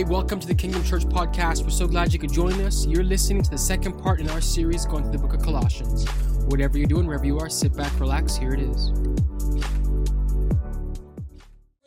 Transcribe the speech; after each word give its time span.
Hey, 0.00 0.04
welcome 0.04 0.40
to 0.40 0.46
the 0.46 0.54
Kingdom 0.54 0.82
Church 0.82 1.04
podcast. 1.04 1.62
We're 1.62 1.68
so 1.68 1.86
glad 1.86 2.10
you 2.10 2.18
could 2.18 2.32
join 2.32 2.54
us. 2.62 2.86
You're 2.86 3.04
listening 3.04 3.42
to 3.42 3.50
the 3.50 3.58
second 3.58 3.98
part 3.98 4.18
in 4.18 4.30
our 4.30 4.40
series 4.40 4.86
going 4.86 5.02
through 5.02 5.12
the 5.12 5.18
book 5.18 5.34
of 5.34 5.42
Colossians. 5.42 6.08
Whatever 6.46 6.78
you're 6.78 6.86
doing, 6.86 7.06
wherever 7.06 7.26
you 7.26 7.38
are, 7.38 7.50
sit 7.50 7.76
back, 7.76 8.00
relax. 8.00 8.34
Here 8.34 8.54
it 8.54 8.60
is. 8.60 8.92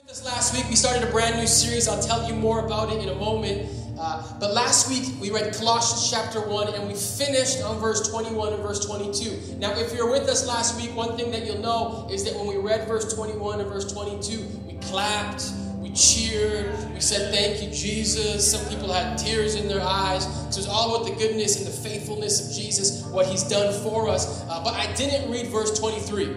This 0.08 0.24
last 0.24 0.54
week, 0.56 0.70
we 0.70 0.76
started 0.76 1.02
a 1.02 1.12
brand 1.12 1.40
new 1.40 1.48
series. 1.48 1.88
I'll 1.88 2.04
tell 2.04 2.30
you 2.30 2.36
more 2.36 2.64
about 2.64 2.94
it 2.94 3.02
in 3.02 3.10
a 3.10 3.16
moment. 3.16 3.68
Uh, 3.98 4.22
but 4.40 4.54
last 4.54 4.90
week, 4.90 5.20
we 5.20 5.32
read 5.32 5.52
Colossians 5.56 6.12
chapter 6.12 6.48
1, 6.48 6.76
and 6.76 6.88
we 6.88 6.94
finished 6.94 7.64
on 7.64 7.80
verse 7.80 8.08
21 8.12 8.54
and 8.54 8.62
verse 8.62 8.86
22. 8.86 9.56
Now, 9.58 9.72
if 9.76 9.92
you're 9.92 10.12
with 10.12 10.30
us 10.30 10.48
last 10.48 10.80
week, 10.80 10.96
one 10.96 11.18
thing 11.18 11.32
that 11.32 11.48
you'll 11.48 11.64
know 11.64 12.08
is 12.12 12.24
that 12.26 12.36
when 12.36 12.46
we 12.46 12.58
read 12.58 12.88
verse 12.88 13.12
21 13.12 13.60
and 13.60 13.70
verse 13.72 13.92
22, 13.92 14.40
we 14.68 14.74
clapped 14.74 15.52
cheered. 15.94 16.94
We 16.94 17.00
said, 17.00 17.34
Thank 17.34 17.62
you, 17.62 17.70
Jesus. 17.70 18.52
Some 18.52 18.68
people 18.70 18.92
had 18.92 19.18
tears 19.18 19.56
in 19.56 19.68
their 19.68 19.82
eyes. 19.82 20.26
So 20.54 20.60
it's 20.60 20.68
all 20.68 20.96
about 20.96 21.08
the 21.08 21.16
goodness 21.16 21.58
and 21.58 21.68
the 21.68 21.90
faithfulness 21.90 22.48
of 22.48 22.56
Jesus, 22.56 23.06
what 23.08 23.26
he's 23.28 23.44
done 23.44 23.74
for 23.84 24.08
us. 24.10 24.44
Uh, 24.44 24.64
but 24.64 24.74
I 24.74 24.92
didn't 24.94 25.32
read 25.32 25.48
verse 25.48 25.78
23. 25.80 26.36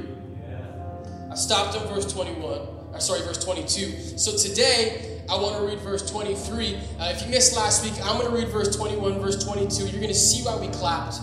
I 1.30 1.34
stopped 1.34 1.77
on 1.77 1.87
verse 1.88 2.10
21. 2.12 2.42
Or 2.42 2.95
uh, 2.95 2.98
sorry, 2.98 3.20
verse 3.20 3.42
22. 3.45 4.19
So 4.19 4.37
today, 4.37 5.23
I 5.29 5.34
want 5.34 5.57
to 5.57 5.66
read 5.66 5.80
verse 5.80 6.09
23. 6.09 6.77
Uh, 6.98 7.12
if 7.15 7.23
you 7.23 7.30
missed 7.30 7.57
last 7.57 7.84
week, 7.84 7.95
I'm 8.04 8.18
going 8.18 8.30
to 8.30 8.37
read 8.37 8.48
verse 8.48 8.74
21, 8.74 9.20
verse 9.20 9.45
22. 9.45 9.84
You're 9.84 9.93
going 9.93 10.07
to 10.07 10.15
see 10.15 10.45
why 10.45 10.57
we 10.57 10.68
clapped. 10.68 11.18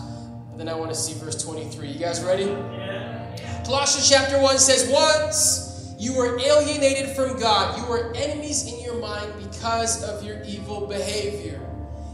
But 0.50 0.58
then 0.58 0.70
I 0.70 0.76
want 0.76 0.92
to 0.92 0.96
see 0.96 1.14
verse 1.14 1.42
23. 1.42 1.88
You 1.88 2.00
guys 2.00 2.22
ready? 2.22 2.44
Yeah. 2.44 3.64
Colossians 3.66 4.10
chapter 4.10 4.40
1 4.40 4.60
says, 4.60 4.90
Once 4.92 5.73
you 5.98 6.16
were 6.16 6.40
alienated 6.40 7.16
from 7.16 7.40
God. 7.40 7.78
You 7.78 7.86
were 7.86 8.14
enemies 8.16 8.72
in 8.72 8.80
your 8.84 8.96
mind 8.96 9.32
because 9.40 10.04
of 10.04 10.24
your 10.24 10.44
evil 10.44 10.88
behavior. 10.88 11.60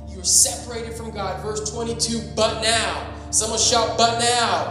You 0.08 0.18
were 0.18 0.24
separated 0.24 0.94
from 0.94 1.12
God. 1.12 1.42
Verse 1.42 1.72
22, 1.72 2.22
but 2.36 2.62
now. 2.62 3.16
Someone 3.32 3.60
shout, 3.60 3.98
but 3.98 4.20
now. 4.20 4.66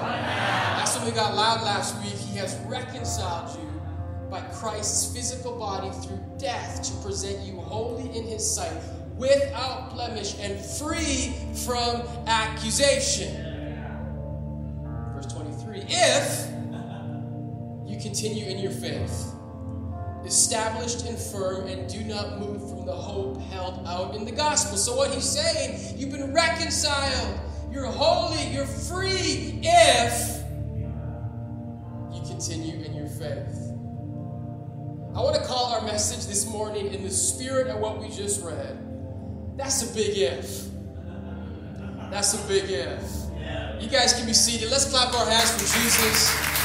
That's 0.77 0.97
when 0.97 1.07
we 1.07 1.13
got 1.13 1.35
loud 1.35 1.63
last 1.63 1.97
week. 2.03 2.15
He 2.15 2.37
has 2.39 2.57
reconciled 2.67 3.57
you 3.59 3.69
by 4.31 4.41
Christ's 4.53 5.15
physical 5.15 5.57
body 5.59 5.91
through 6.03 6.21
death 6.39 6.83
to 6.83 6.93
present 7.07 7.39
you 7.47 7.61
holy 7.61 8.17
in 8.17 8.25
his 8.25 8.45
sight, 8.49 8.73
without 9.17 9.95
blemish 9.95 10.35
and 10.41 10.59
free 10.61 11.35
from 11.65 12.03
accusation. 12.27 13.45
Verse 15.15 15.27
23, 15.27 15.85
if 15.89 16.58
continue 18.01 18.47
in 18.47 18.59
your 18.59 18.71
faith, 18.71 19.33
established 20.25 21.07
and 21.07 21.19
firm, 21.19 21.67
and 21.67 21.89
do 21.89 22.03
not 22.05 22.39
move 22.39 22.69
from 22.69 22.87
the 22.87 22.95
hope 22.95 23.41
held 23.43 23.87
out 23.87 24.15
in 24.15 24.25
the 24.25 24.33
gospel. 24.33 24.77
So, 24.77 24.97
what 24.97 25.13
he's 25.13 25.29
saying, 25.29 25.99
you've 25.99 26.13
been 26.13 26.33
reconciled, 26.33 27.41
you're 27.73 27.87
holy, 27.87 28.43
you're 28.53 28.67
free 28.67 29.61
if 29.63 30.45
you 32.13 32.21
continue 32.29 32.85
in 32.85 32.95
your 32.95 33.09
faith. 33.09 33.69
I 35.15 35.21
want 35.21 35.35
to 35.35 35.43
call 35.43 35.73
our 35.73 35.83
message 35.83 36.27
this 36.27 36.47
morning 36.47 36.95
in 36.95 37.03
the 37.03 37.11
spirit 37.11 37.67
of 37.69 37.81
what 37.81 38.01
we 38.01 38.09
just 38.09 38.45
read. 38.45 38.79
That's 39.57 39.91
a 39.91 39.95
big 39.95 40.17
if. 40.17 40.67
That's 42.11 42.35
a 42.35 42.49
big 42.49 42.71
if. 42.71 43.83
You 43.83 43.89
guys 43.89 44.13
can 44.13 44.27
be 44.27 44.33
seated. 44.33 44.71
Let's 44.71 44.91
clap 44.91 45.13
our 45.15 45.29
hands 45.29 45.51
for 45.51 45.79
Jesus. 45.79 46.58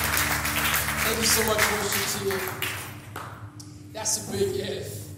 Thank 1.05 1.17
you 1.17 1.25
so 1.25 1.45
much, 1.47 1.57
worship 1.57 2.21
team. 2.21 3.23
That's 3.91 4.25
a 4.25 4.31
big 4.31 4.55
if. 4.55 5.09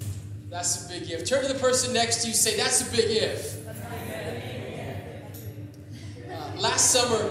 That's 0.50 0.84
a 0.84 0.90
big 0.90 1.12
if. 1.12 1.30
Turn 1.30 1.46
to 1.46 1.54
the 1.54 1.60
person 1.60 1.94
next 1.94 2.24
to 2.24 2.28
you. 2.28 2.34
Say, 2.34 2.58
that's 2.58 2.82
a 2.82 2.92
big 2.92 3.06
if. 3.12 3.68
Uh, 6.28 6.60
last 6.60 6.90
summer, 6.90 7.30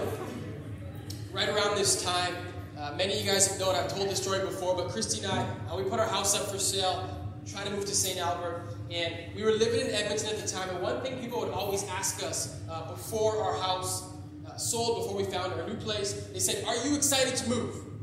right 1.33 1.49
around 1.49 1.75
this 1.75 2.01
time, 2.01 2.33
uh, 2.79 2.93
many 2.97 3.19
of 3.19 3.25
you 3.25 3.29
guys 3.29 3.45
have 3.47 3.59
known 3.59 3.75
I've 3.75 3.93
told 3.93 4.07
this 4.07 4.21
story 4.21 4.39
before, 4.39 4.73
but 4.73 4.87
Christy 4.87 5.21
and 5.25 5.33
I, 5.33 5.45
uh, 5.69 5.75
we 5.75 5.83
put 5.83 5.99
our 5.99 6.07
house 6.07 6.33
up 6.33 6.49
for 6.49 6.57
sale, 6.57 7.09
trying 7.45 7.65
to 7.65 7.71
move 7.71 7.85
to 7.85 7.93
St. 7.93 8.17
Albert, 8.19 8.69
and 8.89 9.13
we 9.35 9.43
were 9.43 9.51
living 9.51 9.81
in 9.81 9.93
Edmonton 9.93 10.29
at 10.29 10.37
the 10.37 10.47
time. 10.47 10.69
And 10.69 10.81
one 10.81 11.01
thing 11.01 11.19
people 11.19 11.41
would 11.41 11.51
always 11.51 11.83
ask 11.89 12.23
us 12.23 12.61
uh, 12.71 12.89
before 12.89 13.43
our 13.43 13.59
house 13.61 14.13
uh, 14.47 14.55
sold, 14.55 15.03
before 15.03 15.17
we 15.17 15.25
found 15.25 15.51
our 15.51 15.67
new 15.67 15.75
place, 15.75 16.13
they 16.31 16.39
said, 16.39 16.63
"Are 16.63 16.87
you 16.87 16.95
excited 16.95 17.35
to 17.35 17.49
move?" 17.49 17.94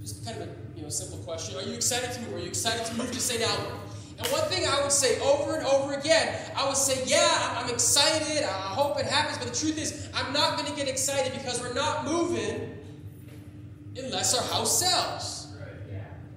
Just 0.00 0.24
kind 0.24 0.40
of 0.40 0.48
a 0.48 0.50
you 0.76 0.82
know 0.82 0.88
simple 0.88 1.18
question. 1.18 1.58
Are 1.58 1.62
you 1.62 1.74
excited 1.74 2.12
to 2.12 2.20
move? 2.22 2.34
Are 2.34 2.38
you 2.38 2.46
excited 2.46 2.86
to 2.86 2.94
move 2.94 3.10
to 3.12 3.20
St. 3.20 3.42
Albert? 3.42 3.74
And 4.18 4.28
one 4.28 4.42
thing 4.42 4.66
I 4.66 4.82
would 4.82 4.92
say 4.92 5.18
over 5.20 5.56
and 5.56 5.66
over 5.66 5.94
again, 5.94 6.34
I 6.54 6.66
would 6.66 6.76
say, 6.76 7.02
yeah, 7.06 7.56
I'm 7.58 7.72
excited. 7.72 8.44
I 8.44 8.74
hope 8.74 8.98
it 8.98 9.06
happens. 9.06 9.38
But 9.38 9.48
the 9.48 9.58
truth 9.58 9.78
is, 9.78 10.10
I'm 10.12 10.32
not 10.34 10.58
going 10.58 10.70
to 10.70 10.76
get 10.76 10.88
excited 10.88 11.32
because 11.32 11.60
we're 11.60 11.72
not 11.72 12.04
moving 12.04 12.78
unless 13.96 14.36
our 14.36 14.44
house 14.52 14.78
sells. 14.78 15.40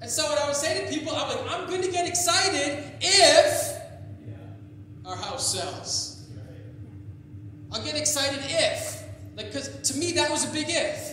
And 0.02 0.10
so 0.12 0.24
what 0.24 0.38
I 0.38 0.48
would 0.48 0.56
say 0.56 0.84
to 0.84 0.94
people, 0.94 1.14
I'm 1.16 1.30
like, 1.30 1.50
I'm 1.50 1.70
going 1.70 1.82
to 1.82 1.92
get 1.92 2.08
excited 2.08 2.92
if 3.00 3.82
our 5.06 5.16
house 5.16 5.54
sells. 5.54 6.28
I'll 7.72 7.84
get 7.84 7.96
excited 7.96 8.40
if. 8.44 9.04
Like, 9.36 9.48
because 9.48 9.70
to 9.92 9.98
me, 9.98 10.12
that 10.14 10.30
was 10.30 10.48
a 10.48 10.52
big 10.52 10.66
if. 10.68 11.13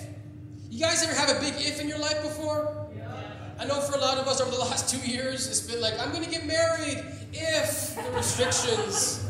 You 0.70 0.78
guys 0.78 1.03
ever 1.03 1.12
have 1.12 1.36
a 1.36 1.41
big 1.41 1.54
if 1.56 1.81
in 1.81 1.88
your 1.88 1.98
life 1.98 2.22
before? 2.22 2.86
Yeah. 2.97 3.10
I 3.58 3.64
know 3.64 3.81
for 3.81 3.97
a 3.97 4.00
lot 4.00 4.19
of 4.19 4.28
us 4.28 4.41
over 4.41 4.53
the 4.53 4.60
last 4.60 4.88
two 4.88 5.00
years, 5.10 5.48
it's 5.48 5.60
been 5.60 5.81
like, 5.81 5.98
I'm 5.98 6.12
going 6.12 6.22
to 6.22 6.31
get 6.31 6.47
married 6.47 7.04
if 7.32 7.97
the 7.97 8.10
restrictions 8.12 9.28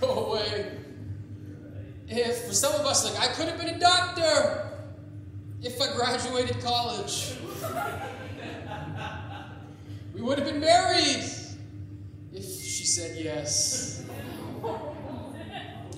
go 0.00 0.08
away. 0.26 0.78
If, 2.08 2.46
for 2.46 2.54
some 2.54 2.74
of 2.74 2.86
us, 2.86 3.04
like, 3.04 3.22
I 3.22 3.34
could 3.34 3.48
have 3.48 3.58
been 3.58 3.74
a 3.74 3.78
doctor 3.78 4.70
if 5.62 5.78
I 5.78 5.94
graduated 5.94 6.62
college. 6.62 7.34
we 10.14 10.22
would 10.22 10.38
have 10.38 10.48
been 10.48 10.60
married 10.60 11.22
if 12.32 12.44
she 12.44 12.86
said 12.86 13.22
yes. 13.22 14.04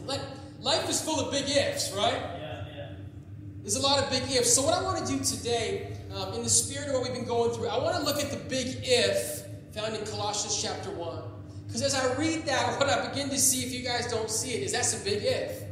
like, 0.05 0.21
life 0.61 0.91
is 0.91 1.01
full 1.01 1.21
of 1.21 1.31
big 1.31 1.49
ifs, 1.49 1.93
right? 1.93 2.34
There's 3.65 3.77
a 3.77 3.81
lot 3.81 3.99
of 3.99 4.11
big 4.11 4.25
ifs. 4.25 4.53
So, 4.53 4.61
what 4.61 4.75
I 4.75 4.83
want 4.83 5.07
to 5.07 5.11
do 5.11 5.25
today, 5.25 5.97
um, 6.15 6.35
in 6.35 6.43
the 6.43 6.51
spirit 6.51 6.89
of 6.89 6.93
what 6.93 7.05
we've 7.05 7.15
been 7.15 7.25
going 7.25 7.51
through, 7.53 7.69
I 7.69 7.79
want 7.79 7.97
to 7.97 8.03
look 8.03 8.23
at 8.23 8.31
the 8.31 8.37
big 8.37 8.77
if 8.83 9.43
found 9.75 9.97
in 9.97 10.05
Colossians 10.05 10.61
chapter 10.61 10.91
1. 10.91 11.23
Because 11.67 11.81
as 11.81 11.95
I 11.95 12.13
read 12.17 12.45
that, 12.45 12.79
what 12.79 12.91
I 12.91 13.09
begin 13.09 13.31
to 13.31 13.39
see, 13.39 13.65
if 13.65 13.73
you 13.73 13.83
guys 13.83 14.07
don't 14.11 14.31
see 14.31 14.53
it, 14.53 14.65
is 14.65 14.73
that's 14.73 15.01
a 15.01 15.03
big 15.03 15.23
if. 15.23 15.63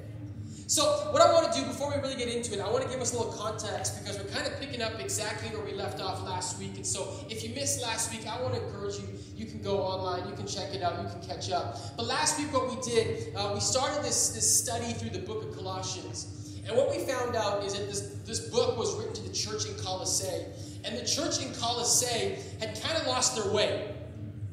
So, 0.68 0.84
what 1.12 1.20
I 1.20 1.30
want 1.34 1.52
to 1.52 1.60
do 1.60 1.66
before 1.66 1.94
we 1.94 2.00
really 2.00 2.16
get 2.16 2.34
into 2.34 2.54
it, 2.54 2.60
I 2.62 2.70
want 2.70 2.82
to 2.82 2.88
give 2.88 2.98
us 2.98 3.12
a 3.12 3.18
little 3.18 3.34
context 3.34 4.02
because 4.02 4.18
we're 4.18 4.30
kind 4.30 4.46
of 4.46 4.58
picking 4.58 4.80
up 4.80 4.98
exactly 4.98 5.50
where 5.50 5.62
we 5.62 5.74
left 5.74 6.00
off 6.00 6.22
last 6.24 6.58
week. 6.58 6.76
And 6.76 6.86
so, 6.86 7.12
if 7.28 7.44
you 7.44 7.54
missed 7.54 7.82
last 7.82 8.10
week, 8.10 8.26
I 8.26 8.40
want 8.40 8.54
to 8.54 8.64
encourage 8.64 8.96
you. 9.00 9.04
You 9.36 9.44
can 9.44 9.60
go 9.60 9.82
online, 9.82 10.26
you 10.30 10.34
can 10.34 10.46
check 10.46 10.72
it 10.72 10.82
out, 10.82 10.98
you 11.02 11.10
can 11.10 11.28
catch 11.28 11.50
up. 11.50 11.76
But 11.98 12.06
last 12.06 12.38
week, 12.38 12.54
what 12.54 12.74
we 12.74 12.80
did, 12.80 13.36
uh, 13.36 13.50
we 13.52 13.60
started 13.60 14.02
this, 14.02 14.30
this 14.30 14.48
study 14.64 14.94
through 14.94 15.10
the 15.10 15.26
book 15.26 15.44
of 15.44 15.54
Colossians. 15.54 16.41
And 16.66 16.76
what 16.76 16.90
we 16.90 16.98
found 17.04 17.34
out 17.34 17.64
is 17.64 17.74
that 17.74 17.88
this, 17.88 18.00
this 18.24 18.48
book 18.48 18.78
was 18.78 18.94
written 18.96 19.14
to 19.14 19.22
the 19.22 19.34
church 19.34 19.66
in 19.66 19.74
Colossae. 19.76 20.44
And 20.84 20.96
the 20.96 21.04
church 21.04 21.42
in 21.42 21.52
Colossae 21.54 22.36
had 22.60 22.80
kind 22.80 22.96
of 22.96 23.06
lost 23.06 23.36
their 23.36 23.52
way. 23.52 23.94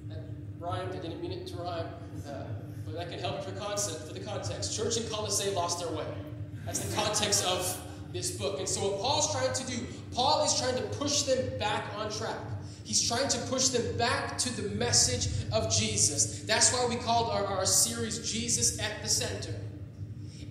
That 0.08 0.20
rhymed, 0.60 0.92
I 0.92 1.00
didn't 1.00 1.22
mean 1.22 1.32
it 1.32 1.48
to 1.48 1.58
rhyme, 1.58 1.86
uh, 2.28 2.44
but 2.86 2.96
that 2.96 3.10
can 3.10 3.20
help 3.20 3.44
for, 3.44 3.52
concept, 3.52 4.08
for 4.08 4.14
the 4.14 4.20
context. 4.20 4.76
Church 4.76 4.98
in 4.98 5.04
Colossae 5.10 5.52
lost 5.52 5.80
their 5.80 5.96
way. 5.96 6.06
That's 6.66 6.80
the 6.80 6.96
context 6.96 7.46
of 7.46 7.80
this 8.12 8.32
book. 8.32 8.60
And 8.60 8.68
so, 8.68 8.82
what 8.82 9.02
Paul's 9.02 9.32
trying 9.32 9.54
to 9.54 9.66
do, 9.68 9.86
Paul 10.12 10.44
is 10.44 10.60
trying 10.60 10.76
to 10.76 10.84
push 10.98 11.24
them 11.24 11.58
back 11.60 11.86
on 11.98 12.12
track. 12.12 12.38
He's 12.84 13.08
trying 13.08 13.28
to 13.28 13.38
push 13.42 13.68
them 13.68 13.98
back 13.98 14.38
to 14.40 14.62
the 14.62 14.70
message 14.76 15.28
of 15.52 15.72
Jesus. 15.72 16.42
That's 16.44 16.74
why 16.74 16.88
we 16.88 16.96
called 16.96 17.32
our, 17.32 17.46
our 17.46 17.66
series 17.66 18.32
Jesus 18.32 18.80
at 18.80 19.04
the 19.04 19.10
Center. 19.10 19.54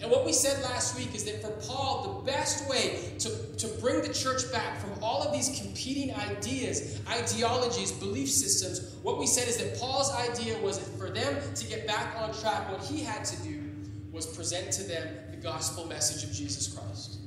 And 0.01 0.11
what 0.13 0.25
we 0.25 0.33
said 0.33 0.63
last 0.63 0.97
week 0.97 1.15
is 1.15 1.25
that 1.25 1.43
for 1.43 1.51
Paul, 1.67 2.23
the 2.25 2.31
best 2.31 2.69
way 2.71 3.15
to, 3.19 3.31
to 3.57 3.67
bring 3.81 4.01
the 4.03 4.13
church 4.13 4.51
back 4.53 4.79
from 4.79 4.93
all 5.03 5.23
of 5.23 5.33
these 5.33 5.61
competing 5.61 6.15
ideas, 6.15 7.01
ideologies, 7.09 7.91
belief 7.93 8.31
systems, 8.31 8.95
what 9.03 9.19
we 9.19 9.27
said 9.27 9.49
is 9.49 9.57
that 9.57 9.79
Paul's 9.81 10.13
idea 10.15 10.57
was 10.61 10.79
for 10.99 11.11
them 11.11 11.37
to 11.55 11.67
get 11.67 11.87
back 11.87 12.15
on 12.17 12.33
track, 12.33 12.71
what 12.71 12.85
he 12.85 13.03
had 13.03 13.25
to 13.25 13.43
do 13.43 13.61
was 14.13 14.27
present 14.27 14.71
to 14.73 14.85
them 14.85 15.09
the 15.33 15.37
gospel 15.37 15.87
message 15.87 16.29
of 16.29 16.35
Jesus 16.35 16.69
Christ, 16.69 17.19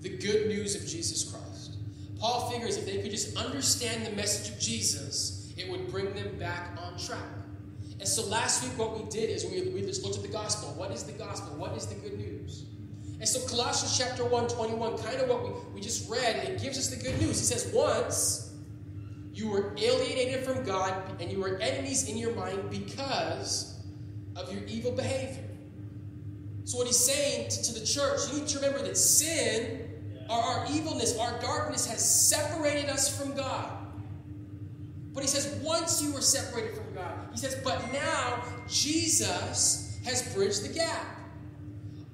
the 0.00 0.16
good 0.16 0.46
news 0.46 0.74
of 0.74 0.86
Jesus 0.88 1.30
Christ. 1.30 1.76
Paul 2.18 2.50
figures 2.50 2.76
if 2.78 2.86
they 2.86 3.02
could 3.02 3.10
just 3.10 3.36
understand 3.36 4.06
the 4.06 4.12
message 4.12 4.54
of 4.54 4.58
Jesus, 4.58 5.52
it 5.58 5.70
would 5.70 5.90
bring 5.90 6.14
them 6.14 6.38
back 6.38 6.78
on 6.80 6.98
track. 6.98 7.20
And 8.02 8.08
so 8.08 8.26
last 8.26 8.64
week, 8.64 8.76
what 8.76 8.98
we 8.98 9.08
did 9.08 9.30
is 9.30 9.44
we, 9.44 9.62
we 9.70 9.80
just 9.82 10.02
looked 10.02 10.16
at 10.16 10.22
the 10.22 10.28
gospel. 10.28 10.70
What 10.76 10.90
is 10.90 11.04
the 11.04 11.12
gospel? 11.12 11.56
What 11.56 11.76
is 11.76 11.86
the 11.86 11.94
good 11.94 12.18
news? 12.18 12.64
And 13.20 13.28
so 13.28 13.38
Colossians 13.46 13.96
chapter 13.96 14.24
1, 14.24 14.48
21, 14.48 14.98
kind 14.98 15.20
of 15.20 15.28
what 15.28 15.44
we, 15.44 15.50
we 15.74 15.80
just 15.80 16.10
read, 16.10 16.34
it 16.48 16.60
gives 16.60 16.76
us 16.76 16.88
the 16.88 16.96
good 16.96 17.16
news. 17.20 17.38
He 17.38 17.44
says, 17.44 17.72
Once 17.72 18.54
You 19.32 19.50
were 19.50 19.76
alienated 19.78 20.44
from 20.44 20.64
God 20.64 20.92
and 21.20 21.30
you 21.30 21.38
were 21.38 21.58
enemies 21.58 22.08
in 22.08 22.16
your 22.16 22.34
mind 22.34 22.70
because 22.70 23.78
of 24.34 24.52
your 24.52 24.64
evil 24.64 24.90
behavior. 24.90 25.48
So, 26.64 26.78
what 26.78 26.88
he's 26.88 26.98
saying 26.98 27.50
to, 27.50 27.72
the 27.72 27.86
church, 27.86 28.18
you 28.32 28.40
need 28.40 28.48
to 28.48 28.56
remember 28.56 28.82
that 28.82 28.96
sin, 28.96 30.26
our, 30.28 30.42
our 30.42 30.66
evilness, 30.72 31.16
our 31.20 31.40
darkness 31.40 31.86
has 31.86 32.28
separated 32.28 32.90
us 32.90 33.16
from 33.16 33.36
God. 33.36 33.70
But 35.14 35.22
he 35.22 35.28
says, 35.28 35.60
once 35.62 36.02
you 36.02 36.12
were 36.12 36.22
separated 36.22 36.74
from 36.74 36.94
God, 36.94 37.12
he 37.32 37.38
says, 37.38 37.56
but 37.62 37.92
now 37.92 38.42
Jesus 38.68 40.00
has 40.04 40.34
bridged 40.34 40.64
the 40.64 40.72
gap. 40.72 41.06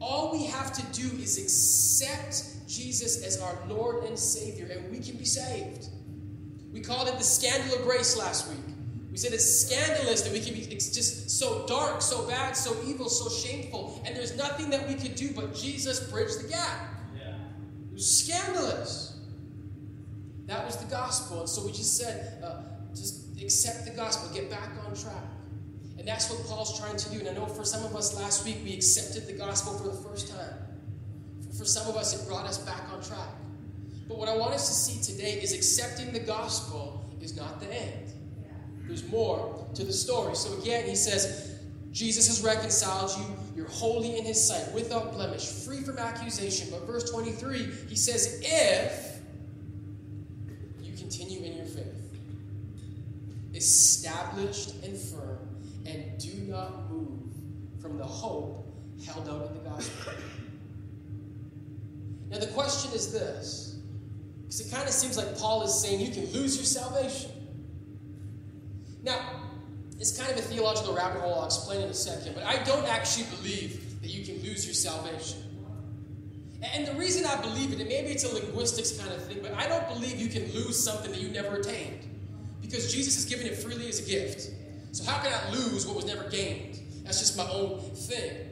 All 0.01 0.33
we 0.33 0.47
have 0.47 0.73
to 0.73 0.83
do 1.01 1.09
is 1.17 1.39
accept 1.39 2.69
Jesus 2.69 3.25
as 3.25 3.41
our 3.41 3.57
Lord 3.69 4.05
and 4.05 4.19
Savior, 4.19 4.67
and 4.67 4.91
we 4.91 4.99
can 4.99 5.17
be 5.17 5.25
saved. 5.25 5.89
We 6.73 6.81
called 6.81 7.09
it 7.09 7.19
the 7.19 7.25
scandal 7.25 7.79
of 7.79 7.85
grace 7.85 8.17
last 8.17 8.49
week. 8.49 8.59
We 9.11 9.17
said 9.17 9.33
it's 9.33 9.67
scandalous 9.67 10.23
that 10.23 10.33
we 10.33 10.41
can 10.41 10.55
be 10.55 10.61
it's 10.61 10.91
just 10.91 11.31
so 11.31 11.67
dark, 11.67 12.03
so 12.03 12.27
bad, 12.29 12.57
so 12.57 12.77
evil, 12.87 13.09
so 13.09 13.29
shameful, 13.29 14.01
and 14.07 14.15
there's 14.15 14.37
nothing 14.37 14.71
that 14.71 14.87
we 14.87 14.95
could 14.95 15.15
do 15.15 15.33
but 15.35 15.55
Jesus 15.55 15.99
bridged 16.11 16.45
the 16.45 16.49
gap. 16.49 17.01
Yeah. 17.17 17.35
It 17.91 17.95
was 17.95 18.25
scandalous. 18.25 19.19
That 20.47 20.65
was 20.65 20.77
the 20.77 20.89
gospel, 20.91 21.41
and 21.41 21.49
so 21.49 21.65
we 21.65 21.73
just 21.73 21.97
said, 21.97 22.43
uh, 22.45 22.63
just 22.99 23.41
accept 23.41 23.85
the 23.85 23.93
gospel, 23.93 24.35
get 24.35 24.51
back 24.51 24.71
on 24.87 24.95
track. 24.95 25.25
And 25.99 26.07
that's 26.07 26.31
what 26.31 26.47
Paul's 26.47 26.79
trying 26.79 26.97
to 26.97 27.11
do. 27.11 27.21
And 27.21 27.29
I 27.29 27.33
know 27.33 27.47
for 27.47 27.65
some 27.65 27.85
of 27.85 27.95
us 27.97 28.17
last 28.17 28.45
week, 28.45 28.59
we 28.65 28.73
accepted 28.73 29.27
the 29.27 29.33
gospel 29.33 29.77
for 29.79 29.89
the 29.89 30.09
first 30.09 30.29
time. 30.29 30.55
For 31.57 31.65
some 31.65 31.89
of 31.89 31.97
us, 31.97 32.21
it 32.21 32.29
brought 32.29 32.47
us 32.47 32.59
back 32.59 32.83
on 32.93 33.03
track. 33.03 33.29
But 34.07 34.17
what 34.17 34.29
I 34.29 34.37
want 34.37 34.55
us 34.55 34.69
to 34.69 34.75
see 34.75 35.13
today 35.13 35.41
is 35.41 35.53
accepting 35.53 36.13
the 36.13 36.21
gospel 36.21 37.05
is 37.21 37.37
not 37.37 37.61
the 37.61 37.67
end. 37.75 38.13
There's 38.87 39.07
more 39.09 39.67
to 39.75 39.85
the 39.85 39.93
story. 39.93 40.35
So 40.35 40.57
again, 40.61 40.87
he 40.87 40.95
says, 40.95 41.61
Jesus 41.91 42.27
has 42.29 42.43
reconciled 42.43 43.11
you. 43.19 43.37
You're 43.57 43.69
holy 43.69 44.17
in 44.19 44.25
his 44.25 44.43
sight, 44.43 44.73
without 44.73 45.13
blemish, 45.13 45.47
free 45.47 45.81
from 45.81 45.99
accusation. 45.99 46.69
But 46.71 46.87
verse 46.87 47.11
23, 47.11 47.71
he 47.89 47.97
says, 47.97 48.41
if 48.43 49.19
you 50.81 50.97
continue 50.97 51.45
in 51.45 51.57
your 51.57 51.67
faith, 51.67 51.98
established 53.59 54.83
and 54.85 54.97
firm, 54.97 55.39
and 55.85 56.19
do 56.19 56.33
not 56.51 56.91
move 56.91 57.35
from 57.81 57.99
the 57.99 58.05
hope 58.05 58.67
held 59.05 59.29
out 59.29 59.49
in 59.49 59.55
the 59.63 59.69
gospel. 59.69 60.13
Now, 62.31 62.39
the 62.39 62.47
question 62.49 62.93
is 62.93 63.13
this 63.13 63.79
because 64.43 64.61
it 64.61 64.75
kind 64.75 64.89
of 64.89 64.95
seems 64.95 65.17
like 65.17 65.39
Paul 65.39 65.63
is 65.63 65.75
saying 65.79 66.01
you 66.01 66.13
can 66.13 66.27
lose 66.33 66.57
your 66.57 66.65
salvation. 66.65 67.31
Now, 69.03 69.19
it's 69.99 70.17
kind 70.17 70.31
of 70.31 70.39
a 70.39 70.43
theological 70.43 70.95
rabbit 70.95 71.21
hole, 71.21 71.35
I'll 71.35 71.47
explain 71.47 71.83
in 71.83 71.91
a 71.91 71.95
second, 71.95 72.35
but 72.35 72.45
I 72.45 72.63
don't 72.63 72.87
actually 72.87 73.27
believe 73.37 74.01
that 74.01 74.09
you 74.09 74.25
can 74.25 74.43
lose 74.43 74.65
your 74.65 74.75
salvation. 74.75 75.43
And 76.63 76.87
the 76.87 76.95
reason 76.95 77.25
I 77.25 77.41
believe 77.41 77.73
it, 77.73 77.81
and 77.81 77.89
maybe 77.89 78.09
it's 78.09 78.25
a 78.25 78.35
linguistics 78.35 78.99
kind 78.99 79.13
of 79.13 79.23
thing, 79.25 79.39
but 79.43 79.55
I 79.55 79.69
don't 79.69 79.87
believe 79.89 80.19
you 80.19 80.29
can 80.29 80.53
lose 80.53 80.83
something 80.83 81.11
that 81.13 81.21
you 81.21 81.29
never 81.29 81.57
attained. 81.57 82.01
Because 82.69 82.93
Jesus 82.93 83.15
has 83.15 83.25
given 83.25 83.47
it 83.47 83.57
freely 83.57 83.89
as 83.89 83.99
a 84.07 84.09
gift. 84.09 84.51
So 84.93 85.05
how 85.05 85.23
can 85.23 85.33
I 85.33 85.51
lose 85.53 85.87
what 85.87 85.97
was 85.97 86.05
never 86.05 86.29
gained? 86.29 86.79
That's 87.05 87.19
just 87.19 87.37
my 87.37 87.49
own 87.51 87.81
thing. 87.81 88.51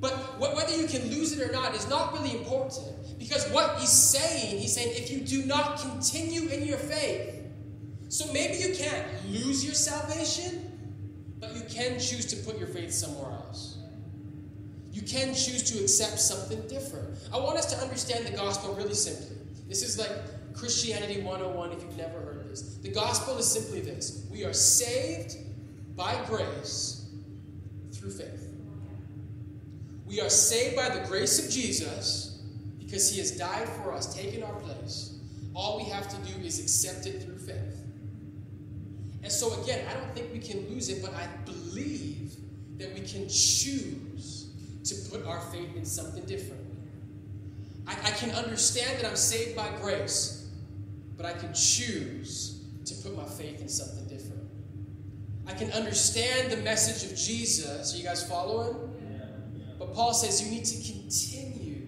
But 0.00 0.12
whether 0.40 0.76
you 0.76 0.88
can 0.88 1.08
lose 1.10 1.32
it 1.32 1.48
or 1.48 1.52
not 1.52 1.74
is 1.74 1.88
not 1.88 2.12
really 2.12 2.36
important. 2.36 3.18
Because 3.18 3.48
what 3.50 3.78
he's 3.78 3.92
saying, 3.92 4.58
he's 4.58 4.74
saying, 4.74 4.92
if 4.96 5.10
you 5.10 5.20
do 5.20 5.46
not 5.46 5.78
continue 5.78 6.48
in 6.48 6.66
your 6.66 6.76
faith, 6.76 7.44
so 8.08 8.30
maybe 8.32 8.58
you 8.58 8.74
can't 8.74 9.06
lose 9.28 9.64
your 9.64 9.74
salvation, 9.74 10.62
but 11.38 11.54
you 11.54 11.62
can 11.62 12.00
choose 12.00 12.26
to 12.26 12.36
put 12.36 12.58
your 12.58 12.68
faith 12.68 12.92
somewhere 12.92 13.30
else. 13.30 13.78
You 14.92 15.02
can 15.02 15.28
choose 15.34 15.62
to 15.70 15.82
accept 15.82 16.18
something 16.18 16.60
different. 16.68 17.18
I 17.32 17.38
want 17.38 17.58
us 17.58 17.72
to 17.72 17.78
understand 17.78 18.26
the 18.26 18.36
gospel 18.36 18.74
really 18.74 18.94
simply. 18.94 19.36
This 19.68 19.82
is 19.82 19.98
like 19.98 20.10
Christianity 20.54 21.20
101 21.22 21.72
if 21.72 21.82
you've 21.82 21.96
never 21.96 22.18
heard 22.20 22.35
this. 22.62 22.76
The 22.76 22.90
gospel 22.90 23.36
is 23.38 23.46
simply 23.46 23.80
this 23.80 24.26
we 24.30 24.44
are 24.44 24.52
saved 24.52 25.36
by 25.96 26.20
grace 26.26 27.08
through 27.92 28.10
faith. 28.10 28.52
We 30.06 30.20
are 30.20 30.30
saved 30.30 30.76
by 30.76 30.88
the 30.88 31.06
grace 31.06 31.44
of 31.44 31.50
Jesus 31.50 32.42
because 32.78 33.10
he 33.10 33.18
has 33.18 33.32
died 33.32 33.68
for 33.68 33.92
us, 33.92 34.14
taken 34.14 34.42
our 34.42 34.54
place. 34.60 35.18
All 35.54 35.78
we 35.78 35.84
have 35.84 36.08
to 36.08 36.32
do 36.32 36.44
is 36.44 36.60
accept 36.60 37.06
it 37.06 37.22
through 37.22 37.38
faith. 37.38 37.82
And 39.22 39.32
so, 39.32 39.60
again, 39.62 39.84
I 39.90 39.94
don't 39.94 40.14
think 40.14 40.32
we 40.32 40.38
can 40.38 40.68
lose 40.68 40.88
it, 40.88 41.02
but 41.02 41.12
I 41.14 41.26
believe 41.44 42.36
that 42.78 42.94
we 42.94 43.00
can 43.00 43.28
choose 43.28 44.50
to 44.84 45.10
put 45.10 45.26
our 45.26 45.40
faith 45.50 45.74
in 45.74 45.84
something 45.84 46.24
different. 46.26 46.62
I, 47.88 47.92
I 47.92 48.10
can 48.10 48.30
understand 48.30 48.98
that 48.98 49.06
I'm 49.08 49.16
saved 49.16 49.56
by 49.56 49.68
grace, 49.80 50.35
but 51.16 51.26
I 51.26 51.32
can 51.32 51.52
choose 51.54 52.64
to 52.84 52.94
put 53.02 53.16
my 53.16 53.24
faith 53.24 53.60
in 53.60 53.68
something 53.68 54.06
different. 54.06 54.42
I 55.46 55.52
can 55.52 55.70
understand 55.72 56.50
the 56.50 56.56
message 56.58 57.10
of 57.10 57.16
Jesus. 57.16 57.94
Are 57.94 57.96
you 57.96 58.04
guys 58.04 58.28
following? 58.28 58.76
But 59.78 59.94
Paul 59.94 60.14
says 60.14 60.42
you 60.42 60.50
need 60.50 60.64
to 60.64 60.92
continue 60.92 61.86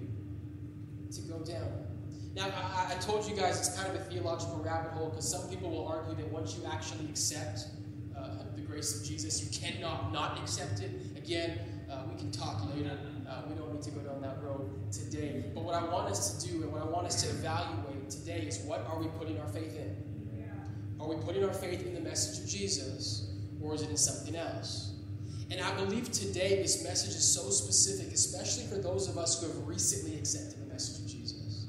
to 1.13 1.21
go 1.23 1.41
down. 1.45 1.73
Now, 2.35 2.47
I, 2.47 2.95
I 2.95 3.01
told 3.01 3.29
you 3.29 3.35
guys 3.35 3.59
it's 3.59 3.81
kind 3.81 3.95
of 3.95 4.01
a 4.01 4.05
theological 4.05 4.63
rabbit 4.63 4.93
hole 4.93 5.09
because 5.09 5.29
some 5.29 5.49
people 5.49 5.71
will 5.71 5.89
argue 5.89 6.15
that 6.17 6.31
once 6.31 6.57
you 6.57 6.65
actually 6.71 7.07
accept 7.07 7.67
uh, 8.17 8.45
the 8.55 8.61
grace 8.61 9.01
of 9.01 9.07
Jesus, 9.07 9.43
you 9.43 9.51
cannot 9.59 10.13
not 10.13 10.39
accept 10.39 10.81
it. 10.81 10.91
Again, 11.17 11.59
uh, 11.91 12.03
we 12.11 12.17
can 12.17 12.31
talk 12.31 12.63
later. 12.75 12.97
Uh, 13.29 13.43
we 13.49 13.55
don't 13.55 13.73
need 13.75 13.83
to 13.83 13.91
go 13.91 14.01
down 14.01 14.23
that 14.23 14.43
road 14.43 14.91
today. 14.91 15.45
But 15.55 15.65
what 15.65 15.75
I 15.75 15.85
want 15.85 16.11
us 16.11 16.43
to 16.43 16.49
do 16.49 16.63
and 16.63 16.73
what 16.73 16.83
I 16.83 16.87
want 16.87 17.07
us 17.07 17.23
to 17.25 17.29
evaluate 17.29 18.09
today 18.09 18.47
is 18.47 18.59
what 18.61 18.87
are 18.87 18.99
we 18.99 19.09
putting 19.19 19.39
our 19.39 19.49
faith 19.49 19.77
in? 19.77 19.97
Are 21.01 21.09
we 21.09 21.17
putting 21.17 21.45
our 21.45 21.55
faith 21.55 21.87
in 21.87 21.95
the 21.95 22.01
message 22.01 22.43
of 22.43 22.51
Jesus 22.51 23.31
or 23.63 23.75
is 23.75 23.83
it 23.83 23.91
in 23.91 23.97
something 23.97 24.35
else? 24.35 24.93
And 25.51 25.61
I 25.61 25.75
believe 25.77 26.11
today 26.11 26.61
this 26.61 26.85
message 26.85 27.15
is 27.15 27.25
so 27.25 27.51
specific, 27.51 28.13
especially 28.13 28.65
for 28.65 28.77
those 28.77 29.09
of 29.09 29.17
us 29.17 29.41
who 29.41 29.47
have 29.47 29.67
recently 29.67 30.17
accepted 30.19 30.61
the 30.61 30.73
message 30.73 31.05
of 31.05 31.11
Jesus. 31.11 31.67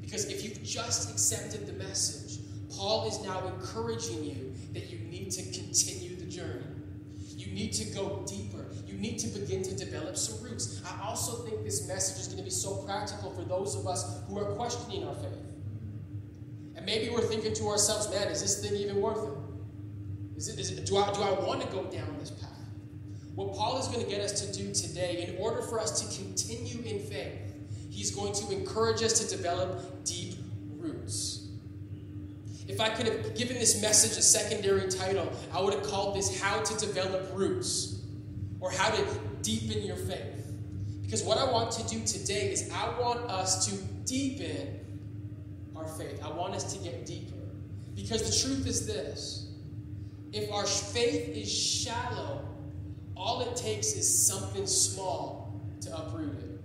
Because 0.00 0.26
if 0.26 0.44
you've 0.44 0.62
just 0.62 1.10
accepted 1.10 1.66
the 1.66 1.72
message, 1.72 2.38
Paul 2.76 3.08
is 3.08 3.22
now 3.22 3.46
encouraging 3.46 4.24
you 4.24 4.54
that 4.72 4.90
you 4.90 4.98
need 4.98 5.30
to 5.32 5.42
continue 5.42 6.16
the 6.16 6.26
journey. 6.26 6.64
You 7.36 7.52
need 7.52 7.72
to 7.74 7.84
go 7.94 8.24
deeper. 8.26 8.57
You 8.88 8.96
need 8.96 9.18
to 9.18 9.28
begin 9.38 9.62
to 9.64 9.76
develop 9.76 10.16
some 10.16 10.42
roots. 10.42 10.80
I 10.82 11.06
also 11.06 11.44
think 11.44 11.62
this 11.62 11.86
message 11.86 12.20
is 12.20 12.26
going 12.26 12.38
to 12.38 12.44
be 12.44 12.50
so 12.50 12.76
practical 12.86 13.30
for 13.30 13.44
those 13.44 13.76
of 13.76 13.86
us 13.86 14.22
who 14.26 14.38
are 14.38 14.46
questioning 14.54 15.06
our 15.06 15.14
faith. 15.14 15.44
And 16.74 16.86
maybe 16.86 17.10
we're 17.10 17.20
thinking 17.20 17.52
to 17.52 17.68
ourselves, 17.68 18.08
man, 18.10 18.28
is 18.28 18.40
this 18.40 18.62
thing 18.62 18.80
even 18.80 19.02
worth 19.02 19.28
it? 19.28 19.34
Is 20.38 20.48
it, 20.48 20.58
is 20.58 20.70
it 20.70 20.86
do, 20.86 20.96
I, 20.96 21.12
do 21.12 21.20
I 21.20 21.32
want 21.32 21.60
to 21.60 21.68
go 21.68 21.84
down 21.84 22.16
this 22.18 22.30
path? 22.30 22.48
What 23.34 23.54
Paul 23.54 23.78
is 23.78 23.88
going 23.88 24.02
to 24.02 24.10
get 24.10 24.22
us 24.22 24.40
to 24.40 24.52
do 24.56 24.72
today, 24.72 25.28
in 25.28 25.42
order 25.42 25.60
for 25.60 25.78
us 25.78 26.00
to 26.00 26.22
continue 26.24 26.82
in 26.82 27.00
faith, 27.00 27.38
he's 27.90 28.10
going 28.10 28.32
to 28.32 28.50
encourage 28.52 29.02
us 29.02 29.20
to 29.20 29.36
develop 29.36 30.04
deep 30.04 30.34
roots. 30.78 31.48
If 32.66 32.80
I 32.80 32.88
could 32.88 33.06
have 33.06 33.36
given 33.36 33.58
this 33.58 33.82
message 33.82 34.16
a 34.16 34.22
secondary 34.22 34.88
title, 34.88 35.30
I 35.52 35.60
would 35.60 35.74
have 35.74 35.82
called 35.82 36.16
this 36.16 36.40
How 36.40 36.60
to 36.60 36.86
Develop 36.86 37.30
Roots 37.34 37.97
or 38.60 38.70
How 38.70 38.90
to 38.90 39.04
Deepen 39.42 39.82
Your 39.82 39.96
Faith. 39.96 40.52
Because 41.02 41.22
what 41.22 41.38
I 41.38 41.50
want 41.50 41.70
to 41.72 41.88
do 41.88 42.04
today 42.04 42.52
is 42.52 42.70
I 42.72 42.98
want 43.00 43.20
us 43.30 43.66
to 43.66 43.76
deepen 44.04 44.78
our 45.74 45.86
faith. 45.86 46.20
I 46.22 46.30
want 46.30 46.54
us 46.54 46.74
to 46.74 46.84
get 46.84 47.06
deeper. 47.06 47.36
Because 47.94 48.22
the 48.22 48.48
truth 48.48 48.66
is 48.66 48.86
this 48.86 49.48
if 50.32 50.52
our 50.52 50.66
faith 50.66 51.28
is 51.30 51.50
shallow, 51.50 52.46
all 53.16 53.40
it 53.40 53.56
takes 53.56 53.94
is 53.94 54.26
something 54.26 54.66
small 54.66 55.60
to 55.80 55.96
uproot 55.96 56.38
it. 56.38 56.60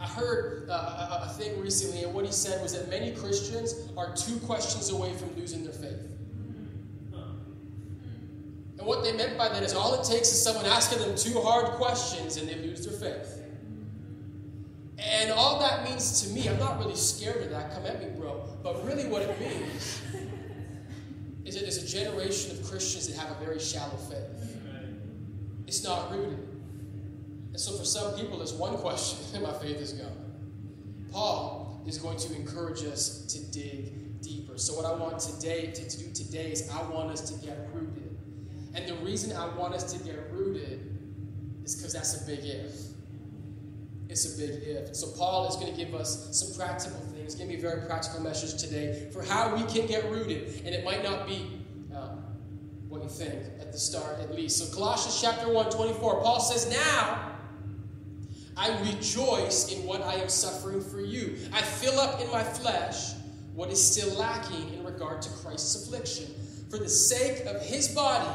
I 0.00 0.06
heard 0.06 0.68
uh, 0.68 0.72
a, 0.72 1.26
a 1.26 1.34
thing 1.34 1.60
recently, 1.60 2.02
and 2.02 2.14
what 2.14 2.24
he 2.24 2.32
said 2.32 2.62
was 2.62 2.72
that 2.72 2.88
many 2.88 3.12
Christians 3.12 3.74
are 3.96 4.14
two 4.14 4.38
questions 4.40 4.90
away 4.90 5.12
from 5.14 5.34
losing 5.36 5.64
their 5.64 5.72
faith. 5.72 6.15
And 8.78 8.86
what 8.86 9.02
they 9.02 9.12
meant 9.12 9.38
by 9.38 9.48
that 9.48 9.62
is 9.62 9.74
all 9.74 9.94
it 9.94 10.04
takes 10.04 10.28
is 10.32 10.42
someone 10.42 10.66
asking 10.66 10.98
them 10.98 11.16
two 11.16 11.40
hard 11.40 11.66
questions 11.72 12.36
and 12.36 12.48
they 12.48 12.56
lose 12.56 12.86
their 12.86 12.98
faith. 12.98 13.42
And 14.98 15.30
all 15.30 15.58
that 15.60 15.84
means 15.84 16.22
to 16.22 16.30
me, 16.30 16.48
I'm 16.48 16.58
not 16.58 16.78
really 16.78 16.96
scared 16.96 17.42
of 17.42 17.50
that, 17.50 17.72
come 17.72 17.86
at 17.86 18.02
me, 18.02 18.08
bro. 18.18 18.48
But 18.62 18.84
really, 18.86 19.06
what 19.08 19.22
it 19.22 19.40
means 19.40 20.00
is 21.44 21.54
that 21.54 21.60
there's 21.60 21.82
a 21.82 21.86
generation 21.86 22.58
of 22.58 22.64
Christians 22.64 23.08
that 23.08 23.18
have 23.18 23.30
a 23.30 23.44
very 23.44 23.60
shallow 23.60 23.96
faith. 23.96 24.58
It's 25.66 25.84
not 25.84 26.10
rooted. 26.10 26.38
And 27.50 27.60
so 27.60 27.76
for 27.76 27.84
some 27.84 28.14
people, 28.14 28.38
there's 28.38 28.52
one 28.52 28.76
question, 28.78 29.18
and 29.34 29.42
my 29.42 29.52
faith 29.52 29.80
is 29.80 29.92
gone. 29.92 30.12
Paul, 31.12 31.66
is 31.86 31.98
going 31.98 32.18
to 32.18 32.34
encourage 32.34 32.84
us 32.84 33.20
to 33.26 33.38
dig 33.52 34.20
deeper. 34.20 34.58
So, 34.58 34.74
what 34.74 34.84
I 34.84 34.94
want 34.94 35.20
today 35.20 35.70
to, 35.70 35.98
do 35.98 36.10
today 36.12 36.50
is 36.50 36.68
I 36.70 36.82
want 36.90 37.10
us 37.10 37.30
to 37.30 37.46
get 37.46 37.68
rooted. 37.72 37.85
And 38.76 38.86
the 38.86 38.94
reason 38.96 39.34
I 39.34 39.48
want 39.56 39.74
us 39.74 39.90
to 39.94 40.04
get 40.04 40.30
rooted 40.30 40.80
is 41.64 41.74
because 41.74 41.94
that's 41.94 42.22
a 42.22 42.26
big 42.26 42.40
if. 42.44 42.72
It's 44.08 44.34
a 44.34 44.38
big 44.38 44.62
if. 44.62 44.94
So, 44.94 45.08
Paul 45.16 45.48
is 45.48 45.56
going 45.56 45.74
to 45.74 45.76
give 45.76 45.94
us 45.94 46.38
some 46.38 46.56
practical 46.56 47.00
things, 47.14 47.34
give 47.34 47.48
me 47.48 47.56
a 47.56 47.60
very 47.60 47.86
practical 47.86 48.20
message 48.20 48.60
today 48.60 49.08
for 49.12 49.22
how 49.22 49.56
we 49.56 49.62
can 49.64 49.86
get 49.86 50.08
rooted. 50.10 50.62
And 50.64 50.74
it 50.74 50.84
might 50.84 51.02
not 51.02 51.26
be 51.26 51.64
um, 51.94 52.22
what 52.88 53.02
you 53.02 53.08
think 53.08 53.34
at 53.60 53.72
the 53.72 53.78
start, 53.78 54.20
at 54.20 54.34
least. 54.34 54.58
So, 54.58 54.72
Colossians 54.76 55.20
chapter 55.20 55.50
1, 55.50 55.70
24, 55.70 56.22
Paul 56.22 56.40
says, 56.40 56.70
Now, 56.70 57.32
I 58.58 58.78
rejoice 58.82 59.72
in 59.72 59.86
what 59.86 60.02
I 60.02 60.14
am 60.14 60.28
suffering 60.28 60.82
for 60.82 61.00
you. 61.00 61.36
I 61.52 61.62
fill 61.62 61.98
up 61.98 62.20
in 62.20 62.30
my 62.30 62.44
flesh 62.44 63.12
what 63.54 63.70
is 63.70 63.82
still 63.82 64.14
lacking 64.18 64.74
in 64.74 64.84
regard 64.84 65.22
to 65.22 65.30
Christ's 65.30 65.86
affliction 65.86 66.26
for 66.70 66.78
the 66.78 66.88
sake 66.88 67.46
of 67.46 67.62
his 67.62 67.88
body, 67.88 68.28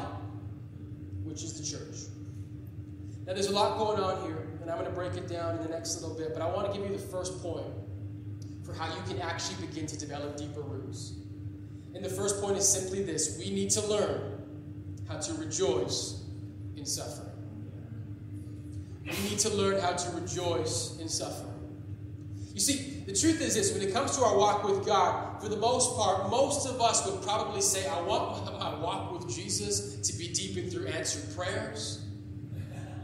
which 1.32 1.44
is 1.44 1.54
the 1.54 1.66
church. 1.66 2.10
Now, 3.26 3.34
there's 3.34 3.48
a 3.48 3.54
lot 3.54 3.78
going 3.78 4.02
on 4.02 4.22
here, 4.26 4.50
and 4.62 4.70
I'm 4.70 4.78
going 4.78 4.90
to 4.90 4.96
break 4.96 5.14
it 5.14 5.30
down 5.30 5.56
in 5.56 5.64
the 5.64 5.70
next 5.70 6.02
little 6.02 6.18
bit, 6.18 6.34
but 6.34 6.42
I 6.42 6.50
want 6.50 6.72
to 6.72 6.78
give 6.78 6.90
you 6.90 6.98
the 6.98 7.02
first 7.02 7.42
point 7.42 7.68
for 8.64 8.74
how 8.74 8.94
you 8.94 9.02
can 9.08 9.22
actually 9.22 9.66
begin 9.66 9.88
to 9.88 9.98
develop 9.98 10.36
deeper 10.36 10.60
roots. 10.60 11.14
And 11.96 12.04
the 12.04 12.10
first 12.10 12.42
point 12.42 12.58
is 12.58 12.68
simply 12.68 13.02
this 13.02 13.38
we 13.40 13.50
need 13.50 13.70
to 13.72 13.88
learn 13.88 14.44
how 15.08 15.20
to 15.20 15.34
rejoice 15.36 16.22
in 16.76 16.86
suffering. 16.86 17.30
We 19.06 19.30
need 19.30 19.40
to 19.40 19.50
learn 19.50 19.80
how 19.80 19.94
to 19.94 20.12
rejoice 20.18 20.98
in 21.00 21.08
suffering. 21.08 21.52
You 22.54 22.60
see, 22.60 22.91
the 23.06 23.14
truth 23.14 23.42
is 23.42 23.56
this 23.56 23.74
when 23.74 23.82
it 23.82 23.94
comes 23.94 24.16
to 24.18 24.24
our 24.24 24.38
walk 24.38 24.64
with 24.64 24.86
God, 24.86 25.42
for 25.42 25.50
the 25.50 25.58
most 25.58 25.96
part, 25.96 26.30
most 26.30 26.68
of 26.68 26.80
us 26.82 27.06
would 27.06 27.22
probably 27.24 27.62
say, 27.62 27.88
I 27.88 28.02
want 28.02 28.46
my, 28.60 28.80
walk 28.80 29.12
with 29.12 29.34
Jesus 29.34 29.96
to 30.08 30.18
be 30.18 30.28
deepened 30.28 30.72
through 30.72 30.88
answered 30.88 31.36
prayers. 31.36 32.06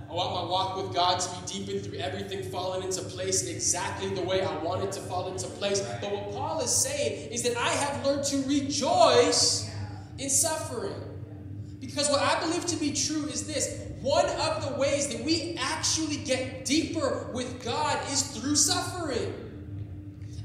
I 0.10 0.13
want 0.13 0.34
my 0.34 0.50
walk 0.50 0.77
with 0.77 0.96
God 0.96 1.20
to 1.20 1.30
be 1.30 1.60
deepened 1.60 1.86
through 1.86 2.00
everything 2.00 2.44
falling 2.44 2.84
into 2.84 3.01
place 3.01 3.46
exactly 3.48 4.10
the 4.10 4.22
way 4.22 4.42
I 4.42 4.58
want 4.60 4.84
it 4.84 4.92
to 4.94 5.01
fall 5.01 5.27
into 5.27 5.48
place. 5.48 5.82
But 6.01 6.12
what 6.13 6.32
Paul 6.32 6.62
is 6.62 6.74
saying 6.74 7.32
is 7.32 7.44
that 7.44 7.58
I 7.58 7.70
have 7.70 8.06
learned 8.06 8.24
to 8.25 8.38
rejoice 8.44 9.70
in 10.18 10.30
suffering. 10.30 10.96
Because 11.82 12.10
what 12.10 12.22
I 12.22 12.39
believe 12.39 12.66
to 12.68 12.77
be 12.77 12.94
true 12.94 13.25
is 13.25 13.46
this 13.48 13.84
one 14.01 14.25
of 14.25 14.66
the 14.66 14.80
ways 14.80 15.08
that 15.10 15.24
we 15.24 15.58
actually 15.60 16.18
get 16.18 16.63
deeper 16.66 17.30
with 17.34 17.63
God 17.63 18.00
is 18.12 18.22
through 18.22 18.56
suffering. 18.56 19.47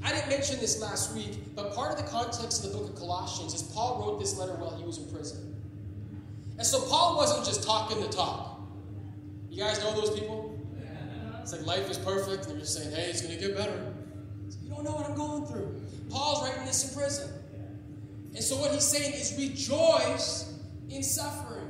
I 0.05 0.13
didn't 0.13 0.29
mention 0.29 0.59
this 0.59 0.81
last 0.81 1.15
week, 1.15 1.55
but 1.55 1.75
part 1.75 1.93
of 1.93 1.97
the 1.97 2.11
context 2.11 2.65
of 2.65 2.73
the 2.73 2.79
book 2.79 2.91
of 2.91 2.97
Colossians 2.97 3.55
is 3.55 3.63
Paul 3.63 4.01
wrote 4.01 4.21
this 4.21 4.37
letter 4.37 4.55
while 4.55 4.77
he 4.77 4.83
was 4.83 4.99
in 4.99 5.11
prison. 5.13 5.57
And 6.59 6.67
so 6.67 6.81
Paul 6.83 7.17
wasn't 7.17 7.45
just 7.45 7.63
talking 7.65 8.01
the 8.01 8.09
talk. 8.09 8.61
You 9.49 9.63
guys 9.63 9.81
know 9.81 9.95
those 9.95 10.19
people? 10.19 10.59
It's 11.41 11.53
like 11.53 11.67
life 11.67 11.91
is 11.91 11.99
perfect, 11.99 12.45
and 12.45 12.53
they're 12.53 12.61
just 12.61 12.75
saying, 12.77 12.95
hey, 12.95 13.11
it's 13.11 13.21
going 13.21 13.35
to 13.35 13.41
get 13.41 13.57
better. 13.57 13.95
You 14.63 14.71
don't 14.71 14.85
know 14.85 14.93
what 14.93 15.09
I'm 15.09 15.17
going 15.17 15.45
through. 15.47 15.83
Paul's 16.11 16.49
writing 16.49 16.65
this 16.67 16.89
in 16.89 16.99
prison. 16.99 17.31
And 18.35 18.43
so 18.43 18.57
what 18.57 18.71
he's 18.73 18.85
saying 18.87 19.13
is 19.15 19.35
rejoice 19.37 20.55
in 20.89 21.03
suffering. 21.03 21.69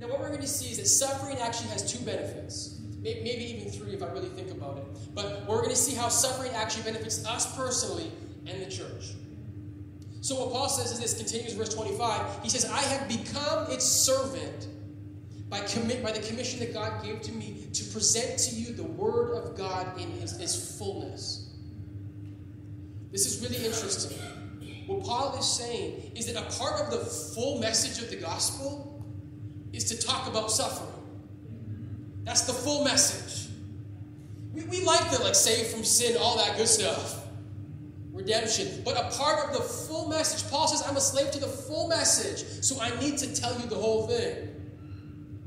Now, 0.00 0.08
what 0.08 0.20
we're 0.20 0.28
going 0.28 0.40
to 0.40 0.46
see 0.46 0.70
is 0.70 0.78
that 0.78 0.86
suffering 0.86 1.36
actually 1.38 1.70
has 1.70 1.90
two 1.90 2.02
benefits. 2.04 2.77
Maybe 3.00 3.44
even 3.56 3.70
three 3.70 3.92
if 3.92 4.02
I 4.02 4.06
really 4.06 4.28
think 4.28 4.50
about 4.50 4.78
it. 4.78 4.84
But 5.14 5.44
we're 5.46 5.58
going 5.58 5.70
to 5.70 5.76
see 5.76 5.94
how 5.94 6.08
suffering 6.08 6.52
actually 6.54 6.82
benefits 6.82 7.24
us 7.26 7.56
personally 7.56 8.10
and 8.46 8.60
the 8.60 8.70
church. 8.70 9.14
So, 10.20 10.34
what 10.34 10.52
Paul 10.52 10.68
says 10.68 10.92
is 10.92 11.00
this 11.00 11.16
continues 11.16 11.54
verse 11.54 11.72
25. 11.72 12.42
He 12.42 12.48
says, 12.48 12.64
I 12.64 12.80
have 12.80 13.08
become 13.08 13.70
its 13.70 13.84
servant 13.84 14.66
by, 15.48 15.60
commit, 15.60 16.02
by 16.02 16.12
the 16.12 16.20
commission 16.20 16.58
that 16.60 16.74
God 16.74 17.04
gave 17.04 17.22
to 17.22 17.32
me 17.32 17.68
to 17.72 17.84
present 17.84 18.38
to 18.40 18.54
you 18.54 18.72
the 18.72 18.82
word 18.82 19.32
of 19.32 19.56
God 19.56 20.00
in 20.00 20.10
his, 20.10 20.76
fullness. 20.78 21.50
This 23.10 23.26
is 23.26 23.42
really 23.42 23.64
interesting. 23.64 24.18
What 24.86 25.04
Paul 25.04 25.36
is 25.38 25.46
saying 25.46 26.12
is 26.14 26.32
that 26.32 26.36
a 26.36 26.58
part 26.58 26.80
of 26.80 26.90
the 26.90 26.98
full 26.98 27.58
message 27.58 28.02
of 28.02 28.10
the 28.10 28.16
gospel 28.16 29.04
is 29.72 29.84
to 29.84 30.06
talk 30.06 30.26
about 30.26 30.50
suffering. 30.50 30.87
That's 32.28 32.42
the 32.42 32.52
full 32.52 32.84
message. 32.84 33.50
We, 34.52 34.62
we 34.64 34.84
like 34.84 35.10
the 35.10 35.18
like 35.22 35.34
save 35.34 35.68
from 35.68 35.82
sin, 35.82 36.18
all 36.20 36.36
that 36.36 36.58
good 36.58 36.68
stuff. 36.68 37.26
Redemption. 38.12 38.82
But 38.84 38.98
a 38.98 39.16
part 39.16 39.48
of 39.48 39.56
the 39.56 39.62
full 39.62 40.10
message, 40.10 40.50
Paul 40.50 40.68
says, 40.68 40.86
I'm 40.86 40.98
a 40.98 41.00
slave 41.00 41.30
to 41.30 41.40
the 41.40 41.46
full 41.46 41.88
message, 41.88 42.62
so 42.62 42.78
I 42.82 42.90
need 43.00 43.16
to 43.18 43.34
tell 43.34 43.58
you 43.58 43.66
the 43.66 43.76
whole 43.76 44.06
thing. 44.06 44.46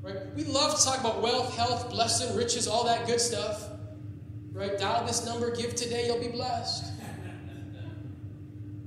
Right? 0.02 0.16
We 0.36 0.44
love 0.46 0.76
to 0.76 0.84
talk 0.84 1.00
about 1.00 1.22
wealth, 1.22 1.56
health, 1.56 1.92
blessing, 1.92 2.36
riches, 2.36 2.68
all 2.68 2.84
that 2.86 3.06
good 3.06 3.22
stuff. 3.22 3.70
Right? 4.52 4.76
Dial 4.76 5.06
this 5.06 5.24
number, 5.24 5.56
give 5.56 5.76
today, 5.76 6.08
you'll 6.08 6.18
be 6.20 6.30
blessed. 6.30 6.94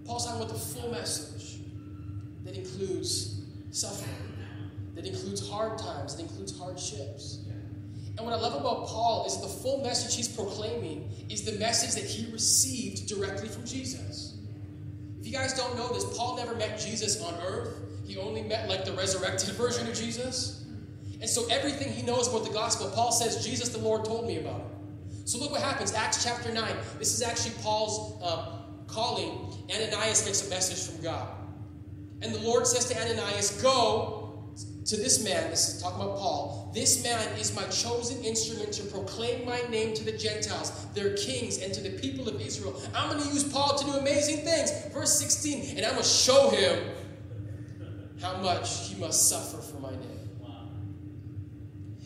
Paul's 0.04 0.26
talking 0.26 0.42
about 0.42 0.52
the 0.52 0.58
full 0.58 0.90
message 0.90 1.60
that 2.42 2.58
includes 2.58 3.40
suffering 3.70 4.34
that 4.94 5.06
includes 5.06 5.48
hard 5.48 5.78
times, 5.78 6.16
that 6.16 6.22
includes 6.22 6.56
hardships. 6.58 7.43
And 8.16 8.24
what 8.24 8.34
I 8.34 8.40
love 8.40 8.54
about 8.54 8.86
Paul 8.86 9.26
is 9.26 9.40
the 9.40 9.48
full 9.48 9.82
message 9.82 10.14
he's 10.14 10.28
proclaiming 10.28 11.10
is 11.28 11.42
the 11.42 11.58
message 11.58 12.00
that 12.00 12.08
he 12.08 12.30
received 12.32 13.08
directly 13.08 13.48
from 13.48 13.64
Jesus. 13.64 14.36
If 15.20 15.26
you 15.26 15.32
guys 15.32 15.54
don't 15.54 15.76
know 15.76 15.88
this, 15.88 16.04
Paul 16.16 16.36
never 16.36 16.54
met 16.54 16.78
Jesus 16.78 17.20
on 17.20 17.34
earth. 17.44 17.74
He 18.06 18.16
only 18.18 18.42
met 18.42 18.68
like 18.68 18.84
the 18.84 18.92
resurrected 18.92 19.48
version 19.54 19.88
of 19.88 19.94
Jesus. 19.94 20.64
And 21.20 21.28
so 21.28 21.46
everything 21.50 21.92
he 21.92 22.02
knows 22.02 22.28
about 22.28 22.44
the 22.44 22.52
gospel, 22.52 22.90
Paul 22.94 23.10
says, 23.10 23.44
Jesus 23.44 23.70
the 23.70 23.78
Lord 23.78 24.04
told 24.04 24.26
me 24.26 24.38
about 24.38 24.60
it. 24.60 25.28
So 25.28 25.38
look 25.38 25.50
what 25.50 25.62
happens. 25.62 25.94
Acts 25.94 26.22
chapter 26.22 26.52
9. 26.52 26.76
This 26.98 27.14
is 27.14 27.22
actually 27.22 27.54
Paul's 27.62 28.22
um, 28.22 28.60
calling. 28.86 29.56
Ananias 29.74 30.22
gets 30.26 30.46
a 30.46 30.50
message 30.50 30.92
from 30.92 31.02
God. 31.02 31.28
And 32.20 32.34
the 32.34 32.40
Lord 32.40 32.66
says 32.66 32.84
to 32.90 33.00
Ananias, 33.00 33.62
Go 33.62 34.23
to 34.86 34.96
this 34.96 35.24
man, 35.24 35.50
this 35.50 35.74
is 35.74 35.82
talking 35.82 36.02
about 36.02 36.18
Paul, 36.18 36.70
this 36.74 37.02
man 37.02 37.26
is 37.38 37.54
my 37.56 37.62
chosen 37.64 38.22
instrument 38.22 38.72
to 38.72 38.82
proclaim 38.84 39.46
my 39.46 39.60
name 39.70 39.94
to 39.94 40.04
the 40.04 40.12
Gentiles, 40.12 40.86
their 40.94 41.16
kings, 41.16 41.58
and 41.58 41.72
to 41.72 41.80
the 41.80 41.90
people 41.90 42.28
of 42.28 42.40
Israel. 42.40 42.78
I'm 42.94 43.10
going 43.10 43.22
to 43.22 43.28
use 43.32 43.44
Paul 43.44 43.78
to 43.78 43.84
do 43.84 43.92
amazing 43.92 44.44
things. 44.44 44.70
Verse 44.92 45.18
16, 45.18 45.78
and 45.78 45.86
I'm 45.86 45.92
going 45.92 46.02
to 46.02 46.08
show 46.08 46.50
him 46.50 46.90
how 48.20 48.36
much 48.38 48.88
he 48.88 49.00
must 49.00 49.28
suffer 49.28 49.58
for 49.58 49.80
my 49.80 49.90
name. 49.90 50.14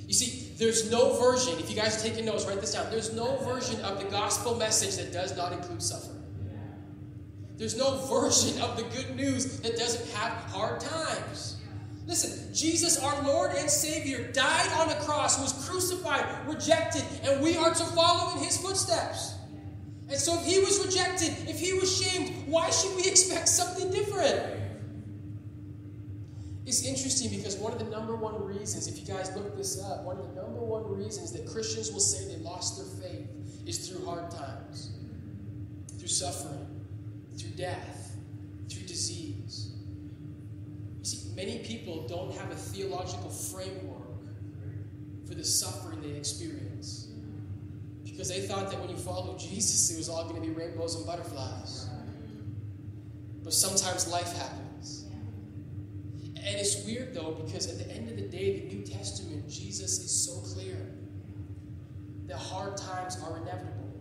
You 0.06 0.14
see, 0.14 0.54
there's 0.56 0.90
no 0.90 1.20
version, 1.20 1.58
if 1.58 1.68
you 1.68 1.76
guys 1.76 2.00
are 2.02 2.08
taking 2.08 2.24
notes, 2.24 2.46
write 2.46 2.60
this 2.60 2.72
down. 2.72 2.90
There's 2.90 3.12
no 3.12 3.36
version 3.38 3.78
of 3.82 3.98
the 3.98 4.06
gospel 4.06 4.54
message 4.54 4.96
that 4.96 5.12
does 5.12 5.36
not 5.36 5.52
include 5.52 5.82
suffering. 5.82 6.22
There's 7.58 7.76
no 7.76 7.98
version 8.06 8.60
of 8.62 8.76
the 8.76 8.84
good 8.84 9.16
news 9.16 9.60
that 9.60 9.76
doesn't 9.76 10.10
have 10.16 10.32
hard 10.32 10.80
times. 10.80 11.57
Listen, 12.08 12.54
Jesus, 12.54 12.98
our 13.04 13.22
Lord 13.22 13.52
and 13.52 13.68
Savior, 13.68 14.32
died 14.32 14.72
on 14.78 14.88
a 14.88 14.94
cross, 15.02 15.38
was 15.38 15.68
crucified, 15.68 16.24
rejected, 16.48 17.04
and 17.22 17.42
we 17.42 17.54
are 17.58 17.68
to 17.72 17.84
follow 17.84 18.34
in 18.34 18.42
his 18.42 18.56
footsteps. 18.56 19.34
And 20.08 20.16
so, 20.16 20.40
if 20.40 20.46
he 20.46 20.58
was 20.58 20.82
rejected, 20.86 21.36
if 21.46 21.60
he 21.60 21.74
was 21.74 21.94
shamed, 22.02 22.48
why 22.48 22.70
should 22.70 22.96
we 22.96 23.02
expect 23.10 23.46
something 23.46 23.90
different? 23.90 24.58
It's 26.64 26.82
interesting 26.82 27.28
because 27.28 27.56
one 27.56 27.72
of 27.72 27.78
the 27.78 27.84
number 27.84 28.16
one 28.16 28.42
reasons, 28.42 28.88
if 28.88 28.98
you 28.98 29.14
guys 29.14 29.30
look 29.36 29.54
this 29.54 29.82
up, 29.84 30.04
one 30.04 30.16
of 30.16 30.34
the 30.34 30.40
number 30.40 30.60
one 30.60 30.90
reasons 30.90 31.30
that 31.32 31.46
Christians 31.46 31.92
will 31.92 32.00
say 32.00 32.34
they 32.34 32.42
lost 32.42 32.78
their 32.78 33.10
faith 33.10 33.28
is 33.66 33.86
through 33.86 34.06
hard 34.06 34.30
times, 34.30 34.92
through 35.98 36.08
suffering, 36.08 36.66
through 37.36 37.50
death. 37.50 37.98
Many 41.38 41.60
people 41.60 42.04
don't 42.08 42.34
have 42.34 42.50
a 42.50 42.56
theological 42.56 43.30
framework 43.30 44.08
for 45.24 45.36
the 45.36 45.44
suffering 45.44 46.02
they 46.02 46.18
experience 46.18 47.10
because 48.02 48.28
they 48.28 48.40
thought 48.40 48.72
that 48.72 48.80
when 48.80 48.90
you 48.90 48.96
followed 48.96 49.38
Jesus, 49.38 49.92
it 49.92 49.98
was 49.98 50.08
all 50.08 50.28
going 50.28 50.34
to 50.34 50.48
be 50.48 50.52
rainbows 50.52 50.96
and 50.96 51.06
butterflies. 51.06 51.88
But 53.44 53.52
sometimes 53.52 54.08
life 54.08 54.36
happens. 54.36 55.04
And 56.34 56.56
it's 56.56 56.84
weird 56.84 57.14
though, 57.14 57.40
because 57.44 57.68
at 57.68 57.78
the 57.78 57.94
end 57.94 58.10
of 58.10 58.16
the 58.16 58.26
day, 58.26 58.58
the 58.58 58.74
New 58.74 58.82
Testament, 58.82 59.48
Jesus 59.48 60.00
is 60.00 60.10
so 60.10 60.40
clear 60.54 60.76
that 62.26 62.36
hard 62.36 62.76
times 62.76 63.16
are 63.22 63.36
inevitable. 63.36 63.94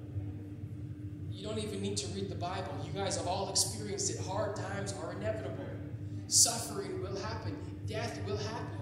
You 1.29 1.45
don't 1.45 1.59
even 1.59 1.83
need 1.83 1.97
to 1.97 2.07
read 2.15 2.29
the 2.29 2.35
Bible. 2.35 2.83
You 2.83 2.99
guys 2.99 3.15
have 3.15 3.27
all 3.27 3.51
experienced 3.51 4.09
it. 4.09 4.25
Hard 4.25 4.55
times 4.55 4.95
are 5.03 5.13
inevitable. 5.13 5.66
Suffering 6.27 7.01
will 7.01 7.15
happen, 7.21 7.57
death 7.85 8.19
will 8.27 8.37
happen. 8.37 8.77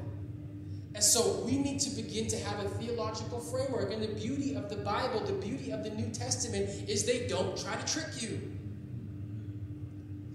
And 0.95 1.03
so 1.03 1.41
we 1.45 1.57
need 1.57 1.79
to 1.81 1.89
begin 1.89 2.27
to 2.27 2.37
have 2.37 2.65
a 2.65 2.69
theological 2.69 3.39
framework. 3.39 3.91
And 3.91 4.01
the 4.01 4.15
beauty 4.15 4.55
of 4.55 4.69
the 4.69 4.77
Bible, 4.77 5.19
the 5.19 5.33
beauty 5.33 5.71
of 5.71 5.83
the 5.83 5.89
New 5.89 6.09
Testament, 6.09 6.69
is 6.89 7.05
they 7.05 7.27
don't 7.27 7.57
try 7.61 7.75
to 7.75 7.93
trick 7.93 8.21
you. 8.21 8.39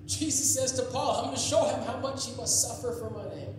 Jesus 0.06 0.54
says 0.54 0.72
to 0.72 0.82
Paul, 0.92 1.16
I'm 1.16 1.24
going 1.26 1.36
to 1.36 1.40
show 1.40 1.64
him 1.64 1.82
how 1.84 1.96
much 1.96 2.26
he 2.26 2.36
must 2.36 2.60
suffer 2.60 2.92
for 2.92 3.10
my 3.10 3.34
name. 3.34 3.54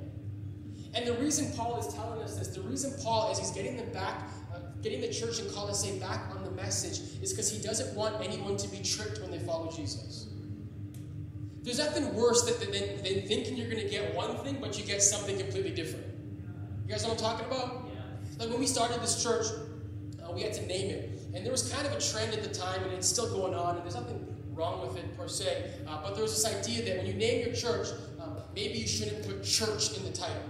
And 0.94 1.08
the 1.08 1.14
reason 1.14 1.52
Paul 1.54 1.80
is 1.80 1.92
telling 1.94 2.22
us 2.22 2.38
this, 2.38 2.50
the 2.50 2.62
reason 2.62 2.94
Paul 3.02 3.32
is 3.32 3.40
he's 3.40 3.52
getting 3.52 3.78
them 3.78 3.92
back, 3.92 4.30
uh, 4.54 4.60
getting 4.84 5.02
the 5.02 5.12
church 5.12 5.40
in 5.40 5.50
Colossae 5.50 5.98
back 5.98 6.30
on 6.36 6.44
the 6.44 6.52
message, 6.52 7.00
is 7.24 7.32
because 7.32 7.50
he 7.50 7.62
doesn't 7.64 7.96
want 7.96 8.22
anyone 8.24 8.58
to 8.58 8.68
be 8.68 8.84
tricked 8.84 9.22
when 9.22 9.32
they 9.32 9.40
follow 9.40 9.72
Jesus. 9.72 10.28
There's 11.64 11.78
nothing 11.78 12.14
worse 12.16 12.44
than, 12.44 12.72
than, 12.72 13.04
than 13.04 13.28
thinking 13.28 13.56
you're 13.56 13.70
going 13.70 13.84
to 13.84 13.90
get 13.90 14.16
one 14.16 14.36
thing, 14.38 14.58
but 14.60 14.80
you 14.80 14.86
get 14.86 15.02
something 15.02 15.38
completely 15.38 15.72
different. 15.72 16.06
You 16.86 16.92
guys 16.92 17.04
know 17.04 17.10
what 17.10 17.24
I'm 17.24 17.38
talking 17.38 17.46
about? 17.46 17.88
Like 18.40 18.50
when 18.50 18.60
we 18.60 18.66
started 18.66 19.00
this 19.02 19.22
church, 19.22 19.46
uh, 20.24 20.32
we 20.32 20.42
had 20.42 20.54
to 20.54 20.66
name 20.66 20.90
it. 20.90 21.10
And 21.34 21.46
there 21.46 21.52
was 21.52 21.72
kind 21.72 21.86
of 21.86 21.94
a 21.94 22.02
trend 22.02 22.34
at 22.34 22.44
the 22.44 22.50
time, 22.50 22.84
and 22.84 22.92
it's 22.94 23.08
still 23.08 23.30
going 23.30 23.54
on, 23.54 23.76
and 23.76 23.84
there's 23.84 23.96
nothing 23.96 24.36
wrong 24.54 24.86
with 24.86 24.98
it 24.98 25.16
per 25.16 25.28
se. 25.28 25.72
Uh, 25.88 26.02
but 26.02 26.16
there 26.16 26.24
was 26.24 26.34
this 26.34 26.46
idea 26.46 26.84
that 26.86 26.98
when 26.98 27.06
you 27.06 27.14
name 27.14 27.46
your 27.46 27.56
church, 27.56 27.88
um, 28.20 28.38
maybe 28.56 28.80
you 28.80 28.88
shouldn't 28.88 29.26
put 29.26 29.44
church 29.44 29.96
in 29.96 30.04
the 30.04 30.12
title. 30.12 30.42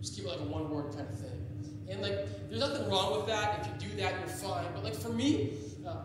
Just 0.00 0.16
keep 0.16 0.24
it 0.24 0.28
like 0.28 0.40
a 0.40 0.44
one 0.44 0.68
word 0.68 0.94
kind 0.94 1.08
of 1.08 1.18
thing. 1.18 1.30
And 1.88 2.02
like, 2.02 2.48
there's 2.48 2.60
nothing 2.60 2.88
wrong 2.90 3.16
with 3.16 3.26
that. 3.26 3.60
If 3.60 3.82
you 3.82 3.90
do 3.90 3.96
that, 4.02 4.18
you're 4.18 4.28
fine. 4.28 4.66
But 4.74 4.84
like 4.84 4.94
for 4.94 5.10
me, 5.10 5.52
uh, 5.86 5.96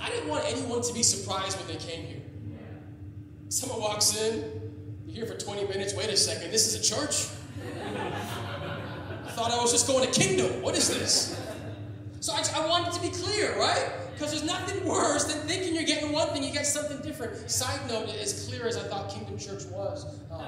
I 0.00 0.10
didn't 0.10 0.28
want 0.28 0.44
anyone 0.46 0.82
to 0.82 0.92
be 0.92 1.02
surprised 1.02 1.58
when 1.58 1.68
they 1.68 1.76
came 1.76 2.04
here. 2.04 2.22
Someone 3.52 3.82
walks 3.82 4.16
in, 4.16 4.62
you're 5.04 5.14
here 5.14 5.26
for 5.26 5.38
20 5.38 5.66
minutes. 5.68 5.94
Wait 5.94 6.08
a 6.08 6.16
second, 6.16 6.50
this 6.50 6.66
is 6.66 6.74
a 6.74 6.82
church? 6.82 7.28
I 9.26 9.30
thought 9.32 9.52
I 9.52 9.60
was 9.60 9.70
just 9.70 9.86
going 9.86 10.10
to 10.10 10.20
kingdom. 10.20 10.62
What 10.62 10.74
is 10.74 10.88
this? 10.88 11.38
So 12.20 12.32
I, 12.32 12.42
I 12.56 12.66
wanted 12.66 12.94
to 12.94 13.02
be 13.02 13.10
clear, 13.10 13.54
right? 13.58 13.92
Because 14.14 14.30
there's 14.30 14.46
nothing 14.46 14.82
worse 14.88 15.24
than 15.24 15.46
thinking 15.46 15.74
you're 15.74 15.84
getting 15.84 16.12
one 16.12 16.28
thing, 16.28 16.42
you 16.42 16.50
get 16.50 16.66
something 16.66 16.96
different. 17.02 17.50
Side 17.50 17.78
note, 17.90 18.08
as 18.08 18.48
clear 18.48 18.66
as 18.66 18.78
I 18.78 18.84
thought 18.84 19.10
Kingdom 19.10 19.36
Church 19.36 19.64
was, 19.64 20.06
um, 20.30 20.40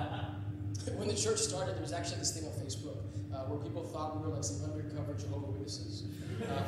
when 0.96 1.06
the 1.06 1.14
church 1.14 1.40
started, 1.40 1.75
there 1.75 1.82
was 1.82 1.92
actually 1.92 2.20
this 2.20 2.32
thing 2.32 2.49
on 2.49 2.52
Facebook 2.52 2.96
uh, 3.34 3.44
where 3.50 3.58
people 3.58 3.84
thought 3.84 4.16
we 4.16 4.26
were 4.26 4.34
like 4.34 4.44
some 4.44 4.64
undercover 4.64 5.12
Jehovah 5.12 5.49
Witnesses. 5.49 6.04
Uh, 6.40 6.62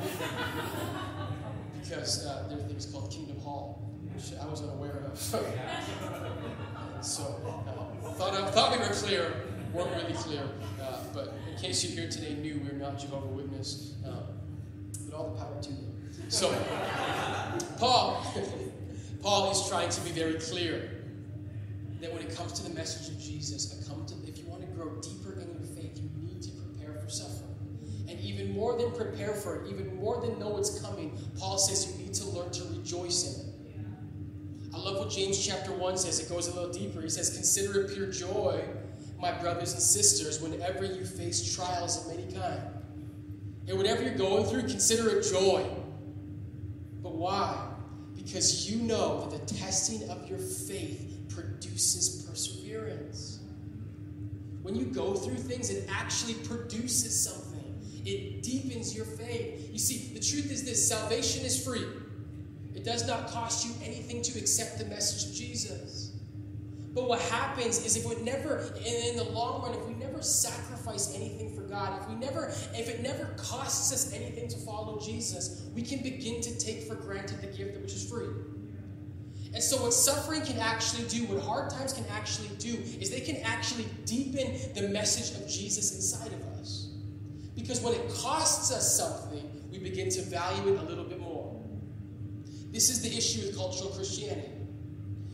because 1.81 2.27
uh, 2.27 2.45
there 2.47 2.59
are 2.59 2.61
things 2.61 2.85
called 2.85 3.09
Kingdom 3.09 3.39
Hall, 3.39 3.96
which 4.17 4.33
I 4.41 4.45
was 4.47 4.63
unaware 4.63 5.03
of. 5.05 5.19
so 7.01 7.23
uh, 7.45 8.09
thought, 8.13 8.33
I 8.33 8.49
thought 8.49 8.71
we 8.71 8.79
were 8.79 8.93
clear, 8.93 9.43
weren't 9.71 9.91
really 9.95 10.13
clear. 10.13 10.41
Uh, 10.81 10.97
but 11.13 11.33
in 11.47 11.57
case 11.61 11.83
you're 11.83 12.01
here 12.01 12.09
today 12.09 12.33
new, 12.33 12.59
we're 12.63 12.79
not 12.79 12.97
Jehovah 12.97 13.27
Witness. 13.27 13.93
Uh, 14.03 14.21
but 15.05 15.15
all 15.15 15.29
the 15.29 15.39
power 15.39 15.61
to 15.61 15.69
you. 15.69 15.93
So, 16.29 16.51
Paul, 17.77 18.25
Paul 19.21 19.51
is 19.51 19.69
trying 19.69 19.89
to 19.89 20.01
be 20.01 20.09
very 20.09 20.39
clear 20.39 20.89
that 22.01 22.11
when 22.11 22.23
it 22.23 22.35
comes 22.35 22.53
to 22.53 22.63
the 22.67 22.73
message 22.73 23.13
of 23.13 23.21
Jesus, 23.21 23.87
come 23.87 24.03
to, 24.07 24.15
if 24.27 24.39
you 24.39 24.45
want 24.47 24.61
to 24.61 24.67
grow 24.67 24.95
deeper 24.99 25.39
in 25.39 25.47
your 25.53 25.67
faith, 25.75 25.95
you 25.95 26.09
need 26.19 26.41
to 26.41 26.51
prepare 26.51 26.99
for 26.99 27.09
suffering. 27.09 27.43
And 28.09 28.19
even 28.21 28.51
more 28.51 28.75
than 28.77 28.91
prepare 28.93 29.33
for 29.33 29.63
it, 29.63 29.69
even 29.69 29.95
more 29.97 30.19
than 30.21 30.39
know 30.39 30.57
it's 30.57 30.81
coming, 30.81 31.15
Paul 31.37 31.59
says 31.59 31.91
you 31.91 32.05
need 32.05 32.15
to 32.15 32.25
learn 32.29 32.49
to 32.51 32.63
rejoice 32.75 33.23
in 33.25 33.41
it. 33.41 33.46
I 34.77 34.79
love 34.81 34.99
what 34.99 35.09
James 35.09 35.43
chapter 35.43 35.71
1 35.71 35.97
says. 35.97 36.19
It 36.19 36.29
goes 36.29 36.47
a 36.47 36.53
little 36.53 36.71
deeper. 36.71 37.01
He 37.01 37.09
says, 37.09 37.31
Consider 37.31 37.81
it 37.81 37.93
pure 37.93 38.11
joy, 38.11 38.63
my 39.19 39.31
brothers 39.31 39.73
and 39.73 39.81
sisters, 39.81 40.39
whenever 40.39 40.85
you 40.85 41.03
face 41.03 41.55
trials 41.55 42.05
of 42.05 42.15
many 42.15 42.31
kind. 42.31 42.61
And 43.67 43.75
whatever 43.77 44.03
you're 44.03 44.15
going 44.15 44.45
through, 44.45 44.61
consider 44.61 45.17
it 45.17 45.23
joy. 45.23 45.67
But 47.01 47.15
why? 47.15 47.69
Because 48.15 48.69
you 48.69 48.81
know 48.83 49.27
that 49.31 49.47
the 49.47 49.55
testing 49.55 50.07
of 50.09 50.29
your 50.29 50.39
faith 50.39 51.25
produces 51.29 52.23
perseverance. 52.29 53.39
When 54.61 54.75
you 54.75 54.85
go 54.85 55.15
through 55.15 55.37
things, 55.37 55.71
it 55.71 55.89
actually 55.91 56.35
produces 56.35 57.19
something. 57.19 57.81
It 58.05 58.43
deepens 58.43 58.95
your 58.95 59.05
faith. 59.05 59.69
You 59.71 59.79
see, 59.79 60.13
the 60.13 60.19
truth 60.19 60.51
is 60.51 60.63
this 60.63 60.87
salvation 60.87 61.45
is 61.45 61.63
free. 61.63 61.85
It 62.77 62.83
does 62.83 63.07
not 63.07 63.27
cost 63.31 63.65
you 63.65 63.73
anything 63.83 64.21
to 64.21 64.37
accept 64.37 64.77
the 64.77 64.85
message 64.85 65.27
of 65.27 65.35
Jesus. 65.35 66.11
But 66.93 67.09
what 67.09 67.19
happens 67.21 67.83
is 67.83 67.97
if 67.97 68.05
we 68.05 68.23
never, 68.23 68.71
in 68.85 69.17
the 69.17 69.23
long 69.31 69.63
run, 69.63 69.73
if 69.73 69.83
we 69.87 69.95
never 69.95 70.21
sacrifice 70.21 71.15
anything 71.15 71.55
for 71.55 71.63
God, 71.63 71.99
if 71.99 72.07
we 72.07 72.13
never, 72.13 72.49
if 72.75 72.87
it 72.87 73.01
never 73.01 73.33
costs 73.35 73.91
us 73.91 74.13
anything 74.13 74.47
to 74.49 74.57
follow 74.57 74.99
Jesus, 74.99 75.67
we 75.73 75.81
can 75.81 76.03
begin 76.03 76.39
to 76.39 76.55
take 76.59 76.83
for 76.83 76.93
granted 76.93 77.41
the 77.41 77.47
gift 77.47 77.81
which 77.81 77.93
is 77.93 78.07
free. 78.07 78.29
And 79.55 79.63
so, 79.63 79.81
what 79.81 79.91
suffering 79.91 80.43
can 80.43 80.59
actually 80.59 81.07
do, 81.07 81.25
what 81.25 81.41
hard 81.43 81.71
times 81.71 81.93
can 81.93 82.05
actually 82.11 82.49
do, 82.59 82.77
is 83.01 83.09
they 83.09 83.21
can 83.21 83.37
actually 83.37 83.85
deepen 84.05 84.55
the 84.75 84.87
message 84.89 85.35
of 85.41 85.49
Jesus 85.49 85.95
inside 85.95 86.31
of 86.31 86.45
us. 86.59 86.91
Because 87.55 87.81
when 87.81 87.95
it 87.95 88.07
costs 88.13 88.71
us 88.71 88.97
something, 88.97 89.65
we 89.71 89.79
begin 89.79 90.11
to 90.11 90.21
value 90.21 90.75
it 90.75 90.79
a 90.79 90.83
little 90.83 91.05
bit. 91.05 91.16
This 92.77 92.91
is 92.91 93.01
the 93.01 93.17
issue 93.17 93.41
with 93.41 93.57
cultural 93.57 93.89
Christianity. 93.89 94.51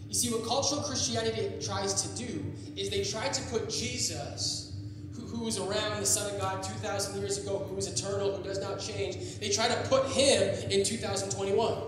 You 0.08 0.14
see, 0.14 0.32
what 0.32 0.46
cultural 0.48 0.82
Christianity 0.82 1.52
tries 1.62 1.94
to 2.04 2.26
do 2.26 2.42
is 2.78 2.90
they 2.90 3.04
try 3.04 3.28
to 3.28 3.42
put 3.50 3.70
Jesus, 3.70 4.72
who, 5.14 5.26
who 5.26 5.44
was 5.44 5.60
around 5.60 6.00
the 6.00 6.06
Son 6.06 6.34
of 6.34 6.40
God 6.40 6.64
2,000 6.64 7.20
years 7.20 7.40
ago, 7.40 7.58
who 7.70 7.76
is 7.76 7.88
eternal, 7.88 8.34
who 8.34 8.44
does 8.46 8.62
not 8.62 8.80
change, 8.80 9.40
they 9.40 9.50
try 9.50 9.68
to 9.68 9.76
put 9.90 10.06
him 10.06 10.72
in 10.72 10.86
2021. 10.86 11.84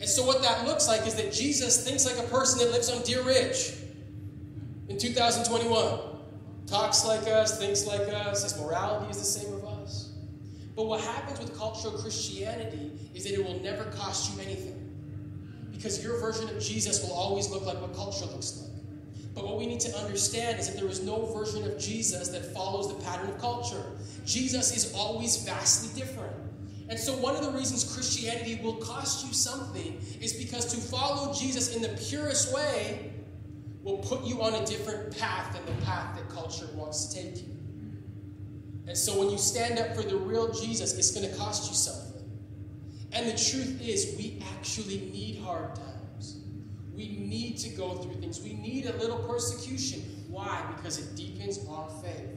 And 0.00 0.06
so, 0.06 0.26
what 0.26 0.42
that 0.42 0.66
looks 0.66 0.86
like 0.86 1.06
is 1.06 1.14
that 1.14 1.32
Jesus 1.32 1.82
thinks 1.82 2.04
like 2.04 2.18
a 2.22 2.28
person 2.28 2.58
that 2.58 2.72
lives 2.72 2.90
on 2.90 3.00
Deer 3.04 3.22
Ridge 3.22 3.72
in 4.90 4.98
2021. 4.98 5.98
Talks 6.66 7.06
like 7.06 7.26
us, 7.26 7.58
thinks 7.58 7.86
like 7.86 8.06
us, 8.12 8.42
his 8.42 8.60
morality 8.60 9.10
is 9.12 9.16
the 9.16 9.24
same. 9.24 9.59
But 10.76 10.86
what 10.86 11.00
happens 11.00 11.40
with 11.40 11.56
cultural 11.58 11.94
Christianity 11.94 12.92
is 13.14 13.24
that 13.24 13.34
it 13.34 13.44
will 13.44 13.60
never 13.60 13.84
cost 13.92 14.32
you 14.32 14.42
anything. 14.42 14.76
Because 15.72 16.02
your 16.02 16.20
version 16.20 16.48
of 16.48 16.62
Jesus 16.62 17.02
will 17.02 17.12
always 17.12 17.50
look 17.50 17.64
like 17.64 17.80
what 17.80 17.94
culture 17.94 18.26
looks 18.26 18.60
like. 18.60 18.70
But 19.34 19.44
what 19.44 19.58
we 19.58 19.66
need 19.66 19.80
to 19.80 19.96
understand 19.96 20.58
is 20.58 20.68
that 20.68 20.76
there 20.78 20.88
is 20.88 21.02
no 21.02 21.26
version 21.26 21.64
of 21.64 21.78
Jesus 21.78 22.28
that 22.28 22.52
follows 22.52 22.94
the 22.94 23.02
pattern 23.04 23.30
of 23.30 23.38
culture. 23.38 23.84
Jesus 24.24 24.76
is 24.76 24.92
always 24.94 25.44
vastly 25.44 25.88
different. 25.98 26.34
And 26.88 26.98
so, 26.98 27.16
one 27.16 27.36
of 27.36 27.42
the 27.42 27.52
reasons 27.52 27.94
Christianity 27.94 28.60
will 28.62 28.74
cost 28.74 29.24
you 29.24 29.32
something 29.32 30.00
is 30.20 30.32
because 30.32 30.66
to 30.74 30.76
follow 30.76 31.32
Jesus 31.32 31.76
in 31.76 31.82
the 31.82 31.88
purest 32.08 32.52
way 32.52 33.12
will 33.82 33.98
put 33.98 34.24
you 34.24 34.42
on 34.42 34.54
a 34.54 34.66
different 34.66 35.16
path 35.16 35.54
than 35.54 35.64
the 35.66 35.82
path 35.86 36.16
that 36.16 36.28
culture 36.28 36.68
wants 36.74 37.06
to 37.06 37.22
take 37.22 37.38
you. 37.38 37.59
And 38.86 38.96
so, 38.96 39.18
when 39.18 39.30
you 39.30 39.38
stand 39.38 39.78
up 39.78 39.94
for 39.94 40.02
the 40.02 40.16
real 40.16 40.52
Jesus, 40.52 40.96
it's 40.98 41.10
going 41.12 41.30
to 41.30 41.36
cost 41.36 41.70
you 41.70 41.76
something. 41.76 42.10
And 43.12 43.26
the 43.26 43.32
truth 43.32 43.80
is, 43.82 44.14
we 44.16 44.42
actually 44.56 45.10
need 45.12 45.42
hard 45.42 45.74
times. 45.74 46.36
We 46.94 47.08
need 47.08 47.58
to 47.58 47.68
go 47.70 47.94
through 47.94 48.20
things. 48.20 48.40
We 48.42 48.54
need 48.54 48.86
a 48.86 48.96
little 48.96 49.18
persecution. 49.18 50.00
Why? 50.28 50.64
Because 50.76 50.98
it 50.98 51.16
deepens 51.16 51.58
our 51.68 51.88
faith, 52.02 52.30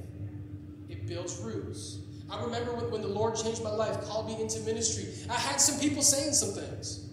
it 0.89 1.07
builds 1.07 1.37
roots. 1.39 1.99
I 2.29 2.41
remember 2.41 2.73
when, 2.73 3.01
the 3.01 3.07
Lord 3.07 3.35
changed 3.35 3.63
my 3.63 3.69
life, 3.69 4.01
called 4.05 4.27
me 4.27 4.41
into 4.41 4.59
ministry. 4.61 5.05
I 5.29 5.35
had 5.35 5.57
some 5.57 5.79
people 5.79 6.01
saying 6.01 6.33
some 6.33 6.49
things. 6.49 7.09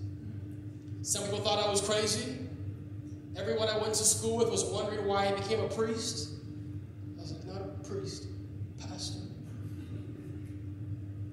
Some 1.03 1.25
people 1.25 1.41
thought 1.41 1.63
I 1.63 1.69
was 1.69 1.81
crazy. 1.83 2.39
Everyone 3.37 3.69
I 3.69 3.79
went 3.79 3.95
to 3.95 4.05
school 4.05 4.39
with 4.39 4.51
was 4.51 4.65
wondering 4.65 5.07
why 5.07 5.27
I 5.27 5.33
became 5.33 5.61
a 5.61 5.69
priest. 5.69 6.31
I 7.19 7.21
was 7.21 7.33
like, 7.33 7.45
not 7.47 7.61
a 7.61 7.89
priest, 7.89 8.27
pastor. 8.79 9.21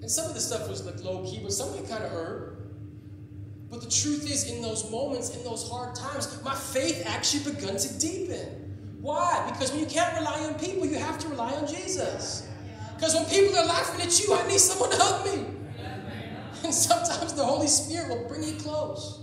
And 0.08 0.12
some 0.14 0.28
of 0.28 0.36
the 0.36 0.40
stuff 0.40 0.70
was 0.70 0.86
like 0.86 1.04
low 1.04 1.26
key, 1.26 1.42
but 1.44 1.52
some 1.52 1.68
of 1.68 1.76
it 1.76 1.90
kind 1.90 2.02
of 2.02 2.10
hurt. 2.10 2.60
But 3.70 3.82
the 3.82 3.90
truth 3.90 4.24
is, 4.32 4.50
in 4.50 4.62
those 4.62 4.90
moments, 4.90 5.36
in 5.36 5.44
those 5.44 5.70
hard 5.70 5.96
times, 5.96 6.42
my 6.46 6.56
faith 6.56 7.04
actually 7.06 7.54
begun 7.54 7.76
to 7.76 8.00
deepen. 8.00 8.98
Why? 9.02 9.50
Because 9.52 9.72
when 9.72 9.82
you 9.82 9.86
can't 9.86 10.18
rely 10.18 10.46
on 10.46 10.54
people, 10.54 10.86
you 10.86 10.98
have 10.98 11.20
to 11.20 11.28
rely 11.28 11.52
on 11.52 11.68
Jesus. 11.68 12.48
Because 12.96 13.16
when 13.16 13.26
people 13.26 13.54
are 13.58 13.66
laughing 13.66 14.00
at 14.00 14.18
you, 14.18 14.34
I 14.34 14.48
need 14.48 14.62
someone 14.62 14.92
to 14.92 14.96
help 14.96 15.26
me. 15.26 15.46
And 16.64 16.74
sometimes 16.74 17.34
the 17.34 17.44
Holy 17.44 17.68
Spirit 17.68 18.08
will 18.08 18.30
bring 18.30 18.46
you 18.46 18.54
close. 18.54 19.20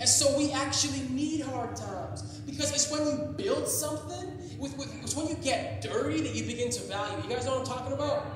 And 0.00 0.08
so 0.08 0.36
we 0.36 0.50
actually 0.50 1.02
need 1.08 1.42
hard 1.42 1.76
times. 1.76 2.22
Because 2.46 2.72
it's 2.72 2.90
when 2.90 3.06
you 3.06 3.32
build 3.36 3.68
something, 3.68 4.58
with, 4.58 4.76
with, 4.76 4.92
it's 5.04 5.14
when 5.14 5.28
you 5.28 5.36
get 5.36 5.82
dirty 5.82 6.20
that 6.22 6.34
you 6.34 6.42
begin 6.42 6.72
to 6.72 6.82
value. 6.82 7.22
You 7.22 7.32
guys 7.32 7.46
know 7.46 7.60
what 7.60 7.60
I'm 7.60 7.76
talking 7.76 7.92
about? 7.92 8.26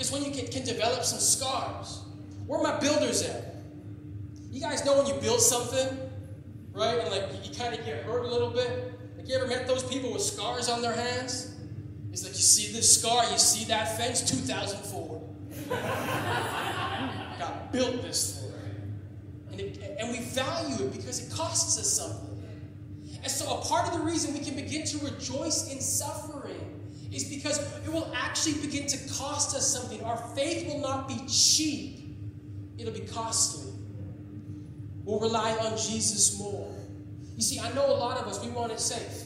It's 0.00 0.10
when 0.10 0.24
you 0.24 0.30
can, 0.30 0.46
can 0.46 0.64
develop 0.64 1.04
some 1.04 1.20
scars. 1.20 2.00
Where 2.46 2.62
my 2.62 2.80
builders 2.80 3.22
at? 3.22 3.54
You 4.50 4.60
guys 4.60 4.82
know 4.84 4.96
when 4.96 5.06
you 5.06 5.14
build 5.20 5.40
something, 5.40 5.98
right? 6.72 6.98
And 6.98 7.10
like 7.10 7.24
you, 7.32 7.50
you 7.50 7.56
kind 7.56 7.74
of 7.74 7.84
get 7.84 8.02
hurt 8.04 8.24
a 8.24 8.28
little 8.28 8.50
bit. 8.50 8.98
Like 9.18 9.28
you 9.28 9.36
ever 9.36 9.46
met 9.46 9.66
those 9.68 9.84
people 9.84 10.10
with 10.10 10.22
scars 10.22 10.70
on 10.70 10.80
their 10.80 10.94
hands? 10.94 11.54
It's 12.12 12.24
like 12.24 12.32
you 12.32 12.40
see 12.40 12.72
this 12.72 12.98
scar, 12.98 13.30
you 13.30 13.38
see 13.38 13.66
that 13.66 13.98
fence, 13.98 14.22
2004. 14.22 15.22
God 17.38 17.72
built 17.72 18.02
this 18.02 18.40
thing. 18.40 18.52
And, 19.52 19.60
it, 19.60 19.96
and 20.00 20.10
we 20.10 20.20
value 20.24 20.86
it 20.86 20.92
because 20.92 21.20
it 21.20 21.30
costs 21.32 21.78
us 21.78 21.92
something. 21.92 22.42
And 23.22 23.30
so, 23.30 23.58
a 23.58 23.60
part 23.62 23.86
of 23.86 23.92
the 23.92 24.00
reason 24.00 24.32
we 24.32 24.40
can 24.40 24.56
begin 24.56 24.86
to 24.86 24.98
rejoice 25.04 25.70
in 25.70 25.78
suffering 25.80 26.39
is 27.10 27.24
because 27.24 27.58
it 27.84 27.92
will 27.92 28.12
actually 28.14 28.54
begin 28.54 28.86
to 28.86 28.96
cost 29.14 29.56
us 29.56 29.66
something. 29.66 30.02
Our 30.04 30.16
faith 30.34 30.66
will 30.66 30.80
not 30.80 31.08
be 31.08 31.20
cheap, 31.26 32.16
it'll 32.78 32.92
be 32.92 33.00
costly. 33.00 33.72
We'll 35.04 35.20
rely 35.20 35.52
on 35.56 35.76
Jesus 35.76 36.38
more. 36.38 36.72
You 37.36 37.42
see, 37.42 37.58
I 37.58 37.72
know 37.72 37.86
a 37.86 37.96
lot 37.96 38.18
of 38.18 38.26
us, 38.26 38.44
we 38.44 38.50
want 38.50 38.70
it 38.70 38.78
safe. 38.78 39.24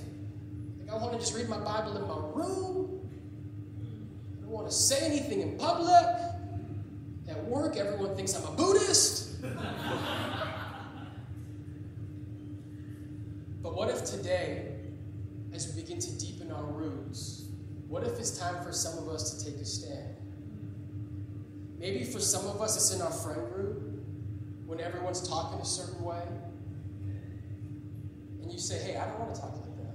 Like, 0.79 0.89
I 0.89 0.97
want 0.97 1.13
to 1.13 1.19
just 1.19 1.35
read 1.35 1.49
my 1.49 1.59
Bible 1.59 1.97
in 1.97 2.07
my 2.07 2.17
room. 2.33 3.11
I 4.39 4.41
don't 4.43 4.51
want 4.51 4.69
to 4.69 4.75
say 4.75 5.05
anything 5.05 5.41
in 5.41 5.59
public. 5.59 6.07
At 7.29 7.45
work, 7.47 7.77
everyone 7.77 8.15
thinks 8.15 8.35
I'm 8.35 8.45
a 8.45 8.57
Buddhist. 8.57 9.43
but 13.63 13.75
what 13.75 13.91
if 13.91 14.05
today, 14.05 14.77
as 15.53 15.75
we 15.75 15.83
begin 15.83 15.99
to 15.99 16.19
deepen 16.19 16.53
our 16.53 16.65
roots, 16.65 17.34
what 17.95 18.03
if 18.03 18.19
it's 18.19 18.37
time 18.37 18.61
for 18.65 18.73
some 18.73 18.99
of 18.99 19.09
us 19.09 19.35
to 19.35 19.45
take 19.45 19.61
a 19.61 19.65
stand? 19.65 20.17
Maybe 21.79 22.03
for 22.03 22.19
some 22.19 22.45
of 22.49 22.61
us, 22.61 22.75
it's 22.75 22.93
in 22.93 23.01
our 23.01 23.13
friend 23.13 23.49
group 23.55 23.85
when 24.67 24.81
everyone's 24.81 25.29
talking 25.29 25.61
a 25.61 25.65
certain 25.65 26.03
way. 26.03 26.25
And 28.43 28.51
you 28.51 28.59
say, 28.59 28.83
hey, 28.83 28.97
I 28.97 29.07
don't 29.07 29.21
want 29.21 29.33
to 29.37 29.41
talk 29.41 29.53
like 29.53 29.77
that. 29.77 29.95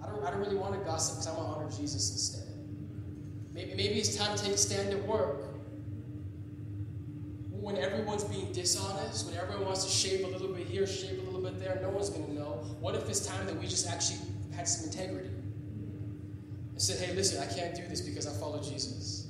I 0.00 0.12
don't, 0.12 0.24
I 0.24 0.30
don't 0.30 0.38
really 0.38 0.54
want 0.54 0.74
to 0.74 0.80
gossip 0.88 1.16
because 1.16 1.26
I 1.26 1.36
want 1.36 1.48
to 1.48 1.64
honor 1.64 1.76
Jesus 1.76 2.12
instead. 2.12 2.54
Maybe, 3.52 3.74
maybe 3.74 3.94
it's 3.94 4.14
time 4.14 4.36
to 4.36 4.44
take 4.44 4.52
a 4.52 4.56
stand 4.56 4.90
at 4.90 5.04
work 5.04 5.42
when 7.50 7.78
everyone's 7.78 8.22
being 8.22 8.52
dishonest, 8.52 9.26
when 9.26 9.36
everyone 9.36 9.64
wants 9.64 9.84
to 9.84 9.90
shave 9.90 10.24
a 10.24 10.28
little 10.28 10.54
bit 10.54 10.68
here, 10.68 10.86
shave 10.86 11.18
a 11.18 11.22
little 11.22 11.40
bit 11.40 11.58
there, 11.58 11.80
no 11.82 11.90
one's 11.90 12.10
going 12.10 12.26
to 12.26 12.32
know. 12.32 12.64
What 12.78 12.94
if 12.94 13.08
it's 13.08 13.26
time 13.26 13.44
that 13.46 13.56
we 13.56 13.66
just 13.66 13.88
actually 13.88 14.20
had 14.54 14.68
some 14.68 14.88
integrity? 14.88 15.30
Said, 16.82 16.98
hey, 16.98 17.14
listen, 17.14 17.40
I 17.40 17.46
can't 17.46 17.76
do 17.76 17.86
this 17.86 18.00
because 18.00 18.26
I 18.26 18.32
follow 18.40 18.60
Jesus. 18.60 19.28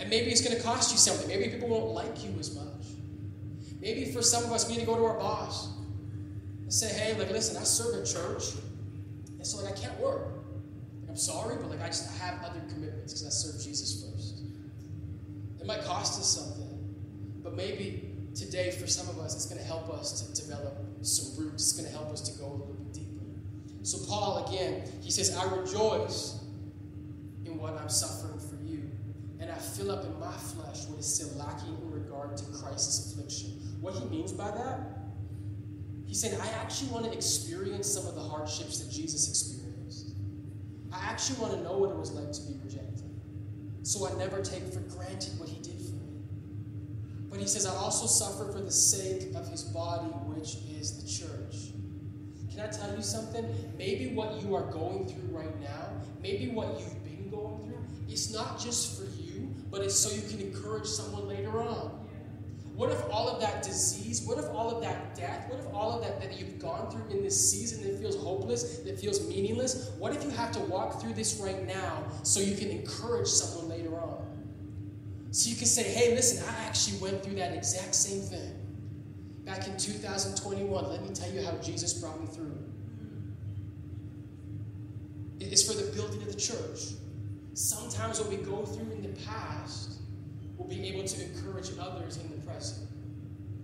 And 0.00 0.08
maybe 0.08 0.30
it's 0.30 0.40
going 0.40 0.56
to 0.56 0.62
cost 0.62 0.90
you 0.90 0.96
something. 0.96 1.28
Maybe 1.28 1.50
people 1.50 1.68
won't 1.68 1.92
like 1.92 2.24
you 2.24 2.34
as 2.40 2.56
much. 2.56 2.86
Maybe 3.78 4.10
for 4.10 4.22
some 4.22 4.44
of 4.44 4.50
us, 4.50 4.66
we 4.66 4.72
need 4.72 4.80
to 4.80 4.86
go 4.86 4.96
to 4.96 5.04
our 5.04 5.18
boss 5.18 5.68
and 6.62 6.72
say, 6.72 6.88
hey, 6.98 7.12
like, 7.18 7.30
listen, 7.30 7.58
I 7.58 7.64
serve 7.64 8.02
a 8.02 8.06
church, 8.06 8.54
and 9.36 9.46
so 9.46 9.62
like 9.62 9.76
I 9.76 9.78
can't 9.78 10.00
work. 10.00 10.28
Like, 11.02 11.10
I'm 11.10 11.16
sorry, 11.16 11.56
but 11.56 11.68
like 11.68 11.82
I 11.82 11.88
just 11.88 12.08
I 12.08 12.24
have 12.24 12.42
other 12.42 12.60
commitments 12.72 13.12
because 13.12 13.26
I 13.26 13.28
serve 13.28 13.62
Jesus 13.62 14.02
first. 14.02 14.40
It 15.60 15.66
might 15.66 15.82
cost 15.84 16.18
us 16.18 16.26
something. 16.26 17.42
But 17.42 17.54
maybe 17.54 18.14
today, 18.34 18.70
for 18.70 18.86
some 18.86 19.10
of 19.10 19.18
us, 19.18 19.34
it's 19.34 19.44
going 19.44 19.60
to 19.60 19.66
help 19.66 19.90
us 19.90 20.22
to 20.22 20.42
develop 20.42 20.78
some 21.02 21.44
roots. 21.44 21.64
It's 21.64 21.72
going 21.74 21.86
to 21.86 21.94
help 21.94 22.10
us 22.10 22.22
to 22.30 22.38
go 22.38 22.46
a 22.46 22.52
little 22.52 22.66
bit 22.78 22.92
deeper. 22.94 23.26
So, 23.82 23.98
Paul, 24.06 24.46
again, 24.46 24.82
he 25.00 25.10
says, 25.10 25.36
I 25.36 25.44
rejoice 25.54 26.38
in 27.44 27.58
what 27.58 27.78
I'm 27.80 27.88
suffering 27.88 28.38
for 28.38 28.56
you, 28.62 28.90
and 29.40 29.50
I 29.50 29.54
fill 29.54 29.90
up 29.90 30.04
in 30.04 30.18
my 30.20 30.32
flesh 30.32 30.86
what 30.86 30.98
is 30.98 31.14
still 31.14 31.30
lacking 31.38 31.76
in 31.82 31.90
regard 31.90 32.36
to 32.36 32.44
Christ's 32.44 33.12
affliction. 33.12 33.50
What 33.80 33.94
he 33.94 34.04
means 34.06 34.32
by 34.32 34.50
that, 34.50 34.80
he's 36.06 36.20
saying, 36.20 36.38
I 36.40 36.48
actually 36.60 36.90
want 36.90 37.06
to 37.06 37.12
experience 37.12 37.90
some 37.90 38.06
of 38.06 38.14
the 38.14 38.20
hardships 38.20 38.80
that 38.80 38.92
Jesus 38.92 39.28
experienced. 39.28 40.10
I 40.92 40.98
actually 41.04 41.40
want 41.40 41.54
to 41.54 41.62
know 41.62 41.78
what 41.78 41.90
it 41.90 41.96
was 41.96 42.12
like 42.12 42.32
to 42.32 42.42
be 42.42 42.58
rejected. 42.62 43.08
So 43.82 44.06
I 44.06 44.12
never 44.18 44.42
take 44.42 44.64
for 44.64 44.80
granted 44.80 45.38
what 45.38 45.48
he 45.48 45.62
did 45.62 45.80
for 45.80 45.94
me. 45.94 46.20
But 47.30 47.38
he 47.38 47.46
says, 47.46 47.64
I 47.64 47.74
also 47.74 48.06
suffer 48.06 48.52
for 48.52 48.60
the 48.60 48.70
sake 48.70 49.34
of 49.34 49.48
his 49.48 49.62
body, 49.62 50.10
which 50.26 50.56
is 50.78 51.02
the 51.02 51.08
church. 51.08 51.39
Can 52.60 52.68
I 52.68 52.72
tell 52.72 52.94
you 52.94 53.02
something? 53.02 53.46
Maybe 53.78 54.08
what 54.08 54.42
you 54.42 54.54
are 54.54 54.70
going 54.70 55.06
through 55.06 55.34
right 55.34 55.60
now, 55.62 55.92
maybe 56.22 56.48
what 56.48 56.78
you've 56.78 57.04
been 57.04 57.30
going 57.30 57.58
through, 57.60 57.78
it's 58.06 58.34
not 58.34 58.60
just 58.60 58.98
for 58.98 59.06
you, 59.18 59.48
but 59.70 59.80
it's 59.80 59.98
so 59.98 60.14
you 60.14 60.20
can 60.28 60.46
encourage 60.46 60.86
someone 60.86 61.26
later 61.26 61.62
on. 61.62 62.06
What 62.74 62.90
if 62.90 63.02
all 63.10 63.30
of 63.30 63.40
that 63.40 63.62
disease, 63.62 64.26
what 64.26 64.36
if 64.36 64.44
all 64.50 64.76
of 64.76 64.82
that 64.82 65.14
death, 65.14 65.48
what 65.48 65.60
if 65.60 65.66
all 65.72 65.92
of 65.92 66.02
that 66.02 66.20
that 66.20 66.38
you've 66.38 66.58
gone 66.58 66.90
through 66.90 67.08
in 67.08 67.22
this 67.22 67.50
season 67.50 67.82
that 67.82 67.98
feels 67.98 68.16
hopeless, 68.16 68.80
that 68.80 69.00
feels 69.00 69.26
meaningless, 69.26 69.92
what 69.98 70.14
if 70.14 70.22
you 70.22 70.28
have 70.28 70.52
to 70.52 70.60
walk 70.60 71.00
through 71.00 71.14
this 71.14 71.40
right 71.40 71.66
now 71.66 72.04
so 72.24 72.40
you 72.40 72.56
can 72.56 72.68
encourage 72.68 73.28
someone 73.28 73.70
later 73.70 73.98
on? 73.98 74.18
So 75.30 75.48
you 75.48 75.56
can 75.56 75.66
say, 75.66 75.84
hey, 75.84 76.14
listen, 76.14 76.44
I 76.46 76.66
actually 76.66 76.98
went 76.98 77.24
through 77.24 77.36
that 77.36 77.54
exact 77.54 77.94
same 77.94 78.20
thing. 78.20 78.59
Back 79.50 79.66
in 79.66 79.76
2021, 79.76 80.90
let 80.90 81.02
me 81.02 81.12
tell 81.12 81.28
you 81.28 81.44
how 81.44 81.50
Jesus 81.56 81.94
brought 81.94 82.20
me 82.20 82.26
through. 82.28 82.56
It's 85.40 85.68
for 85.68 85.76
the 85.76 85.90
building 85.90 86.22
of 86.22 86.32
the 86.32 86.40
church. 86.40 86.94
Sometimes 87.54 88.20
what 88.20 88.30
we 88.30 88.36
go 88.36 88.64
through 88.64 88.92
in 88.92 89.02
the 89.02 89.20
past, 89.26 89.98
we'll 90.56 90.68
be 90.68 90.86
able 90.86 91.02
to 91.04 91.24
encourage 91.24 91.70
others 91.80 92.18
in 92.18 92.30
the 92.30 92.46
present 92.46 92.88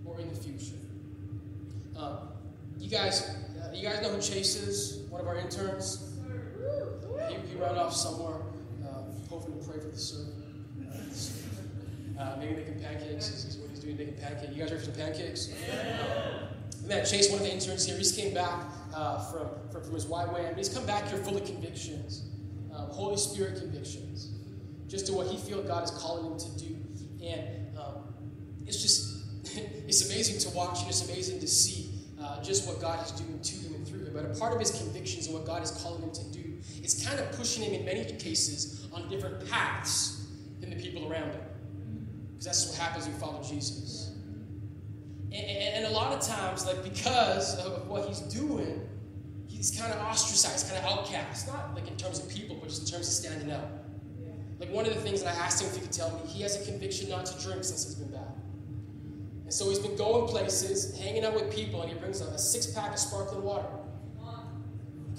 or 0.03 0.19
in 0.19 0.27
the 0.27 0.35
future. 0.35 0.75
Um, 1.97 2.17
you 2.77 2.89
guys, 2.89 3.21
uh, 3.63 3.71
you 3.73 3.87
guys 3.87 4.01
know 4.01 4.09
who 4.09 4.21
Chase 4.21 4.57
is? 4.57 5.07
One 5.09 5.21
of 5.21 5.27
our 5.27 5.37
interns. 5.37 6.17
He, 7.29 7.35
he 7.35 7.55
ran 7.55 7.77
off 7.77 7.93
somewhere. 7.93 8.41
Uh, 8.83 9.03
hoping 9.29 9.57
to 9.57 9.65
pray 9.65 9.79
for 9.79 9.87
the 9.87 9.97
servant. 9.97 10.36
Uh, 12.19 12.35
maybe 12.39 12.55
making 12.55 12.79
pancakes 12.79 13.29
is, 13.29 13.45
is, 13.45 13.57
what 13.57 13.69
he's 13.69 13.79
doing, 13.79 13.95
making 13.95 14.15
pancakes. 14.15 14.51
You 14.51 14.63
guys 14.63 14.71
ready 14.71 14.85
for 14.85 14.91
some 14.91 14.99
pancakes? 14.99 15.53
Yeah. 15.67 16.47
Man, 16.87 17.05
Chase, 17.05 17.29
one 17.29 17.39
of 17.39 17.45
the 17.45 17.53
interns 17.53 17.85
here, 17.85 17.97
he's 17.97 18.11
came 18.11 18.33
back 18.33 18.63
uh, 18.95 19.19
from, 19.31 19.49
from, 19.71 19.83
from, 19.83 19.93
his 19.93 20.05
YWAM. 20.05 20.57
He's 20.57 20.69
come 20.69 20.85
back 20.85 21.07
here 21.09 21.17
full 21.19 21.37
of 21.37 21.45
convictions, 21.45 22.23
um, 22.73 22.89
Holy 22.89 23.17
Spirit 23.17 23.59
convictions, 23.59 24.31
just 24.87 25.05
to 25.07 25.13
what 25.13 25.27
he 25.27 25.37
feels 25.37 25.67
God 25.67 25.83
is 25.83 25.91
calling 25.91 26.31
him 26.31 26.39
to 26.39 26.57
do. 26.57 26.75
And 27.23 27.77
um, 27.77 28.03
it's 28.65 28.81
just, 28.81 29.55
it's 29.87 30.09
amazing 30.09 30.39
to 30.49 30.57
watch 30.57 30.79
and 30.79 30.89
it's 30.89 31.07
amazing 31.07 31.39
to 31.41 31.47
see 31.47 31.91
uh, 32.21 32.41
just 32.41 32.67
what 32.67 32.81
God 32.81 33.05
is 33.05 33.11
doing 33.11 33.39
to 33.41 33.55
him 33.57 33.75
and 33.75 33.87
through 33.87 34.05
him. 34.05 34.13
But 34.13 34.25
a 34.25 34.39
part 34.39 34.53
of 34.53 34.59
his 34.59 34.71
convictions 34.71 35.27
and 35.27 35.35
what 35.35 35.45
God 35.45 35.63
is 35.63 35.71
calling 35.71 36.01
him 36.01 36.11
to 36.11 36.23
do 36.31 36.55
is 36.83 37.05
kind 37.05 37.19
of 37.19 37.31
pushing 37.33 37.63
him 37.63 37.73
in 37.73 37.85
many 37.85 38.05
cases 38.13 38.87
on 38.93 39.07
different 39.09 39.47
paths 39.49 40.25
than 40.61 40.69
the 40.69 40.77
people 40.77 41.11
around 41.11 41.31
him. 41.31 41.41
Because 42.37 42.45
that's 42.45 42.67
what 42.67 42.77
happens 42.77 43.05
when 43.05 43.15
you 43.15 43.19
follow 43.19 43.41
Jesus. 43.41 44.11
And, 45.31 45.33
and, 45.33 45.75
and, 45.75 45.85
a 45.87 45.89
lot 45.89 46.13
of 46.13 46.21
times, 46.21 46.67
like 46.67 46.83
because 46.83 47.57
of 47.65 47.87
what 47.87 48.07
he's 48.07 48.19
doing, 48.19 48.87
he's 49.47 49.71
kind 49.77 49.91
of 49.91 49.99
ostracized, 49.99 50.69
kind 50.71 50.85
of 50.85 50.91
outcast. 50.91 51.47
Not 51.47 51.73
like 51.73 51.87
in 51.87 51.97
terms 51.97 52.19
of 52.19 52.29
people, 52.29 52.57
but 52.59 52.69
just 52.69 52.85
in 52.85 52.93
terms 52.93 53.07
of 53.07 53.13
standing 53.13 53.51
out. 53.51 53.67
Like 54.59 54.71
one 54.71 54.85
of 54.85 54.93
the 54.93 55.01
things 55.01 55.23
that 55.23 55.35
I 55.35 55.39
asked 55.39 55.63
him 55.63 55.69
if 55.69 55.75
he 55.75 55.81
could 55.81 55.91
tell 55.91 56.11
me, 56.11 56.27
he 56.27 56.43
has 56.43 56.61
a 56.61 56.65
conviction 56.69 57.09
not 57.09 57.25
to 57.25 57.43
drink 57.43 57.63
since 57.63 57.85
he's 57.85 57.95
been 57.95 58.11
back. 58.11 58.35
And 59.43 59.53
so 59.53 59.67
he's 59.69 59.79
been 59.79 59.95
going 59.95 60.27
places, 60.27 60.95
hanging 60.99 61.25
out 61.25 61.33
with 61.33 61.51
people, 61.51 61.81
and 61.81 61.91
he 61.91 61.97
brings 61.97 62.21
a, 62.21 62.25
a 62.25 62.37
six 62.37 62.67
pack 62.67 62.93
of 62.93 62.99
sparkling 62.99 63.43
water. 63.43 63.67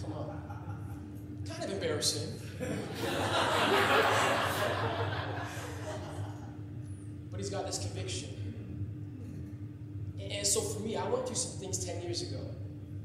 Come 0.00 0.12
on. 0.12 1.42
Kind 1.48 1.64
of 1.64 1.72
embarrassing. 1.72 2.32
but 7.38 7.44
he's 7.44 7.54
got 7.54 7.66
this 7.66 7.78
conviction. 7.78 8.30
And 10.18 10.44
so 10.44 10.60
for 10.60 10.80
me, 10.80 10.96
I 10.96 11.08
went 11.08 11.24
through 11.24 11.36
some 11.36 11.60
things 11.60 11.84
10 11.84 12.02
years 12.02 12.22
ago. 12.22 12.40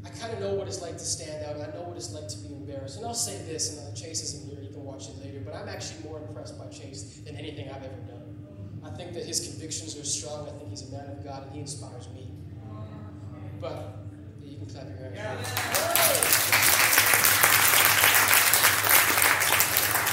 I 0.04 0.10
kind 0.10 0.34
of 0.34 0.39
know 0.39 0.56
what 0.56 0.67
it's 0.67 0.82
like 0.82 0.93
to 0.93 1.06
stand 1.06 1.46
out, 1.46 1.54
and 1.54 1.62
I 1.62 1.67
know 1.67 1.84
what 1.84 1.96
it's 1.96 2.12
like 2.12 2.28
to 2.30 2.38
be 2.39 2.48
embarrassed. 2.48 2.98
And 2.98 3.06
I'll 3.06 3.13
say 3.13 3.38
this, 3.46 3.78
and 3.78 3.96
Chase 3.96 4.24
isn't 4.24 4.50
here, 4.50 4.60
you 4.63 4.74
can 4.74 4.84
watch 4.84 5.08
it 5.08 5.19
later, 5.24 5.39
but 5.46 5.54
I'm 5.54 5.69
actually 5.69 6.10
more 6.10 6.17
impressed 6.17 6.58
by 6.58 6.65
Chase 6.69 7.22
than 7.24 7.36
anything 7.36 7.69
I've 7.69 7.84
ever 7.84 8.02
done. 8.08 8.82
I 8.84 8.89
think 8.98 9.13
that 9.13 9.24
his 9.24 9.48
convictions 9.48 9.96
are 10.00 10.04
strong. 10.04 10.48
I 10.48 10.52
think 10.58 10.72
he's 10.72 10.89
a 10.89 10.91
man 10.91 11.12
of 11.12 11.24
God, 11.24 11.43
and 11.43 11.54
he 11.54 11.60
inspires 11.60 12.10
me. 12.10 12.32
But 13.62 14.00
you 14.41 14.58
can 14.58 14.65
clap 14.65 14.88
your 14.88 14.98
hands. 14.98 15.15
Yeah. 15.15 15.38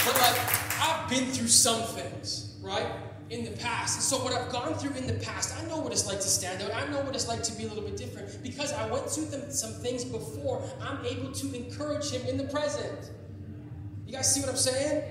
But 0.04 0.14
like, 0.20 0.38
I've 0.82 1.08
been 1.08 1.24
through 1.32 1.48
some 1.48 1.80
things, 1.84 2.58
right? 2.60 2.86
In 3.30 3.44
the 3.44 3.52
past. 3.52 3.96
And 3.96 4.04
so, 4.04 4.22
what 4.22 4.34
I've 4.34 4.50
gone 4.50 4.74
through 4.74 4.94
in 4.96 5.06
the 5.06 5.14
past, 5.24 5.56
I 5.56 5.66
know 5.68 5.78
what 5.78 5.92
it's 5.92 6.06
like 6.06 6.20
to 6.20 6.28
stand 6.28 6.62
out. 6.62 6.74
I 6.74 6.86
know 6.90 7.00
what 7.00 7.14
it's 7.14 7.28
like 7.28 7.42
to 7.44 7.52
be 7.52 7.64
a 7.64 7.68
little 7.68 7.84
bit 7.84 7.96
different. 7.96 8.42
Because 8.42 8.72
I 8.72 8.90
went 8.90 9.08
through 9.08 9.26
them, 9.26 9.50
some 9.50 9.72
things 9.74 10.04
before, 10.04 10.62
I'm 10.80 11.04
able 11.06 11.32
to 11.32 11.54
encourage 11.54 12.10
him 12.10 12.26
in 12.26 12.36
the 12.36 12.44
present. 12.44 13.10
You 14.06 14.12
guys 14.12 14.34
see 14.34 14.40
what 14.40 14.50
I'm 14.50 14.56
saying? 14.56 15.02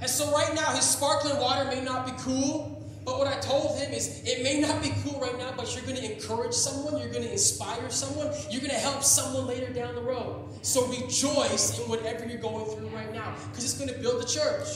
And 0.00 0.10
so, 0.10 0.32
right 0.32 0.54
now, 0.54 0.74
his 0.74 0.84
sparkling 0.84 1.38
water 1.38 1.64
may 1.66 1.82
not 1.82 2.06
be 2.06 2.12
cool. 2.18 2.72
But 3.04 3.18
what 3.18 3.28
I 3.28 3.38
told 3.38 3.78
him 3.78 3.92
is 3.92 4.22
it 4.24 4.42
may 4.42 4.58
not 4.58 4.82
be 4.82 4.92
cool 5.04 5.20
right 5.20 5.38
now, 5.38 5.54
but 5.56 5.72
you're 5.76 5.84
going 5.84 5.96
to 5.96 6.12
encourage 6.12 6.52
someone, 6.52 7.00
you're 7.00 7.12
going 7.12 7.22
to 7.22 7.30
inspire 7.30 7.88
someone, 7.88 8.32
you're 8.50 8.60
going 8.60 8.72
to 8.72 8.80
help 8.80 9.04
someone 9.04 9.46
later 9.46 9.72
down 9.72 9.94
the 9.94 10.02
road. 10.02 10.48
So 10.62 10.88
rejoice 10.88 11.78
in 11.78 11.88
whatever 11.88 12.26
you're 12.26 12.40
going 12.40 12.66
through 12.66 12.88
right 12.88 13.12
now 13.12 13.36
because 13.48 13.62
it's 13.62 13.74
going 13.74 13.94
to 13.94 14.00
build 14.00 14.20
the 14.20 14.26
church. 14.26 14.66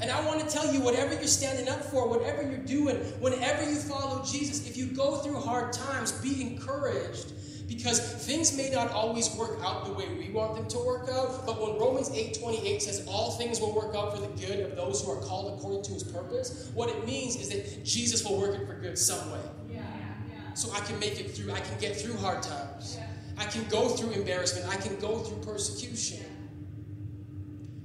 And 0.00 0.10
I 0.10 0.24
want 0.26 0.40
to 0.40 0.46
tell 0.46 0.72
you, 0.72 0.80
whatever 0.80 1.14
you're 1.14 1.24
standing 1.24 1.68
up 1.68 1.82
for, 1.84 2.08
whatever 2.08 2.42
you're 2.42 2.58
doing, 2.58 2.96
whenever 3.20 3.68
you 3.68 3.76
follow 3.76 4.24
Jesus, 4.24 4.66
if 4.68 4.76
you 4.76 4.86
go 4.86 5.16
through 5.16 5.40
hard 5.40 5.72
times, 5.72 6.12
be 6.12 6.42
encouraged 6.42 7.32
because 7.68 8.00
things 8.00 8.56
may 8.56 8.70
not 8.70 8.90
always 8.90 9.32
work 9.36 9.60
out 9.62 9.84
the 9.84 9.92
way 9.92 10.08
we 10.14 10.30
want 10.30 10.56
them 10.56 10.66
to 10.66 10.78
work 10.78 11.08
out 11.10 11.46
but 11.46 11.60
when 11.60 11.78
romans 11.78 12.08
8.28 12.08 12.80
says 12.80 13.06
all 13.06 13.32
things 13.32 13.60
will 13.60 13.74
work 13.74 13.94
out 13.94 14.14
for 14.14 14.20
the 14.20 14.46
good 14.46 14.60
of 14.60 14.74
those 14.74 15.04
who 15.04 15.12
are 15.12 15.20
called 15.20 15.58
according 15.58 15.82
to 15.84 15.92
his 15.92 16.02
purpose 16.02 16.70
what 16.74 16.88
it 16.88 17.06
means 17.06 17.36
is 17.36 17.50
that 17.50 17.84
jesus 17.84 18.24
will 18.24 18.40
work 18.40 18.58
it 18.58 18.66
for 18.66 18.74
good 18.74 18.98
some 18.98 19.30
way 19.30 19.38
yeah. 19.70 19.82
Yeah. 20.28 20.54
so 20.54 20.72
i 20.72 20.80
can 20.80 20.98
make 20.98 21.20
it 21.20 21.30
through 21.30 21.52
i 21.52 21.60
can 21.60 21.78
get 21.78 21.94
through 21.94 22.16
hard 22.16 22.42
times 22.42 22.96
yeah. 22.98 23.06
i 23.36 23.44
can 23.44 23.64
go 23.68 23.88
through 23.88 24.10
embarrassment 24.10 24.66
i 24.72 24.76
can 24.76 24.98
go 24.98 25.18
through 25.18 25.42
persecution 25.44 26.24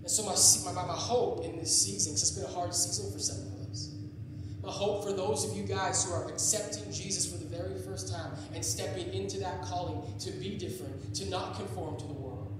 and 0.04 0.12
so 0.12 0.24
my, 0.24 0.74
my, 0.74 0.86
my 0.86 0.94
hope 0.94 1.44
in 1.46 1.58
this 1.58 1.82
season 1.82 2.13
because 2.13 2.30
it's 2.30 2.32
been 2.32 2.46
a 2.46 2.54
hard 2.54 2.76
season 2.76 3.12
for 3.12 3.20
some 3.20 3.38
of 3.38 3.70
us 3.70 3.89
my 4.62 4.72
hope 4.72 5.04
for 5.04 5.13
those 5.13 5.50
of 5.50 5.58
you 5.58 5.63
guys 5.63 6.06
who 6.06 6.13
are 6.13 6.28
accepting 6.30 6.92
jesus 6.92 7.32
for 7.32 7.38
the 7.38 7.44
very 7.56 7.80
first 7.80 8.12
time 8.12 8.32
and 8.54 8.63
stepping 8.63 9.13
into 9.13 9.39
that 9.39 9.62
calling 9.62 10.02
to 10.20 10.32
be 10.32 10.58
different, 10.58 11.13
to 11.16 11.30
not 11.30 11.56
conform 11.56 11.98
to 11.98 12.06
the 12.06 12.13
world. 12.13 12.52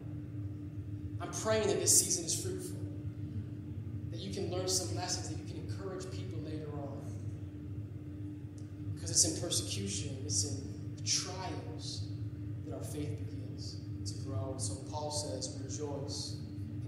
I'm 1.20 1.32
praying 1.32 1.68
that 1.68 1.80
this 1.80 2.00
season 2.00 2.26
is 2.26 2.42
fruitful, 2.42 2.80
that 4.12 4.20
you 4.20 4.34
can 4.34 4.52
learn 4.52 4.68
some 4.68 4.96
lessons, 4.96 5.30
that 5.30 5.38
you 5.38 5.46
can 5.46 5.68
encourage 5.68 6.10
people 6.12 6.40
later 6.42 6.70
on. 6.74 7.02
Because 8.94 9.10
it's 9.10 9.26
in 9.26 9.42
persecution, 9.42 10.18
it's 10.26 10.44
in 10.46 11.06
trials 11.06 12.08
that 12.66 12.76
our 12.76 12.84
faith 12.84 13.18
begins 13.20 13.78
to 14.06 14.28
grow. 14.28 14.56
So 14.58 14.76
Paul 14.92 15.12
says, 15.12 15.58
rejoice 15.64 16.38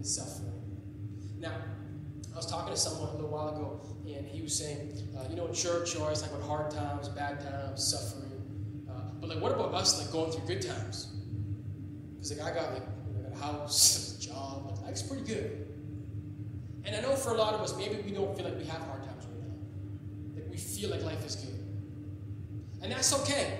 suffering. 0.06 0.54
Now, 1.40 1.54
I 2.34 2.36
was 2.36 2.46
talking 2.46 2.74
to 2.74 2.80
someone 2.80 3.10
a 3.10 3.14
little 3.14 3.30
while 3.30 3.50
ago, 3.50 3.82
and 4.06 4.28
he 4.28 4.42
was 4.42 4.58
saying, 4.58 4.94
uh, 5.18 5.26
you 5.30 5.36
know, 5.36 5.48
in 5.48 5.54
church, 5.54 5.96
you 5.96 6.02
always 6.02 6.22
talk 6.22 6.32
about 6.32 6.48
hard 6.48 6.72
times, 6.72 7.10
bad 7.10 7.40
times, 7.40 7.84
suffering. 7.88 8.32
Uh, 8.90 8.94
but 9.20 9.30
like, 9.30 9.42
what 9.42 9.52
about 9.52 9.74
us, 9.74 10.02
like 10.02 10.12
going 10.12 10.32
through 10.32 10.46
good 10.46 10.62
times? 10.62 11.16
Because 12.14 12.38
like, 12.38 12.52
I 12.52 12.54
got 12.54 12.74
like, 12.74 12.84
I 12.84 13.30
got 13.30 13.34
a 13.34 13.44
house, 13.44 14.18
a 14.20 14.28
job, 14.28 14.68
like, 14.70 14.82
life's 14.86 15.04
pretty 15.04 15.24
good. 15.24 15.68
And 16.84 16.96
I 16.96 17.02
know 17.02 17.16
for 17.16 17.34
a 17.34 17.38
lot 17.38 17.54
of 17.54 17.62
us, 17.62 17.76
maybe 17.78 17.96
we 18.06 18.12
don't 18.12 18.36
feel 18.36 18.46
like 18.46 18.58
we 18.58 18.66
have 18.66 18.82
hard 18.82 19.04
times 19.04 19.26
right 19.26 19.42
now. 19.42 19.56
Like 20.36 20.52
we 20.52 20.58
feel 20.58 20.92
like 20.92 21.04
life 21.04 21.26
is 21.26 21.36
good, 21.36 21.60
and 22.84 22.92
that's 22.92 23.12
okay. 23.22 23.58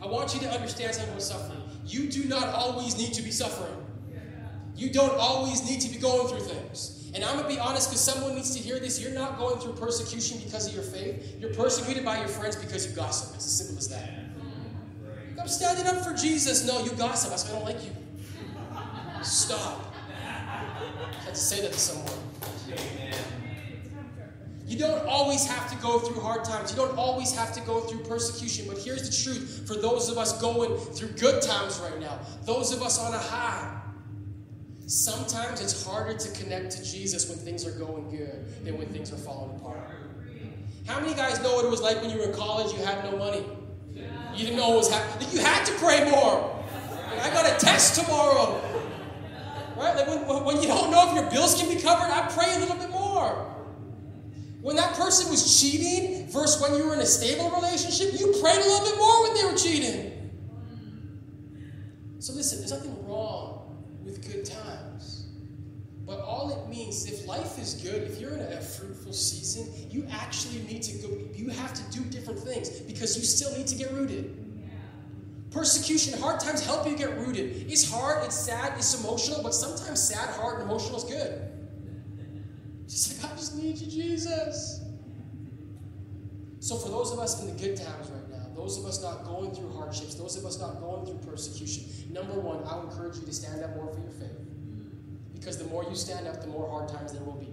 I 0.00 0.06
want 0.06 0.34
you 0.34 0.40
to 0.40 0.50
understand 0.50 0.94
something 0.94 1.12
about 1.12 1.22
suffering. 1.22 1.60
You 1.84 2.08
do 2.08 2.24
not 2.24 2.48
always 2.48 2.96
need 2.96 3.12
to 3.14 3.22
be 3.22 3.30
suffering. 3.30 3.83
You 4.76 4.92
don't 4.92 5.18
always 5.18 5.68
need 5.68 5.80
to 5.82 5.88
be 5.88 5.98
going 5.98 6.28
through 6.28 6.40
things. 6.40 7.10
And 7.14 7.24
I'm 7.24 7.38
going 7.38 7.48
to 7.48 7.54
be 7.54 7.60
honest 7.60 7.90
because 7.90 8.00
someone 8.00 8.34
needs 8.34 8.56
to 8.56 8.62
hear 8.62 8.80
this. 8.80 9.00
You're 9.00 9.12
not 9.12 9.38
going 9.38 9.60
through 9.60 9.74
persecution 9.74 10.38
because 10.44 10.66
of 10.66 10.74
your 10.74 10.82
faith. 10.82 11.36
You're 11.38 11.54
persecuted 11.54 12.04
by 12.04 12.18
your 12.18 12.28
friends 12.28 12.56
because 12.56 12.88
you 12.88 12.94
gossip. 12.94 13.36
It's 13.36 13.46
as 13.46 13.58
simple 13.58 13.78
as 13.78 13.88
that. 13.88 14.10
I'm 15.40 15.48
standing 15.48 15.86
up 15.86 16.04
for 16.04 16.12
Jesus. 16.12 16.66
No, 16.66 16.82
you 16.84 16.90
gossip. 16.92 17.32
I 17.32 17.36
said, 17.36 17.54
I 17.54 17.58
don't 17.58 17.64
like 17.64 17.84
you. 17.84 17.92
Stop. 19.22 19.94
I 20.18 21.24
had 21.24 21.34
to 21.34 21.40
say 21.40 21.60
that 21.60 21.72
to 21.72 21.78
someone. 21.78 22.12
You 24.66 24.78
don't 24.78 25.06
always 25.06 25.46
have 25.46 25.70
to 25.70 25.76
go 25.76 25.98
through 25.98 26.20
hard 26.20 26.44
times. 26.44 26.70
You 26.72 26.78
don't 26.78 26.96
always 26.96 27.32
have 27.32 27.52
to 27.54 27.60
go 27.60 27.80
through 27.80 28.00
persecution. 28.00 28.66
But 28.66 28.78
here's 28.78 29.08
the 29.08 29.24
truth 29.24 29.68
for 29.68 29.74
those 29.74 30.08
of 30.08 30.18
us 30.18 30.40
going 30.40 30.76
through 30.78 31.10
good 31.10 31.42
times 31.42 31.78
right 31.78 32.00
now, 32.00 32.18
those 32.44 32.72
of 32.72 32.82
us 32.82 32.98
on 32.98 33.14
a 33.14 33.18
high, 33.18 33.82
Sometimes 34.86 35.62
it's 35.62 35.84
harder 35.84 36.16
to 36.18 36.30
connect 36.42 36.72
to 36.72 36.84
Jesus 36.84 37.28
when 37.28 37.38
things 37.38 37.66
are 37.66 37.72
going 37.72 38.10
good 38.10 38.64
than 38.64 38.76
when 38.76 38.88
things 38.88 39.12
are 39.12 39.16
falling 39.16 39.56
apart. 39.56 39.80
How 40.86 41.00
many 41.00 41.14
guys 41.14 41.42
know 41.42 41.54
what 41.54 41.64
it 41.64 41.70
was 41.70 41.80
like 41.80 42.02
when 42.02 42.10
you 42.10 42.18
were 42.18 42.24
in 42.24 42.34
college? 42.34 42.76
You 42.76 42.84
had 42.84 43.02
no 43.04 43.16
money. 43.16 43.44
You 43.94 44.44
didn't 44.44 44.56
know 44.56 44.68
what 44.70 44.78
was 44.78 44.90
happening. 44.90 45.28
You 45.32 45.40
had 45.40 45.64
to 45.64 45.72
pray 45.74 46.10
more. 46.10 46.62
I 47.22 47.30
got 47.30 47.46
a 47.46 47.64
test 47.64 47.98
tomorrow. 47.98 48.60
Right? 49.76 49.96
Like 49.96 50.06
when, 50.06 50.44
when 50.44 50.60
you 50.60 50.68
don't 50.68 50.90
know 50.90 51.08
if 51.08 51.14
your 51.14 51.30
bills 51.30 51.58
can 51.58 51.74
be 51.74 51.80
covered, 51.80 52.10
I 52.10 52.28
pray 52.32 52.54
a 52.56 52.58
little 52.58 52.76
bit 52.76 52.90
more. 52.90 53.50
When 54.60 54.76
that 54.76 54.94
person 54.94 55.30
was 55.30 55.60
cheating 55.60 56.28
versus 56.28 56.60
when 56.60 56.74
you 56.78 56.86
were 56.86 56.94
in 56.94 57.00
a 57.00 57.06
stable 57.06 57.50
relationship, 57.50 58.20
you 58.20 58.26
prayed 58.42 58.58
a 58.58 58.66
little 58.66 58.86
bit 58.86 58.98
more 58.98 59.22
when 59.22 59.34
they 59.34 59.44
were 59.44 59.56
cheating. 59.56 60.10
So 62.18 62.34
listen, 62.34 62.58
there's 62.58 62.72
nothing 62.72 63.06
wrong 63.06 63.63
with 64.04 64.30
good 64.30 64.44
times. 64.44 65.26
But 66.06 66.20
all 66.20 66.50
it 66.50 66.68
means, 66.68 67.06
if 67.06 67.26
life 67.26 67.58
is 67.58 67.74
good, 67.74 68.02
if 68.02 68.20
you're 68.20 68.34
in 68.34 68.40
a 68.40 68.60
fruitful 68.60 69.12
season, 69.12 69.72
you 69.90 70.06
actually 70.10 70.60
need 70.62 70.82
to 70.82 70.98
go, 70.98 71.18
you 71.34 71.48
have 71.48 71.72
to 71.72 71.98
do 71.98 72.04
different 72.10 72.38
things 72.40 72.68
because 72.68 73.16
you 73.16 73.24
still 73.24 73.56
need 73.56 73.66
to 73.68 73.76
get 73.76 73.90
rooted. 73.92 74.40
Persecution, 75.50 76.18
hard 76.20 76.40
times 76.40 76.66
help 76.66 76.86
you 76.86 76.96
get 76.96 77.16
rooted. 77.16 77.70
It's 77.70 77.90
hard, 77.90 78.24
it's 78.24 78.36
sad, 78.36 78.74
it's 78.76 79.00
emotional, 79.02 79.42
but 79.42 79.54
sometimes 79.54 80.02
sad, 80.02 80.34
hard, 80.34 80.60
and 80.60 80.68
emotional 80.68 80.96
is 80.96 81.04
good. 81.04 81.48
Just 82.88 83.22
like, 83.22 83.32
I 83.32 83.36
just 83.36 83.56
need 83.56 83.78
you, 83.78 83.86
Jesus. 83.86 84.80
So, 86.58 86.76
for 86.76 86.88
those 86.88 87.12
of 87.12 87.18
us 87.18 87.40
in 87.40 87.46
the 87.46 87.62
good 87.62 87.76
times 87.76 88.10
right 88.10 88.23
those 88.64 88.78
of 88.78 88.86
us 88.86 89.02
not 89.02 89.26
going 89.26 89.50
through 89.54 89.70
hardships, 89.76 90.14
those 90.14 90.38
of 90.38 90.46
us 90.46 90.58
not 90.58 90.80
going 90.80 91.04
through 91.04 91.18
persecution, 91.30 91.84
number 92.10 92.32
one, 92.32 92.62
I'll 92.64 92.88
encourage 92.88 93.16
you 93.16 93.26
to 93.26 93.32
stand 93.34 93.62
up 93.62 93.76
more 93.76 93.92
for 93.92 94.00
your 94.00 94.10
faith. 94.10 94.40
Because 95.34 95.58
the 95.58 95.64
more 95.64 95.84
you 95.84 95.94
stand 95.94 96.26
up, 96.26 96.40
the 96.40 96.46
more 96.46 96.66
hard 96.70 96.88
times 96.88 97.12
there 97.12 97.22
will 97.22 97.34
be. 97.34 97.50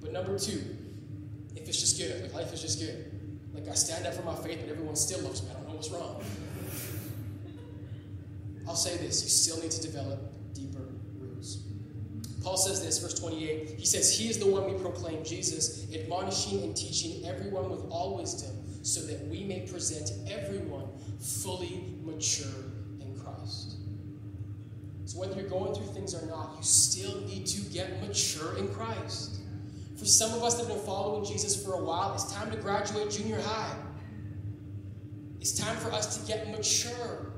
But 0.00 0.12
number 0.12 0.38
two, 0.38 0.62
if 1.56 1.66
it's 1.66 1.80
just 1.80 1.98
good, 1.98 2.22
like 2.22 2.32
life 2.32 2.52
is 2.52 2.62
just 2.62 2.78
good. 2.78 3.10
Like 3.52 3.66
I 3.66 3.74
stand 3.74 4.06
up 4.06 4.14
for 4.14 4.22
my 4.22 4.36
faith, 4.36 4.60
but 4.60 4.70
everyone 4.70 4.94
still 4.94 5.20
loves 5.22 5.42
me. 5.42 5.48
I 5.50 5.54
don't 5.54 5.68
know 5.68 5.74
what's 5.74 5.90
wrong. 5.90 6.22
I'll 8.68 8.76
say 8.76 8.96
this 8.98 9.24
you 9.24 9.30
still 9.30 9.60
need 9.60 9.72
to 9.72 9.82
develop 9.82 10.20
deeper 10.54 10.86
roots. 11.18 11.58
Paul 12.44 12.56
says 12.56 12.84
this, 12.84 12.98
verse 12.98 13.18
28. 13.18 13.70
He 13.76 13.84
says, 13.84 14.16
He 14.16 14.28
is 14.28 14.38
the 14.38 14.46
one 14.46 14.72
we 14.72 14.78
proclaim, 14.80 15.24
Jesus, 15.24 15.92
admonishing 15.92 16.62
and 16.62 16.76
teaching 16.76 17.26
everyone 17.26 17.68
with 17.68 17.84
all 17.90 18.16
wisdom 18.16 18.56
so 18.86 19.00
that 19.00 19.26
we 19.26 19.42
may 19.42 19.66
present 19.66 20.12
everyone 20.30 20.86
fully 21.18 21.96
mature 22.04 22.62
in 23.00 23.18
Christ. 23.18 23.78
So, 25.06 25.18
whether 25.18 25.34
you're 25.34 25.50
going 25.50 25.74
through 25.74 25.92
things 25.92 26.14
or 26.14 26.24
not, 26.26 26.54
you 26.56 26.62
still 26.62 27.20
need 27.22 27.46
to 27.46 27.62
get 27.72 28.00
mature 28.00 28.56
in 28.58 28.68
Christ. 28.68 29.40
For 29.96 30.04
some 30.04 30.32
of 30.34 30.44
us 30.44 30.54
that 30.54 30.68
have 30.68 30.76
been 30.76 30.86
following 30.86 31.24
Jesus 31.24 31.64
for 31.64 31.72
a 31.72 31.82
while, 31.82 32.14
it's 32.14 32.32
time 32.32 32.48
to 32.52 32.56
graduate 32.58 33.10
junior 33.10 33.40
high. 33.40 33.74
It's 35.40 35.58
time 35.58 35.76
for 35.78 35.90
us 35.90 36.16
to 36.18 36.26
get 36.28 36.48
mature. 36.52 37.32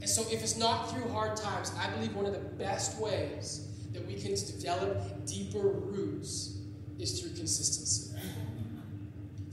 And 0.00 0.08
so, 0.08 0.22
if 0.30 0.44
it's 0.44 0.56
not 0.56 0.92
through 0.92 1.08
hard 1.08 1.36
times, 1.36 1.72
I 1.76 1.90
believe 1.90 2.14
one 2.14 2.24
of 2.24 2.32
the 2.32 2.38
best 2.38 3.00
ways 3.00 3.66
that 3.92 4.06
we 4.06 4.14
can 4.14 4.36
develop 4.36 5.26
deeper 5.26 5.66
roots 5.66 6.58
is 7.00 7.20
through 7.20 7.34
consistency. 7.34 8.16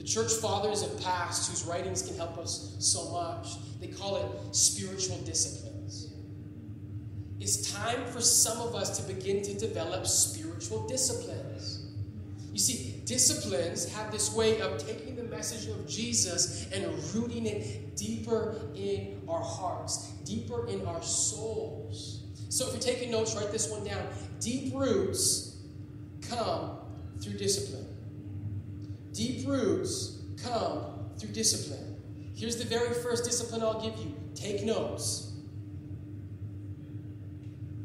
The 0.03 0.09
church 0.09 0.33
fathers 0.33 0.81
and 0.81 1.01
past, 1.01 1.49
whose 1.49 1.63
writings 1.63 2.01
can 2.01 2.17
help 2.17 2.37
us 2.37 2.75
so 2.79 3.09
much, 3.11 3.47
they 3.79 3.87
call 3.87 4.17
it 4.17 4.53
spiritual 4.53 5.17
disciplines. 5.19 6.13
It's 7.39 7.71
time 7.71 8.05
for 8.07 8.19
some 8.19 8.59
of 8.59 8.75
us 8.75 8.99
to 8.99 9.13
begin 9.13 9.41
to 9.43 9.53
develop 9.53 10.05
spiritual 10.05 10.85
disciplines. 10.89 11.85
You 12.51 12.59
see, 12.59 13.01
disciplines 13.05 13.93
have 13.93 14.11
this 14.11 14.35
way 14.35 14.59
of 14.59 14.85
taking 14.85 15.15
the 15.15 15.23
message 15.23 15.69
of 15.69 15.87
Jesus 15.87 16.69
and 16.73 16.85
rooting 17.15 17.45
it 17.45 17.95
deeper 17.95 18.59
in 18.75 19.21
our 19.29 19.41
hearts, 19.41 20.09
deeper 20.25 20.67
in 20.67 20.85
our 20.85 21.01
souls. 21.01 22.23
So 22.49 22.67
if 22.67 22.73
you're 22.73 22.81
taking 22.81 23.09
notes, 23.09 23.37
write 23.37 23.53
this 23.53 23.71
one 23.71 23.85
down. 23.85 24.05
Deep 24.41 24.73
roots 24.75 25.59
come 26.27 26.71
through 27.21 27.37
discipline. 27.37 27.87
Deep 29.13 29.47
roots 29.47 30.23
come 30.43 30.85
through 31.19 31.29
discipline. 31.29 31.95
Here's 32.35 32.55
the 32.55 32.65
very 32.65 32.93
first 32.95 33.23
discipline 33.23 33.61
I'll 33.61 33.79
give 33.79 33.95
you 33.99 34.13
take 34.33 34.63
notes. 34.63 35.33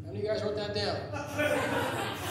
How 0.04 0.12
many 0.12 0.20
of 0.20 0.24
you 0.24 0.30
guys 0.30 0.42
wrote 0.42 0.56
that 0.56 0.74
down? 0.74 0.96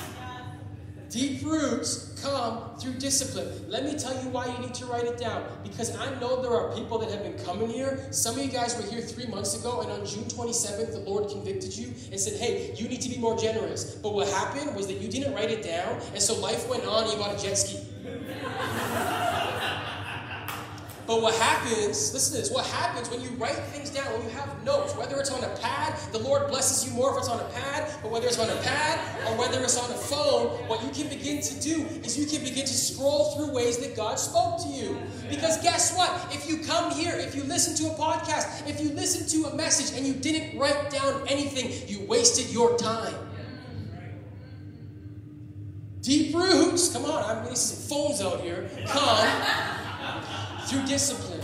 Deep 1.09 1.45
roots 1.45 2.19
come 2.21 2.75
through 2.77 2.93
discipline. 2.93 3.69
Let 3.69 3.85
me 3.85 3.97
tell 3.97 4.13
you 4.21 4.29
why 4.29 4.47
you 4.47 4.57
need 4.59 4.73
to 4.73 4.85
write 4.87 5.05
it 5.05 5.17
down. 5.17 5.45
Because 5.63 5.95
I 5.95 6.19
know 6.19 6.41
there 6.41 6.51
are 6.51 6.75
people 6.75 6.97
that 6.97 7.09
have 7.11 7.23
been 7.23 7.37
coming 7.45 7.69
here. 7.69 8.07
Some 8.11 8.37
of 8.37 8.43
you 8.43 8.51
guys 8.51 8.75
were 8.75 8.83
here 8.91 8.99
three 8.99 9.25
months 9.27 9.57
ago, 9.57 9.81
and 9.81 9.91
on 9.91 10.05
June 10.05 10.25
27th, 10.25 10.91
the 10.91 10.99
Lord 10.99 11.29
convicted 11.29 11.77
you 11.77 11.93
and 12.11 12.19
said, 12.19 12.41
Hey, 12.41 12.73
you 12.75 12.89
need 12.89 12.99
to 13.01 13.09
be 13.09 13.17
more 13.19 13.37
generous. 13.37 13.95
But 13.95 14.13
what 14.15 14.27
happened 14.27 14.75
was 14.75 14.87
that 14.87 14.99
you 14.99 15.07
didn't 15.07 15.33
write 15.33 15.49
it 15.49 15.63
down, 15.63 16.01
and 16.13 16.21
so 16.21 16.37
life 16.41 16.67
went 16.67 16.83
on, 16.85 17.09
you 17.09 17.15
bought 17.17 17.39
a 17.39 17.41
jet 17.41 17.55
ski. 17.55 17.79
But 21.07 21.21
what 21.21 21.35
happens, 21.35 22.13
listen 22.13 22.35
to 22.35 22.41
this, 22.41 22.51
what 22.51 22.65
happens 22.65 23.09
when 23.09 23.21
you 23.21 23.29
write 23.37 23.55
things 23.71 23.89
down, 23.89 24.11
when 24.11 24.23
you 24.23 24.29
have 24.31 24.61
notes, 24.65 24.93
whether 24.97 25.17
it's 25.17 25.31
on 25.31 25.41
a 25.41 25.55
pad, 25.55 25.97
the 26.11 26.19
Lord 26.19 26.49
blesses 26.49 26.85
you 26.85 26.93
more 26.93 27.13
if 27.13 27.19
it's 27.19 27.29
on 27.29 27.39
a 27.39 27.45
pad, 27.45 27.89
but 28.03 28.11
whether 28.11 28.27
it's 28.27 28.37
on 28.37 28.49
a 28.49 28.61
pad 28.61 28.99
or 29.25 29.37
whether 29.37 29.63
it's 29.63 29.77
on 29.77 29.89
a 29.89 29.93
phone, 29.93 30.47
what 30.67 30.83
you 30.83 30.89
can 30.89 31.07
begin 31.07 31.41
to 31.41 31.61
do 31.61 31.85
is 32.03 32.19
you 32.19 32.25
can 32.25 32.45
begin 32.45 32.65
to 32.65 32.73
scroll 32.73 33.31
through 33.31 33.53
ways 33.53 33.77
that 33.77 33.95
God 33.95 34.19
spoke 34.19 34.61
to 34.63 34.67
you. 34.67 34.97
Because 35.29 35.61
guess 35.63 35.95
what? 35.95 36.11
If 36.35 36.49
you 36.49 36.57
come 36.65 36.91
here, 36.91 37.15
if 37.15 37.35
you 37.35 37.43
listen 37.43 37.73
to 37.87 37.93
a 37.93 37.95
podcast, 37.95 38.67
if 38.67 38.81
you 38.81 38.89
listen 38.89 39.25
to 39.39 39.47
a 39.47 39.55
message 39.55 39.97
and 39.97 40.05
you 40.05 40.13
didn't 40.13 40.59
write 40.59 40.89
down 40.89 41.25
anything, 41.29 41.71
you 41.87 42.05
wasted 42.05 42.51
your 42.51 42.77
time. 42.77 43.15
Deep 46.07 46.33
roots, 46.33 46.93
come 46.93 47.03
on, 47.03 47.21
I'm 47.21 47.41
getting 47.41 47.57
some 47.57 47.97
phones 47.97 48.21
out 48.21 48.39
here. 48.39 48.69
Come 48.87 49.27
through 50.61 50.85
discipline. 50.85 51.41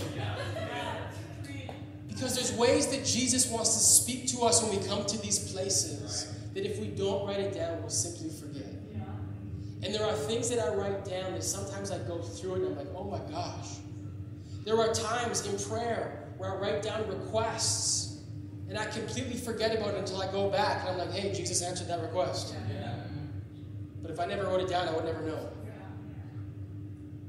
Because 2.08 2.34
there's 2.36 2.54
ways 2.54 2.88
that 2.88 3.04
Jesus 3.04 3.49
wants 3.49 3.73
to 3.73 3.80
speak 3.80 4.26
to 4.28 4.43
us 4.43 4.63
when 4.63 4.80
we 4.80 4.88
come 4.88 5.04
to 5.04 5.17
these 5.17 5.52
places 5.52 6.34
that 6.54 6.65
if 6.65 6.80
we 6.80 6.88
don't 6.88 7.28
write 7.28 7.41
it 7.41 7.54
down, 7.54 7.82
we'll 7.82 7.89
simply 7.89 8.30
forget. 8.30 8.71
And 9.84 9.93
there 9.93 10.06
are 10.06 10.13
things 10.13 10.49
that 10.49 10.60
I 10.60 10.73
write 10.76 11.04
down 11.04 11.34
that 11.34 11.43
sometimes 11.43 11.91
I 11.91 11.97
go 12.08 12.21
through 12.21 12.54
it 12.54 12.62
and 12.62 12.67
I'm 12.67 12.78
like, 12.78 12.95
oh 12.95 13.04
my 13.04 13.19
gosh. 13.30 13.67
There 14.63 14.80
are 14.80 14.93
times 14.93 15.45
in 15.45 15.60
prayer 15.69 16.30
where 16.38 16.54
I 16.54 16.56
write 16.56 16.84
down 16.84 17.06
requests 17.10 18.21
and 18.69 18.78
I 18.78 18.86
completely 18.86 19.36
forget 19.36 19.76
about 19.76 19.89
it 19.89 19.97
until 19.97 20.21
I 20.21 20.32
go 20.32 20.49
back 20.49 20.88
and 20.88 20.91
I'm 20.91 21.10
like, 21.10 21.12
hey, 21.12 21.34
Jesus 21.34 21.62
answered 21.62 21.89
that 21.89 21.99
request. 21.99 22.56
But 24.04 24.12
if 24.12 24.20
I 24.20 24.26
never 24.26 24.44
wrote 24.44 24.60
it 24.60 24.68
down, 24.68 24.88
I 24.89 24.92
would 24.92 25.06
never 25.06 25.22
know. 25.22 25.50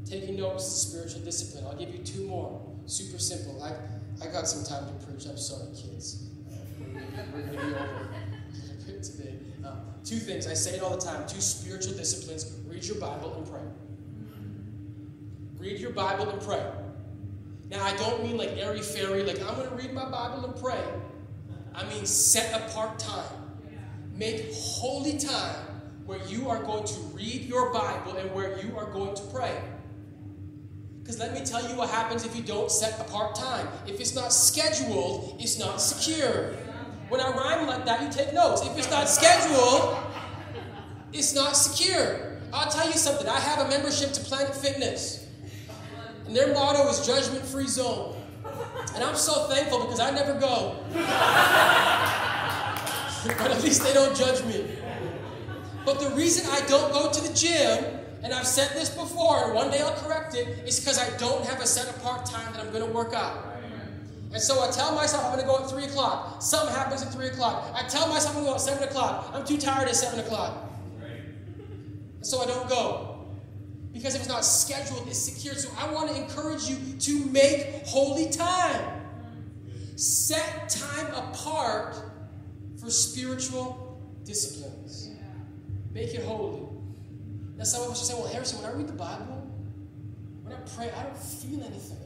Taking 0.04 0.36
notes 0.36 0.66
is 0.66 0.90
spiritual 0.90 1.20
discipline. 1.20 1.64
I'll 1.64 1.78
give 1.78 1.94
you 1.94 2.02
two 2.02 2.26
more. 2.26 2.60
Super 2.84 3.18
simple. 3.18 3.62
I, 3.62 3.72
I 4.22 4.30
got 4.30 4.46
some 4.46 4.64
time 4.64 4.86
to 4.86 5.06
preach. 5.06 5.26
I'm 5.26 5.38
sorry, 5.38 5.68
kids. 5.68 6.28
We're 7.32 7.42
going 7.42 7.58
to 7.58 7.66
be 7.66 7.74
over 7.74 8.08
today. 9.02 9.34
Uh, 9.64 9.76
two 10.04 10.16
things. 10.16 10.46
I 10.46 10.54
say 10.54 10.76
it 10.76 10.82
all 10.82 10.90
the 10.90 11.00
time. 11.00 11.26
Two 11.28 11.40
spiritual 11.40 11.94
disciplines. 11.94 12.52
Read 12.66 12.84
your 12.84 12.96
Bible 12.96 13.34
and 13.36 13.46
pray. 13.46 13.60
Read 15.58 15.80
your 15.80 15.92
Bible 15.92 16.28
and 16.28 16.42
pray. 16.42 16.62
Now, 17.70 17.84
I 17.84 17.96
don't 17.96 18.22
mean 18.22 18.36
like 18.36 18.56
airy 18.58 18.82
fairy, 18.82 19.22
like 19.22 19.40
I'm 19.40 19.54
going 19.56 19.68
to 19.68 19.74
read 19.76 19.92
my 19.92 20.08
Bible 20.10 20.44
and 20.44 20.60
pray. 20.60 20.82
I 21.74 21.84
mean 21.88 22.04
set 22.04 22.68
apart 22.68 22.98
time. 22.98 23.24
Make 24.16 24.52
holy 24.52 25.18
time 25.18 25.73
where 26.06 26.22
you 26.26 26.48
are 26.48 26.62
going 26.62 26.84
to 26.84 27.00
read 27.14 27.42
your 27.42 27.72
Bible 27.72 28.16
and 28.16 28.32
where 28.34 28.58
you 28.60 28.76
are 28.76 28.90
going 28.90 29.14
to 29.14 29.22
pray. 29.32 29.56
Because 31.02 31.18
let 31.18 31.34
me 31.34 31.44
tell 31.44 31.68
you 31.68 31.76
what 31.76 31.90
happens 31.90 32.24
if 32.24 32.34
you 32.34 32.42
don't 32.42 32.70
set 32.70 32.98
apart 33.00 33.34
time. 33.34 33.68
If 33.86 34.00
it's 34.00 34.14
not 34.14 34.32
scheduled, 34.32 35.36
it's 35.38 35.58
not 35.58 35.80
secure. 35.80 36.54
When 37.08 37.20
I 37.20 37.30
rhyme 37.30 37.66
like 37.66 37.84
that, 37.84 38.02
you 38.02 38.10
take 38.10 38.32
notes. 38.32 38.62
If 38.62 38.76
it's 38.78 38.90
not 38.90 39.08
scheduled, 39.08 39.98
it's 41.12 41.34
not 41.34 41.56
secure. 41.56 42.40
I'll 42.52 42.70
tell 42.70 42.86
you 42.86 42.96
something. 42.96 43.28
I 43.28 43.38
have 43.38 43.66
a 43.66 43.68
membership 43.68 44.12
to 44.12 44.20
Planet 44.22 44.54
Fitness, 44.54 45.26
and 46.26 46.34
their 46.34 46.54
motto 46.54 46.88
is 46.88 47.06
judgment 47.06 47.44
free 47.44 47.66
zone. 47.66 48.16
And 48.94 49.02
I'm 49.04 49.16
so 49.16 49.46
thankful 49.48 49.80
because 49.82 50.00
I 50.00 50.10
never 50.10 50.34
go. 50.34 50.76
but 53.38 53.50
at 53.50 53.62
least 53.62 53.82
they 53.82 53.92
don't 53.92 54.16
judge 54.16 54.44
me. 54.44 54.64
But 55.84 56.00
the 56.00 56.10
reason 56.10 56.48
I 56.50 56.60
don't 56.66 56.92
go 56.92 57.12
to 57.12 57.20
the 57.20 57.34
gym, 57.34 57.84
and 58.22 58.32
I've 58.32 58.46
said 58.46 58.70
this 58.74 58.88
before, 58.88 59.44
and 59.44 59.54
one 59.54 59.70
day 59.70 59.80
I'll 59.80 59.94
correct 59.94 60.34
it, 60.34 60.66
is 60.66 60.80
because 60.80 60.98
I 60.98 61.14
don't 61.18 61.44
have 61.44 61.60
a 61.60 61.66
set 61.66 61.94
apart 61.96 62.24
time 62.24 62.52
that 62.54 62.64
I'm 62.64 62.72
going 62.72 62.86
to 62.86 62.92
work 62.92 63.12
out. 63.12 63.54
And 64.32 64.42
so 64.42 64.62
I 64.66 64.70
tell 64.70 64.94
myself 64.94 65.24
I'm 65.24 65.32
going 65.32 65.44
to 65.44 65.46
go 65.46 65.62
at 65.62 65.70
3 65.70 65.84
o'clock. 65.84 66.42
Something 66.42 66.74
happens 66.74 67.02
at 67.02 67.12
3 67.12 67.28
o'clock. 67.28 67.70
I 67.72 67.86
tell 67.86 68.08
myself 68.08 68.36
I'm 68.36 68.42
going 68.42 68.46
to 68.46 68.50
go 68.50 68.54
at 68.54 68.60
7 68.60 68.88
o'clock. 68.88 69.30
I'm 69.32 69.44
too 69.44 69.58
tired 69.58 69.88
at 69.88 69.94
7 69.94 70.18
o'clock. 70.18 70.56
And 72.16 72.26
so 72.26 72.40
I 72.42 72.46
don't 72.46 72.68
go. 72.68 73.26
Because 73.92 74.16
if 74.16 74.22
it's 74.22 74.28
not 74.28 74.44
scheduled, 74.44 75.06
it's 75.06 75.20
secured. 75.20 75.58
So 75.58 75.70
I 75.78 75.92
want 75.92 76.10
to 76.10 76.16
encourage 76.20 76.64
you 76.64 76.76
to 76.98 77.24
make 77.26 77.86
holy 77.86 78.28
time. 78.28 79.02
Set 79.94 80.68
time 80.68 81.14
apart 81.14 81.94
for 82.80 82.90
spiritual 82.90 84.00
disciplines. 84.24 85.03
Make 85.94 86.12
it 86.12 86.24
holy. 86.24 86.62
Now, 87.56 87.62
some 87.62 87.84
of 87.84 87.92
us 87.92 88.02
are 88.02 88.04
saying, 88.06 88.20
well, 88.20 88.32
Harrison, 88.32 88.60
when 88.60 88.70
I 88.70 88.74
read 88.74 88.88
the 88.88 88.92
Bible, 88.92 89.48
when 90.42 90.52
I 90.52 90.58
pray, 90.76 90.90
I 90.90 91.04
don't 91.04 91.16
feel 91.16 91.62
anything. 91.62 92.04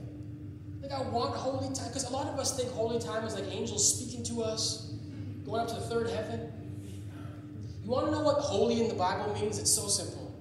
Like, 0.83 0.93
I 0.93 1.01
want 1.09 1.35
holy 1.35 1.75
time. 1.75 1.89
Because 1.89 2.05
a 2.05 2.13
lot 2.13 2.27
of 2.27 2.39
us 2.39 2.55
think 2.55 2.71
holy 2.73 3.01
time 3.01 3.25
is 3.25 3.35
like 3.35 3.51
angels 3.51 3.99
speaking 3.99 4.23
to 4.25 4.43
us, 4.43 4.93
going 5.47 5.63
up 5.63 5.69
to 5.69 5.75
the 5.75 5.81
third 5.81 6.11
heaven. 6.11 6.53
You 7.83 7.91
want 7.91 8.07
to 8.07 8.13
know 8.13 8.21
what 8.21 8.37
holy 8.37 8.83
in 8.83 8.89
the 8.89 8.95
Bible 8.95 9.33
means? 9.41 9.59
It's 9.59 9.71
so 9.71 9.89
simple 9.89 10.35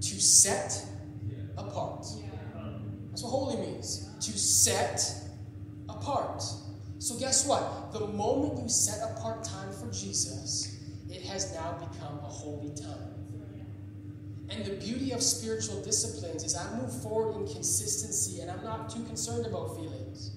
to 0.00 0.20
set 0.20 0.82
apart. 1.58 2.06
That's 3.10 3.22
what 3.22 3.30
holy 3.30 3.56
means. 3.66 4.08
To 4.20 4.38
set 4.38 5.14
apart. 5.90 6.42
So, 6.98 7.18
guess 7.18 7.46
what? 7.46 7.92
The 7.92 8.06
moment 8.06 8.62
you 8.62 8.68
set 8.70 9.02
apart 9.10 9.44
time 9.44 9.70
for 9.72 9.92
Jesus, 9.92 10.71
it 11.12 11.22
has 11.22 11.54
now 11.54 11.72
become 11.72 12.18
a 12.18 12.28
holy 12.28 12.74
time. 12.74 13.12
And 14.50 14.64
the 14.64 14.72
beauty 14.72 15.12
of 15.12 15.22
spiritual 15.22 15.82
disciplines 15.82 16.44
is 16.44 16.56
I 16.56 16.74
move 16.76 17.02
forward 17.02 17.40
in 17.40 17.54
consistency 17.54 18.40
and 18.40 18.50
I'm 18.50 18.62
not 18.62 18.90
too 18.90 19.02
concerned 19.04 19.46
about 19.46 19.76
feelings. 19.76 20.32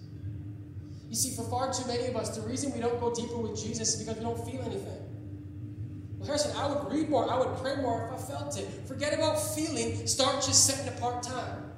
You 1.09 1.15
see, 1.15 1.35
for 1.35 1.43
far 1.43 1.73
too 1.73 1.85
many 1.87 2.07
of 2.07 2.15
us, 2.15 2.35
the 2.35 2.47
reason 2.47 2.73
we 2.73 2.79
don't 2.79 2.99
go 2.99 3.13
deeper 3.13 3.37
with 3.37 3.61
Jesus 3.61 3.95
is 3.95 4.03
because 4.03 4.17
we 4.17 4.23
don't 4.23 4.49
feel 4.49 4.61
anything. 4.61 5.01
Well, 6.17 6.27
Harrison, 6.27 6.55
I 6.57 6.67
would 6.67 6.91
read 6.91 7.09
more, 7.09 7.29
I 7.29 7.37
would 7.37 7.57
pray 7.57 7.75
more 7.77 8.07
if 8.07 8.19
I 8.19 8.33
felt 8.33 8.57
it. 8.57 8.67
Forget 8.87 9.13
about 9.13 9.35
feeling, 9.35 10.07
start 10.07 10.35
just 10.35 10.65
setting 10.65 10.87
apart 10.93 11.23
time. 11.23 11.71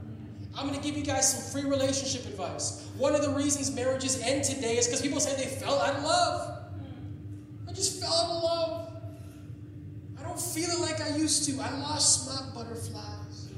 I'm 0.58 0.68
going 0.68 0.80
to 0.80 0.84
give 0.84 0.98
you 0.98 1.04
guys 1.04 1.32
some 1.32 1.52
free 1.62 1.70
relationship 1.70 2.26
advice. 2.26 2.88
One 2.98 3.14
of 3.14 3.22
the 3.22 3.30
reasons 3.30 3.72
marriages 3.72 4.20
end 4.22 4.44
today 4.44 4.78
is 4.78 4.88
because 4.88 5.02
people 5.02 5.20
say 5.20 5.36
they 5.36 5.50
fell 5.50 5.80
out 5.80 5.96
of 5.96 6.04
love. 6.04 6.64
I 7.70 7.74
just 7.74 8.00
fell 8.00 8.12
out 8.12 8.38
of 8.38 8.44
love. 8.44 8.57
Don't 10.38 10.46
feel 10.46 10.70
it 10.70 10.80
like 10.82 11.02
I 11.02 11.18
used 11.18 11.46
to. 11.46 11.60
I 11.60 11.80
lost 11.80 12.30
my 12.30 12.40
butterflies. 12.54 13.50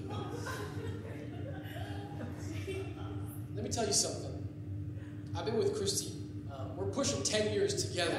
Let 3.53 3.63
me 3.65 3.69
tell 3.69 3.85
you 3.85 3.91
something. 3.91 4.47
I've 5.35 5.43
been 5.43 5.57
with 5.57 5.77
Christy. 5.77 6.13
Uh, 6.49 6.67
we're 6.77 6.85
pushing 6.85 7.21
10 7.21 7.51
years 7.53 7.85
together. 7.85 8.17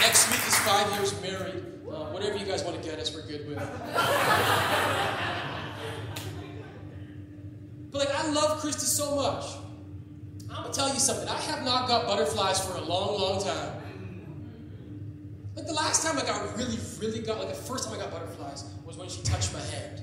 Next 0.00 0.28
week 0.28 0.40
is 0.48 0.58
five 0.58 0.92
years 0.98 1.22
married. 1.22 1.64
Uh, 1.88 2.06
whatever 2.06 2.36
you 2.36 2.44
guys 2.44 2.64
want 2.64 2.82
to 2.82 2.82
get 2.82 2.98
us, 2.98 3.14
we're 3.14 3.28
good 3.28 3.46
with. 3.46 3.56
but 7.92 7.98
like, 8.00 8.12
I 8.16 8.28
love 8.32 8.58
Christy 8.58 8.86
so 8.86 9.14
much. 9.14 9.44
I'm 10.50 10.62
gonna 10.64 10.74
tell 10.74 10.92
you 10.92 10.98
something. 10.98 11.28
I 11.28 11.38
have 11.38 11.64
not 11.64 11.86
got 11.86 12.08
butterflies 12.08 12.58
for 12.66 12.76
a 12.78 12.80
long, 12.80 13.20
long 13.20 13.40
time. 13.40 13.79
Like 15.56 15.66
the 15.66 15.72
last 15.72 16.04
time 16.04 16.18
I 16.18 16.22
got 16.22 16.56
really, 16.56 16.78
really 16.98 17.20
got 17.20 17.38
like 17.38 17.48
the 17.48 17.54
first 17.54 17.84
time 17.88 17.98
I 17.98 18.02
got 18.02 18.12
butterflies 18.12 18.64
was 18.84 18.96
when 18.96 19.08
she 19.08 19.22
touched 19.22 19.52
my 19.52 19.60
hand. 19.60 20.00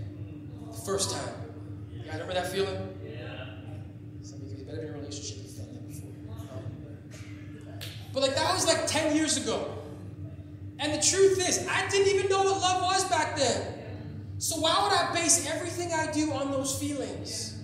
The 0.72 0.78
first 0.86 1.12
time. 1.12 1.34
Yeah, 1.92 2.12
remember 2.14 2.34
that 2.34 2.52
feeling? 2.52 2.76
Yeah. 3.04 3.46
Some 4.22 4.42
of 4.42 4.48
you 4.48 4.66
better 4.66 4.82
be 4.82 4.88
in 4.88 4.94
a 4.94 4.98
relationship 4.98 5.38
you 5.44 5.50
felt 5.50 5.74
that 5.74 5.88
before. 5.88 6.10
Um, 6.30 7.80
but 8.14 8.22
like 8.22 8.36
that 8.36 8.54
was 8.54 8.68
like 8.68 8.88
10 8.88 9.16
years 9.16 9.38
ago. 9.38 9.74
And 10.80 10.94
the 10.94 11.02
truth 11.02 11.40
is, 11.48 11.66
I 11.68 11.88
didn't 11.90 12.14
even 12.14 12.30
know 12.30 12.44
what 12.44 12.62
love 12.62 12.82
was 12.84 13.06
back 13.06 13.36
then. 13.36 13.74
So 14.38 14.60
why 14.60 14.78
would 14.84 14.92
I 14.92 15.14
base 15.14 15.50
everything 15.50 15.92
I 15.94 16.12
do 16.12 16.32
on 16.34 16.52
those 16.52 16.78
feelings? 16.80 17.58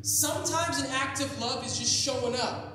Sometimes 0.00 0.80
an 0.80 0.86
act 0.92 1.20
of 1.20 1.40
love 1.40 1.64
is 1.66 1.78
just 1.78 1.92
showing 1.94 2.34
up. 2.36 2.71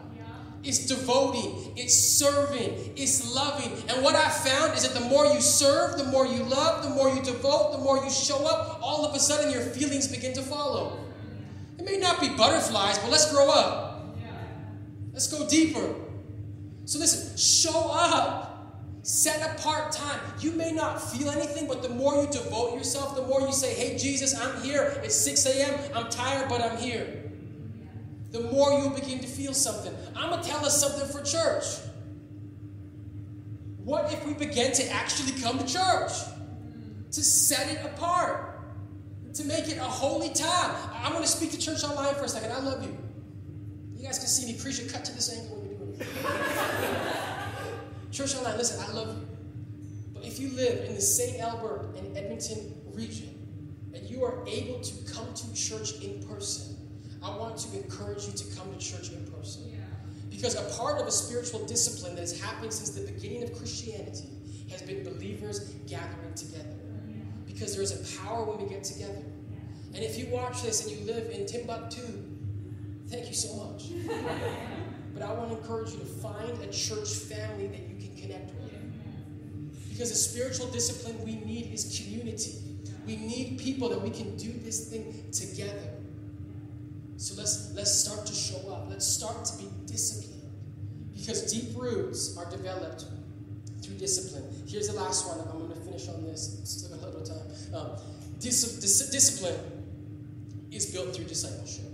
It's 0.67 0.85
devoting, 0.85 1.71
it's 1.77 1.97
serving, 1.97 2.91
it's 2.97 3.33
loving. 3.33 3.71
And 3.87 4.03
what 4.03 4.15
I 4.15 4.27
found 4.27 4.73
is 4.75 4.85
that 4.85 4.99
the 4.99 5.07
more 5.07 5.25
you 5.25 5.39
serve, 5.39 5.97
the 5.97 6.03
more 6.03 6.27
you 6.27 6.43
love, 6.43 6.83
the 6.83 6.89
more 6.89 7.09
you 7.09 7.23
devote, 7.23 7.71
the 7.71 7.77
more 7.77 8.03
you 8.03 8.09
show 8.09 8.45
up, 8.45 8.79
all 8.81 9.05
of 9.05 9.15
a 9.15 9.19
sudden 9.19 9.49
your 9.49 9.61
feelings 9.61 10.09
begin 10.09 10.33
to 10.33 10.41
follow. 10.41 10.99
It 11.79 11.85
may 11.85 11.95
not 11.95 12.19
be 12.19 12.27
butterflies, 12.27 12.99
but 12.99 13.09
let's 13.09 13.31
grow 13.31 13.49
up. 13.49 14.17
Let's 15.13 15.31
go 15.31 15.47
deeper. 15.47 15.95
So 16.83 16.99
listen, 16.99 17.37
show 17.37 17.89
up. 17.89 18.43
Set 19.03 19.57
apart 19.57 19.93
time. 19.93 20.19
You 20.41 20.51
may 20.51 20.73
not 20.73 21.01
feel 21.01 21.29
anything, 21.29 21.65
but 21.69 21.81
the 21.81 21.87
more 21.87 22.21
you 22.21 22.29
devote 22.29 22.75
yourself, 22.75 23.15
the 23.15 23.21
more 23.21 23.39
you 23.39 23.53
say, 23.53 23.73
Hey, 23.73 23.97
Jesus, 23.97 24.37
I'm 24.37 24.61
here. 24.61 24.99
It's 25.01 25.15
6 25.15 25.45
a.m. 25.45 25.79
I'm 25.95 26.09
tired, 26.09 26.49
but 26.49 26.61
I'm 26.61 26.77
here. 26.77 27.26
The 28.31 28.41
more 28.41 28.71
you'll 28.73 28.89
begin 28.89 29.19
to 29.19 29.27
feel 29.27 29.53
something. 29.53 29.93
I'm 30.15 30.29
going 30.29 30.43
to 30.43 30.49
tell 30.49 30.65
us 30.65 30.79
something 30.79 31.07
for 31.07 31.23
church. 31.23 31.63
What 33.83 34.11
if 34.11 34.25
we 34.25 34.33
begin 34.33 34.73
to 34.73 34.91
actually 34.91 35.39
come 35.41 35.57
to 35.59 35.65
church? 35.65 36.11
To 37.11 37.23
set 37.23 37.71
it 37.71 37.85
apart. 37.85 38.53
to 39.33 39.43
make 39.45 39.67
it 39.69 39.77
a 39.77 39.81
holy 39.83 40.29
time. 40.29 40.75
I'm 40.93 41.11
going 41.11 41.23
to 41.23 41.29
speak 41.29 41.51
to 41.51 41.57
church 41.59 41.83
online 41.83 42.15
for 42.15 42.23
a 42.23 42.29
second. 42.29 42.51
I 42.51 42.59
love 42.59 42.83
you. 42.83 42.97
You 43.95 44.03
guys 44.03 44.17
can 44.17 44.27
see 44.27 44.51
me. 44.51 44.57
Appreciate 44.57 44.91
cut 44.91 45.05
to 45.05 45.13
this 45.13 45.31
angle 45.31 45.57
when 45.57 45.69
you're 45.69 45.77
doing 45.77 45.97
it. 45.99 46.07
church 48.11 48.35
online, 48.35 48.57
listen, 48.57 48.83
I 48.83 48.91
love 48.93 49.09
you. 49.09 49.27
But 50.13 50.25
if 50.25 50.39
you 50.39 50.49
live 50.49 50.85
in 50.89 50.95
the 50.95 51.01
St. 51.01 51.39
Albert 51.39 51.95
and 51.97 52.17
Edmonton 52.17 52.81
region 52.93 53.29
and 53.93 54.09
you 54.09 54.23
are 54.23 54.43
able 54.47 54.79
to 54.81 55.13
come 55.13 55.33
to 55.33 55.53
church 55.53 56.01
in 56.01 56.27
person, 56.27 56.76
I 57.23 57.35
want 57.35 57.57
to 57.57 57.77
encourage 57.77 58.25
you 58.25 58.33
to 58.33 58.55
come 58.55 58.71
to 58.71 58.79
church 58.79 59.11
in 59.11 59.25
person. 59.31 59.63
Because 60.29 60.55
a 60.55 60.77
part 60.77 61.01
of 61.01 61.07
a 61.07 61.11
spiritual 61.11 61.65
discipline 61.65 62.13
that 62.15 62.21
has 62.21 62.39
happened 62.39 62.71
since 62.71 62.91
the 62.91 63.11
beginning 63.11 63.43
of 63.43 63.57
Christianity 63.57 64.29
has 64.69 64.83
been 64.83 65.03
believers 65.03 65.71
gathering 65.87 66.33
together. 66.35 66.75
Because 67.45 67.73
there 67.73 67.81
is 67.81 67.91
a 67.91 68.17
power 68.21 68.43
when 68.43 68.61
we 68.61 68.69
get 68.69 68.83
together. 68.83 69.23
And 69.95 70.03
if 70.03 70.17
you 70.17 70.27
watch 70.27 70.61
this 70.61 70.85
and 70.85 70.95
you 70.95 71.11
live 71.11 71.31
in 71.31 71.47
Timbuktu, 71.47 72.03
thank 73.07 73.27
you 73.27 73.33
so 73.33 73.55
much. 73.55 73.85
but 75.13 75.23
I 75.23 75.33
want 75.33 75.49
to 75.49 75.57
encourage 75.57 75.93
you 75.93 75.99
to 75.99 76.05
find 76.05 76.61
a 76.61 76.67
church 76.67 77.09
family 77.09 77.67
that 77.67 77.79
you 77.89 77.95
can 77.95 78.15
connect 78.15 78.53
with. 78.53 78.67
Because 79.89 80.11
the 80.11 80.15
spiritual 80.15 80.67
discipline 80.67 81.17
we 81.25 81.43
need 81.43 81.73
is 81.73 81.99
community. 81.99 82.53
We 83.07 83.15
need 83.15 83.57
people 83.59 83.89
that 83.89 83.99
we 83.99 84.11
can 84.11 84.35
do 84.37 84.51
this 84.51 84.89
thing 84.89 85.23
together. 85.31 85.96
So 87.17 87.35
let's 87.35 87.73
let's 87.75 87.93
start 87.93 88.25
to 88.27 88.33
show 88.33 88.71
up. 88.71 88.87
Let's 88.89 89.07
start 89.07 89.45
to 89.45 89.57
be 89.57 89.69
disciplined. 89.85 90.37
Because 91.15 91.51
deep 91.51 91.75
roots 91.75 92.37
are 92.37 92.49
developed 92.49 93.05
through 93.81 93.95
discipline. 93.97 94.43
Here's 94.67 94.87
the 94.87 94.95
last 94.95 95.27
one. 95.27 95.39
I'm 95.49 95.67
going 95.67 95.71
to 95.71 95.85
finish 95.85 96.07
on 96.09 96.23
this. 96.23 96.61
Still 96.63 96.95
a 96.95 96.99
little 97.03 97.23
time. 97.23 97.47
Um, 97.73 97.97
dis- 98.39 98.79
dis- 98.79 99.09
discipline 99.09 99.59
is 100.71 100.85
built 100.91 101.15
through 101.15 101.25
discipleship. 101.25 101.85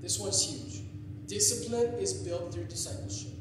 This 0.00 0.18
one's 0.18 0.44
huge. 0.44 0.82
Discipline 1.26 1.94
is 1.94 2.12
built 2.12 2.52
through 2.52 2.64
discipleship. 2.64 3.32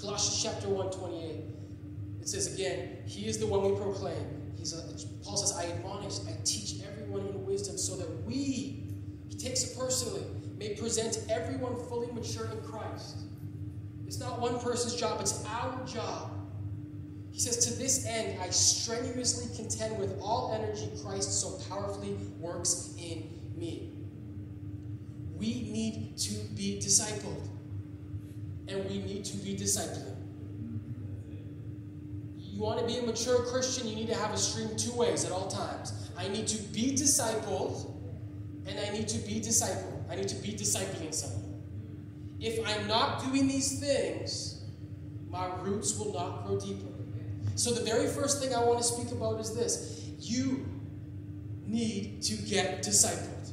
Colossians 0.00 0.42
chapter 0.42 0.68
1, 0.68 0.90
28. 0.92 1.44
It 2.20 2.28
says 2.28 2.54
again, 2.54 2.98
He 3.06 3.26
is 3.26 3.38
the 3.38 3.46
one 3.46 3.62
we 3.62 3.76
proclaim. 3.76 4.54
He's 4.56 4.72
a, 4.72 4.82
Paul 5.24 5.36
says, 5.36 5.56
I 5.56 5.70
admonish, 5.72 6.20
I 6.28 6.36
teach 6.44 6.76
everyone 6.86 7.26
in 7.26 7.44
wisdom 7.44 7.76
so 7.76 7.96
that 7.96 8.08
we, 8.24 8.79
takes 9.40 9.64
it 9.64 9.78
personally, 9.78 10.24
may 10.58 10.74
present 10.74 11.24
everyone 11.30 11.74
fully 11.88 12.08
mature 12.12 12.46
in 12.46 12.60
Christ. 12.62 13.16
It's 14.06 14.20
not 14.20 14.40
one 14.40 14.58
person's 14.58 14.96
job, 14.96 15.20
it's 15.20 15.44
our 15.46 15.84
job. 15.86 16.32
He 17.30 17.40
says, 17.40 17.64
To 17.66 17.78
this 17.78 18.06
end, 18.06 18.38
I 18.40 18.50
strenuously 18.50 19.54
contend 19.56 19.98
with 19.98 20.18
all 20.20 20.52
energy 20.52 20.90
Christ 21.02 21.40
so 21.40 21.58
powerfully 21.68 22.16
works 22.38 22.94
in 22.98 23.28
me. 23.56 23.92
We 25.36 25.62
need 25.70 26.18
to 26.18 26.34
be 26.54 26.78
discipled, 26.78 27.48
and 28.68 28.84
we 28.90 28.98
need 28.98 29.24
to 29.26 29.36
be 29.38 29.56
discipling. 29.56 30.16
You 32.36 32.60
want 32.60 32.80
to 32.80 32.86
be 32.86 32.98
a 32.98 33.02
mature 33.02 33.42
Christian, 33.46 33.88
you 33.88 33.96
need 33.96 34.08
to 34.08 34.16
have 34.16 34.34
a 34.34 34.36
stream 34.36 34.76
two 34.76 34.92
ways 34.92 35.24
at 35.24 35.32
all 35.32 35.48
times. 35.48 36.10
I 36.18 36.28
need 36.28 36.46
to 36.48 36.62
be 36.64 36.92
discipled, 36.92 37.94
and 38.66 38.78
I 38.78 38.90
need 38.92 39.08
to 39.08 39.18
be 39.18 39.40
discipled. 39.40 40.10
I 40.10 40.16
need 40.16 40.28
to 40.28 40.36
be 40.36 40.52
discipling 40.52 41.14
someone. 41.14 41.62
If 42.40 42.66
I'm 42.66 42.88
not 42.88 43.22
doing 43.24 43.46
these 43.48 43.78
things, 43.78 44.64
my 45.30 45.46
roots 45.60 45.98
will 45.98 46.12
not 46.12 46.46
grow 46.46 46.58
deeper. 46.58 46.88
So, 47.54 47.72
the 47.72 47.82
very 47.82 48.06
first 48.06 48.42
thing 48.42 48.54
I 48.54 48.64
want 48.64 48.78
to 48.78 48.84
speak 48.84 49.12
about 49.12 49.40
is 49.40 49.54
this 49.54 50.06
you 50.18 50.66
need 51.66 52.22
to 52.22 52.34
get 52.36 52.82
discipled. 52.82 53.52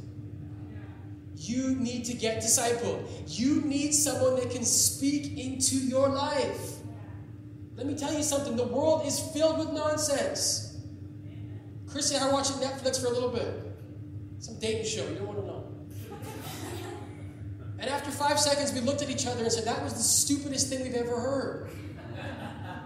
You 1.35 1.75
need 1.75 2.05
to 2.05 2.13
get 2.13 2.41
discipled. 2.41 3.05
You 3.27 3.61
need 3.61 3.93
someone 3.93 4.35
that 4.37 4.49
can 4.49 4.63
speak 4.63 5.37
into 5.37 5.75
your 5.75 6.09
life. 6.09 6.77
Let 7.75 7.85
me 7.85 7.95
tell 7.95 8.11
you 8.13 8.23
something 8.23 8.55
the 8.55 8.65
world 8.65 9.05
is 9.05 9.19
filled 9.19 9.59
with 9.59 9.69
nonsense. 9.69 10.77
Chrissy 11.87 12.15
and 12.15 12.25
I 12.25 12.31
watching 12.31 12.55
Netflix 12.57 12.99
for 12.99 13.07
a 13.07 13.11
little 13.11 13.29
bit. 13.29 13.66
Some 14.39 14.59
dating 14.59 14.85
show, 14.85 15.07
you 15.07 15.15
don't 15.15 15.27
want 15.27 15.39
to 15.39 15.45
know. 15.45 15.63
And 17.79 17.91
after 17.91 18.09
five 18.09 18.39
seconds, 18.39 18.73
we 18.73 18.79
looked 18.79 19.03
at 19.03 19.09
each 19.11 19.27
other 19.27 19.43
and 19.43 19.51
said, 19.51 19.65
That 19.65 19.83
was 19.83 19.93
the 19.93 20.01
stupidest 20.01 20.67
thing 20.69 20.81
we've 20.81 20.95
ever 20.95 21.19
heard. 21.19 21.69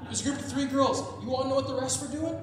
It 0.03 0.09
was 0.09 0.19
a 0.19 0.23
group 0.25 0.39
of 0.39 0.51
three 0.51 0.65
girls. 0.65 0.99
You 1.23 1.29
want 1.29 1.43
to 1.43 1.49
know 1.49 1.55
what 1.55 1.67
the 1.67 1.79
rest 1.79 2.01
were 2.01 2.09
doing? 2.09 2.35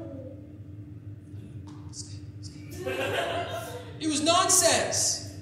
It 4.00 4.06
was 4.06 4.22
nonsense. 4.22 5.34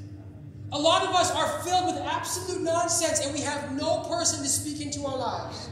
A 0.72 0.78
lot 0.78 1.02
of 1.06 1.14
us 1.14 1.30
are 1.30 1.62
filled 1.62 1.86
with 1.86 2.02
absolute 2.02 2.62
nonsense, 2.62 3.24
and 3.24 3.34
we 3.34 3.42
have 3.42 3.72
no 3.72 4.00
person 4.08 4.42
to 4.42 4.48
speak 4.48 4.80
into 4.80 5.06
our 5.06 5.16
lives. 5.16 5.68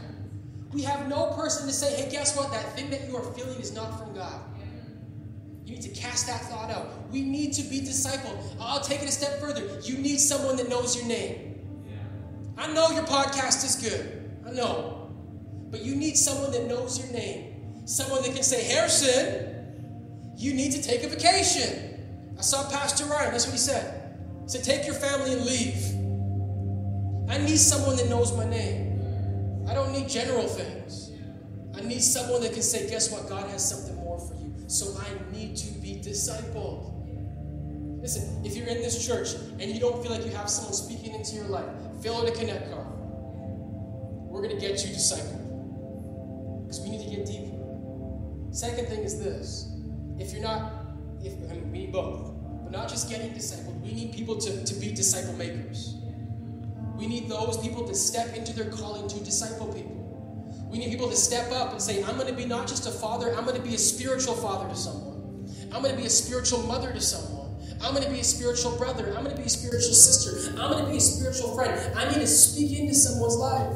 We 0.73 0.83
have 0.83 1.09
no 1.09 1.29
person 1.33 1.67
to 1.67 1.73
say, 1.73 1.95
hey, 1.95 2.11
guess 2.11 2.37
what? 2.37 2.53
That 2.53 2.77
thing 2.77 2.91
that 2.91 3.09
you 3.09 3.17
are 3.17 3.23
feeling 3.33 3.59
is 3.59 3.73
not 3.73 3.99
from 3.99 4.15
God. 4.15 4.41
Need 5.75 5.83
to 5.83 5.89
cast 5.89 6.29
that 6.29 6.41
thought 6.43 6.71
out. 6.71 7.11
We 7.11 7.23
need 7.23 7.53
to 7.55 7.65
be 7.65 7.81
discipled. 7.81 8.39
I'll 8.61 8.81
take 8.81 9.03
it 9.03 9.09
a 9.09 9.13
step 9.13 9.41
further. 9.41 9.81
You 9.83 9.99
need 9.99 10.19
someone 10.19 10.55
that 10.59 10.69
knows 10.69 10.95
your 10.97 11.05
name. 11.07 11.67
I 12.57 12.73
know 12.73 12.91
your 12.91 13.03
podcast 13.03 13.65
is 13.65 13.75
good. 13.75 14.31
I 14.47 14.53
know. 14.53 15.11
But 15.73 15.83
you 15.83 15.97
need 15.97 16.17
someone 16.17 16.53
that 16.53 16.69
knows 16.69 17.01
your 17.01 17.13
name. 17.13 17.83
Someone 17.87 18.23
that 18.23 18.35
can 18.35 18.45
say, 18.45 18.63
Harrison, 18.63 20.37
you 20.37 20.55
need 20.55 20.71
to 20.71 20.81
take 20.81 21.03
a 21.03 21.09
vacation. 21.09 22.37
I 22.39 22.43
saw 22.43 22.71
Pastor 22.71 23.07
Ryan. 23.07 23.33
That's 23.33 23.47
what 23.47 23.55
he 23.55 23.59
said. 23.59 24.17
He 24.45 24.51
said, 24.51 24.63
take 24.63 24.87
your 24.87 24.95
family 24.95 25.33
and 25.33 25.45
leave. 25.45 25.75
I 27.29 27.45
need 27.45 27.59
someone 27.59 27.97
that 27.97 28.09
knows 28.09 28.33
my 28.37 28.49
name. 28.49 29.67
I 29.69 29.75
don't 29.75 29.91
need 29.91 30.09
general 30.09 30.47
things. 30.47 31.11
I 31.77 31.81
need 31.81 32.01
someone 32.01 32.43
that 32.43 32.53
can 32.53 32.63
say, 32.63 32.89
guess 32.89 33.11
what? 33.11 33.29
God 33.29 33.51
has 33.51 33.69
something 33.69 33.97
more 33.97 34.21
for 34.21 34.35
you. 34.35 34.44
So 34.75 34.93
I 35.01 35.33
need 35.33 35.57
to 35.59 35.71
be 35.79 36.03
discipled. 36.03 36.91
Listen, 38.03 38.45
if 38.45 38.57
you're 38.57 38.67
in 38.67 38.79
this 38.79 39.07
church 39.07 39.35
and 39.61 39.71
you 39.71 39.79
don't 39.79 40.03
feel 40.03 40.11
like 40.11 40.27
you 40.27 40.33
have 40.33 40.51
someone 40.51 40.75
speaking 40.75 41.15
into 41.15 41.37
your 41.37 41.45
life, 41.45 41.71
fill 42.03 42.17
out 42.17 42.27
a 42.27 42.33
connect 42.33 42.73
card. 42.73 42.85
We're 42.91 44.43
going 44.43 44.53
to 44.53 44.61
get 44.61 44.85
you 44.85 44.93
discipled. 44.93 46.65
Because 46.65 46.81
we 46.81 46.91
need 46.91 47.09
to 47.09 47.17
get 47.17 47.25
deeper. 47.25 47.55
Second 48.51 48.89
thing 48.89 49.05
is 49.05 49.23
this. 49.23 49.71
If 50.19 50.33
you're 50.33 50.43
not, 50.43 50.73
if 51.23 51.35
I 51.49 51.55
mean 51.55 51.71
we 51.71 51.79
need 51.79 51.93
both, 51.93 52.33
but 52.65 52.73
not 52.73 52.89
just 52.89 53.09
getting 53.09 53.31
discipled, 53.31 53.81
we 53.81 53.93
need 53.93 54.13
people 54.13 54.39
to, 54.39 54.65
to 54.65 54.75
be 54.75 54.93
disciple 54.93 55.35
makers. 55.35 55.95
We 56.97 57.07
need 57.07 57.29
those 57.29 57.59
people 57.59 57.87
to 57.87 57.95
step 57.95 58.35
into 58.35 58.53
their 58.53 58.73
calling 58.73 59.07
to 59.07 59.21
disciple 59.21 59.73
people. 59.73 60.04
We 60.75 60.81
need 60.81 60.91
people 60.91 61.09
to 61.09 61.15
step 61.15 61.53
up 61.53 61.71
and 61.71 61.81
say, 61.81 62.03
I'm 62.03 62.17
going 62.17 62.27
to 62.27 62.33
be 62.33 62.47
not 62.47 62.67
just 62.67 62.89
a 62.89 62.91
father, 62.91 63.33
I'm 63.37 63.45
going 63.45 63.55
to 63.55 63.63
be 63.63 63.77
a 63.77 63.79
spiritual 63.79 64.35
father 64.35 64.69
to 64.69 64.75
someone. 64.75 65.49
I'm 65.73 65.83
going 65.83 65.95
to 65.95 66.01
be 66.01 66.09
a 66.09 66.11
spiritual 66.11 66.65
mother 66.65 66.93
to 66.93 67.01
someone. 67.01 67.63
I'm 67.81 67.95
going 67.95 68.03
to 68.03 68.11
be 68.11 68.19
a 68.19 68.25
spiritual 68.25 68.77
brother. 68.77 69.15
I'm 69.17 69.23
going 69.23 69.37
to 69.37 69.41
be 69.41 69.47
a 69.47 69.49
spiritual 69.49 69.95
sister. 69.95 70.51
I'm 70.61 70.73
going 70.73 70.85
to 70.85 70.91
be 70.91 70.97
a 70.97 71.01
spiritual 71.01 71.55
friend. 71.55 71.97
I 71.97 72.09
need 72.09 72.17
to 72.17 72.27
speak 72.27 72.77
into 72.77 72.93
someone's 72.93 73.37
life. 73.37 73.73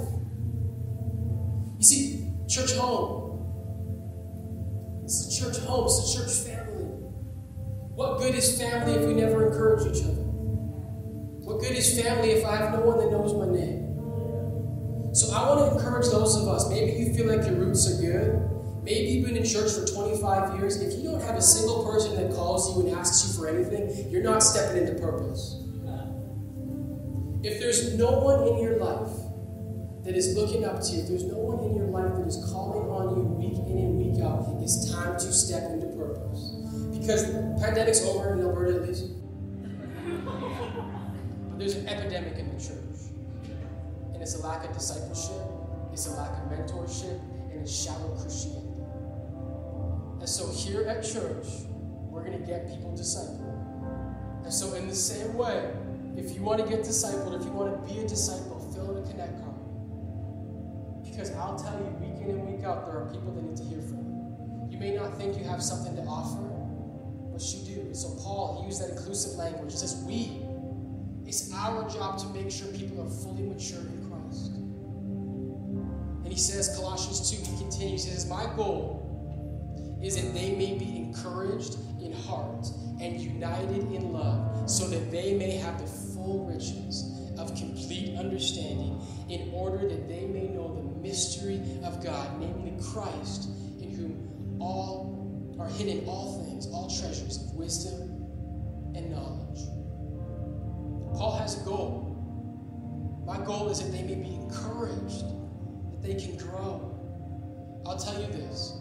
You 1.79 1.85
see, 1.85 2.33
church 2.49 2.73
home. 2.73 3.45
It's 5.05 5.39
a 5.39 5.41
church 5.41 5.59
home, 5.65 5.85
it's 5.85 6.17
a 6.17 6.19
church 6.19 6.33
family. 6.49 6.83
What 7.95 8.19
good 8.19 8.35
is 8.35 8.61
family 8.61 8.95
if 8.95 9.07
we 9.07 9.15
never 9.15 9.47
encourage 9.47 9.87
each 9.87 10.03
other? 10.03 10.25
What 11.47 11.61
good 11.61 11.77
is 11.77 12.03
family 12.03 12.33
if 12.33 12.45
I 12.45 12.57
have 12.57 12.73
no 12.73 12.81
one 12.81 12.99
that 12.99 13.13
knows 13.13 13.35
my 13.35 13.47
name? 13.57 13.78
So 15.19 15.35
I 15.35 15.49
want 15.49 15.69
to 15.69 15.77
encourage 15.77 16.07
those 16.11 16.37
of 16.37 16.47
us. 16.47 16.71
Maybe 16.71 16.93
you 16.93 17.13
feel 17.13 17.27
like 17.27 17.45
your 17.45 17.57
roots 17.57 17.91
are 17.91 18.01
good. 18.01 18.39
Maybe 18.85 19.09
you've 19.09 19.27
been 19.27 19.37
in 19.37 19.45
church 19.45 19.73
for 19.73 19.85
25 19.85 20.61
years. 20.61 20.81
If 20.81 20.97
you 20.97 21.11
don't 21.11 21.21
have 21.21 21.35
a 21.35 21.43
single 21.43 21.85
person 21.85 22.15
that 22.15 22.37
calls 22.37 22.71
you 22.71 22.87
and 22.87 22.97
asks 22.97 23.27
you 23.27 23.35
for 23.35 23.49
anything, 23.49 24.09
you're 24.13 24.23
not 24.23 24.45
stepping 24.45 24.87
into 24.87 24.95
purpose. 25.01 25.61
If 27.43 27.59
there's 27.59 27.99
no 27.99 28.13
one 28.13 28.47
in 28.47 28.63
your 28.63 28.77
life 28.77 29.11
that 30.05 30.15
is 30.15 30.37
looking 30.37 30.65
up 30.65 30.83
to 30.83 30.93
you, 30.93 31.03
if 31.03 31.09
there's 31.09 31.25
no 31.25 31.39
one 31.39 31.65
in 31.67 31.75
your 31.75 31.89
life 31.89 32.15
that 32.15 32.29
is 32.29 32.39
calling 32.53 32.89
on 32.89 33.17
you 33.17 33.23
week 33.25 33.59
in 33.67 33.77
and 33.77 33.99
week 33.99 34.23
out, 34.23 34.47
it's 34.63 34.89
time 34.89 35.19
to 35.19 35.33
step 35.33 35.65
into 35.73 35.89
purpose. 35.99 36.55
Because 36.97 37.25
pandemic's 37.59 38.07
over 38.07 38.35
in 38.35 38.41
Alberta 38.41 38.77
at 38.77 38.87
least. 38.87 39.07
But 40.25 41.59
there's 41.59 41.75
an 41.75 41.89
epidemic 41.89 42.39
in 42.39 42.55
the 42.57 42.63
church. 42.63 43.08
And 44.19 44.23
it's 44.25 44.35
a 44.35 44.45
lack 44.45 44.65
of 44.65 44.75
discipleship, 44.75 45.47
it's 45.93 46.09
a 46.09 46.17
lack 46.17 46.33
of 46.33 46.51
mentorship, 46.51 47.21
and 47.53 47.63
it's 47.63 47.73
shallow 47.73 48.17
Christianity. 48.21 48.67
And 50.19 50.29
so 50.29 50.51
here 50.51 50.83
at 50.89 51.05
church, 51.05 51.47
we're 52.11 52.25
going 52.25 52.37
to 52.37 52.45
get 52.45 52.67
people 52.69 52.93
discipled. 52.99 53.49
And 54.43 54.53
so, 54.53 54.75
in 54.75 54.89
the 54.89 54.95
same 54.95 55.35
way, 55.35 55.71
if 56.17 56.35
you 56.35 56.43
want 56.43 56.61
to 56.61 56.69
get 56.69 56.81
discipled, 56.81 57.39
if 57.39 57.45
you 57.45 57.53
want 57.53 57.87
to 57.87 57.95
be 57.95 58.01
a 58.01 58.09
disciple, 58.09 58.59
fill 58.75 58.97
in 58.97 59.05
a 59.05 59.07
connect 59.09 59.39
card. 59.39 59.55
Because 61.05 61.31
I'll 61.37 61.57
tell 61.57 61.79
you, 61.79 61.87
week 62.03 62.21
in 62.21 62.31
and 62.31 62.51
week 62.51 62.65
out, 62.65 62.87
there 62.87 62.97
are 62.97 63.09
people 63.13 63.31
that 63.35 63.45
need 63.45 63.57
to 63.57 63.63
hear 63.63 63.81
from 63.83 63.99
you. 63.99 64.69
You 64.73 64.79
may 64.79 64.97
not 64.97 65.17
think 65.17 65.39
you 65.39 65.45
have 65.45 65.63
something 65.63 65.95
to 65.95 66.03
offer, 66.03 66.43
but 67.31 67.41
you 67.55 67.75
do? 67.75 67.95
So 67.95 68.17
Paul, 68.21 68.61
he 68.61 68.67
used 68.67 68.83
that 68.83 68.91
inclusive 68.97 69.39
language. 69.39 69.71
He 69.71 69.79
says, 69.79 70.03
we. 70.05 70.43
It's 71.25 71.53
our 71.55 71.89
job 71.89 72.19
to 72.21 72.27
make 72.29 72.51
sure 72.51 72.67
people 72.69 73.03
are 73.07 73.11
fully 73.11 73.43
mature 73.43 73.81
in 73.81 73.99
Christ. 74.01 74.08
Says, 76.39 76.77
Colossians 76.77 77.31
2, 77.31 77.37
he 77.37 77.59
continues, 77.59 78.05
he 78.05 78.11
says, 78.11 78.27
My 78.27 78.47
goal 78.57 79.99
is 80.03 80.17
that 80.17 80.33
they 80.33 80.55
may 80.55 80.79
be 80.79 80.97
encouraged 80.97 81.77
in 82.01 82.13
heart 82.13 82.67
and 83.01 83.21
united 83.21 83.93
in 83.93 84.13
love, 84.13 84.71
so 84.71 84.87
that 84.89 85.11
they 85.11 85.35
may 85.35 85.53
have 85.53 85.81
the 85.81 85.87
full 85.87 86.47
riches 86.47 87.33
of 87.39 87.55
complete 87.57 88.17
understanding, 88.17 89.01
in 89.29 89.51
order 89.53 89.89
that 89.89 90.09
they 90.09 90.27
may 90.27 90.49
know 90.49 90.75
the 90.75 91.01
mystery 91.01 91.61
of 91.85 92.03
God, 92.03 92.41
namely 92.41 92.73
Christ, 92.83 93.49
in 93.81 93.95
whom 93.95 94.59
all 94.61 95.57
are 95.59 95.69
hidden 95.69 96.07
all 96.09 96.45
things, 96.45 96.67
all 96.69 96.89
treasures 96.89 97.37
of 97.43 97.55
wisdom 97.55 98.19
and 98.95 99.11
knowledge. 99.11 99.61
Paul 101.17 101.37
has 101.39 101.61
a 101.61 101.65
goal. 101.65 102.15
My 103.27 103.45
goal 103.45 103.69
is 103.69 103.81
that 103.81 103.91
they 103.91 104.03
may 104.03 104.15
be 104.15 104.35
encouraged, 104.35 105.25
they 106.03 106.15
can 106.15 106.37
grow. 106.37 106.95
I'll 107.87 107.99
tell 107.99 108.21
you 108.21 108.27
this 108.29 108.73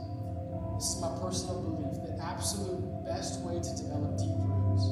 this 0.76 0.94
is 0.94 1.02
my 1.02 1.10
personal 1.20 1.62
belief 1.62 1.94
the 2.06 2.24
absolute 2.24 2.84
best 3.06 3.42
way 3.42 3.56
to 3.56 3.76
develop 3.76 4.18
deep 4.18 4.36
roots 4.38 4.84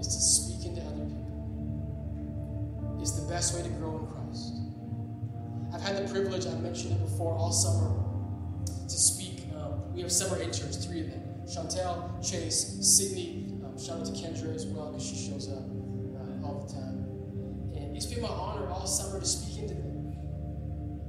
is 0.00 0.14
to 0.14 0.20
speak 0.20 0.66
into 0.66 0.80
other 0.82 1.04
people. 1.04 2.98
It's 3.00 3.12
the 3.12 3.28
best 3.28 3.54
way 3.54 3.62
to 3.62 3.68
grow 3.78 3.98
in 3.98 4.06
Christ. 4.06 4.54
I've 5.74 5.82
had 5.82 5.96
the 5.96 6.12
privilege, 6.12 6.46
I 6.46 6.54
mentioned 6.58 6.92
it 6.92 7.00
before, 7.00 7.34
all 7.36 7.52
summer 7.52 7.94
to 8.66 8.96
speak. 8.96 9.44
Um, 9.56 9.94
we 9.94 10.02
have 10.02 10.12
summer 10.12 10.40
interns, 10.40 10.84
three 10.84 11.00
of 11.00 11.10
them 11.10 11.22
Chantel, 11.46 12.22
Chase, 12.22 12.78
Sydney. 12.80 13.60
Um, 13.64 13.78
shout 13.78 13.98
out 14.00 14.06
to 14.06 14.12
Kendra 14.12 14.54
as 14.54 14.66
well 14.66 14.92
because 14.92 15.06
she 15.06 15.16
shows 15.16 15.50
up 15.50 15.58
uh, 15.58 16.46
all 16.46 16.64
the 16.66 16.72
time. 16.72 17.04
And 17.74 17.96
it's 17.96 18.06
been 18.06 18.22
my 18.22 18.28
honor 18.28 18.68
all 18.68 18.86
summer 18.86 19.20
to 19.20 19.26
speak 19.26 19.62
into 19.62 19.74
them, 19.74 19.91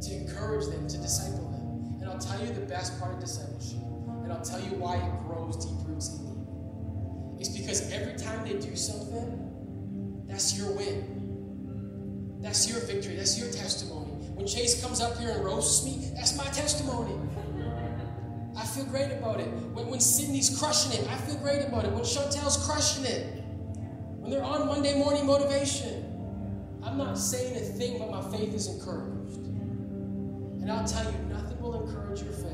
to 0.07 0.15
encourage 0.15 0.67
them, 0.67 0.87
to 0.87 0.97
disciple 0.97 1.49
them. 1.51 2.01
And 2.01 2.09
I'll 2.09 2.19
tell 2.19 2.39
you 2.45 2.53
the 2.53 2.65
best 2.65 2.99
part 2.99 3.13
of 3.15 3.19
discipleship 3.19 3.79
and 4.23 4.31
I'll 4.31 4.41
tell 4.41 4.59
you 4.59 4.71
why 4.77 4.95
it 4.95 5.27
grows 5.27 5.65
deep 5.65 5.75
roots 5.85 6.09
in 6.17 6.25
you. 6.25 7.37
It's 7.39 7.49
because 7.49 7.91
every 7.91 8.15
time 8.15 8.43
they 8.47 8.57
do 8.57 8.75
something, 8.75 10.25
that's 10.27 10.57
your 10.57 10.71
win. 10.71 12.39
That's 12.41 12.69
your 12.69 12.79
victory. 12.81 13.15
That's 13.15 13.37
your 13.37 13.51
testimony. 13.51 14.11
When 14.35 14.47
Chase 14.47 14.81
comes 14.81 15.01
up 15.01 15.17
here 15.17 15.31
and 15.31 15.43
roasts 15.43 15.85
me, 15.85 16.09
that's 16.15 16.37
my 16.37 16.45
testimony. 16.45 17.15
I 18.55 18.65
feel 18.65 18.85
great 18.85 19.11
about 19.11 19.39
it. 19.39 19.47
When, 19.73 19.87
when 19.87 19.99
Sydney's 19.99 20.57
crushing 20.57 20.93
it, 20.93 21.09
I 21.09 21.17
feel 21.17 21.35
great 21.37 21.65
about 21.65 21.85
it. 21.85 21.91
When 21.91 22.03
Chantel's 22.03 22.65
crushing 22.65 23.05
it, 23.05 23.43
when 24.19 24.31
they're 24.31 24.43
on 24.43 24.67
Monday 24.67 24.97
morning 24.97 25.25
motivation, 25.25 25.99
I'm 26.83 26.97
not 26.97 27.17
saying 27.17 27.55
a 27.57 27.59
thing, 27.59 27.99
but 27.99 28.09
my 28.09 28.37
faith 28.37 28.53
is 28.53 28.67
encouraged. 28.67 29.22
And 30.63 30.71
I'll 30.71 30.87
tell 30.87 31.03
you, 31.03 31.17
nothing 31.27 31.59
will 31.59 31.85
encourage 31.85 32.21
your 32.21 32.31
faith 32.31 32.47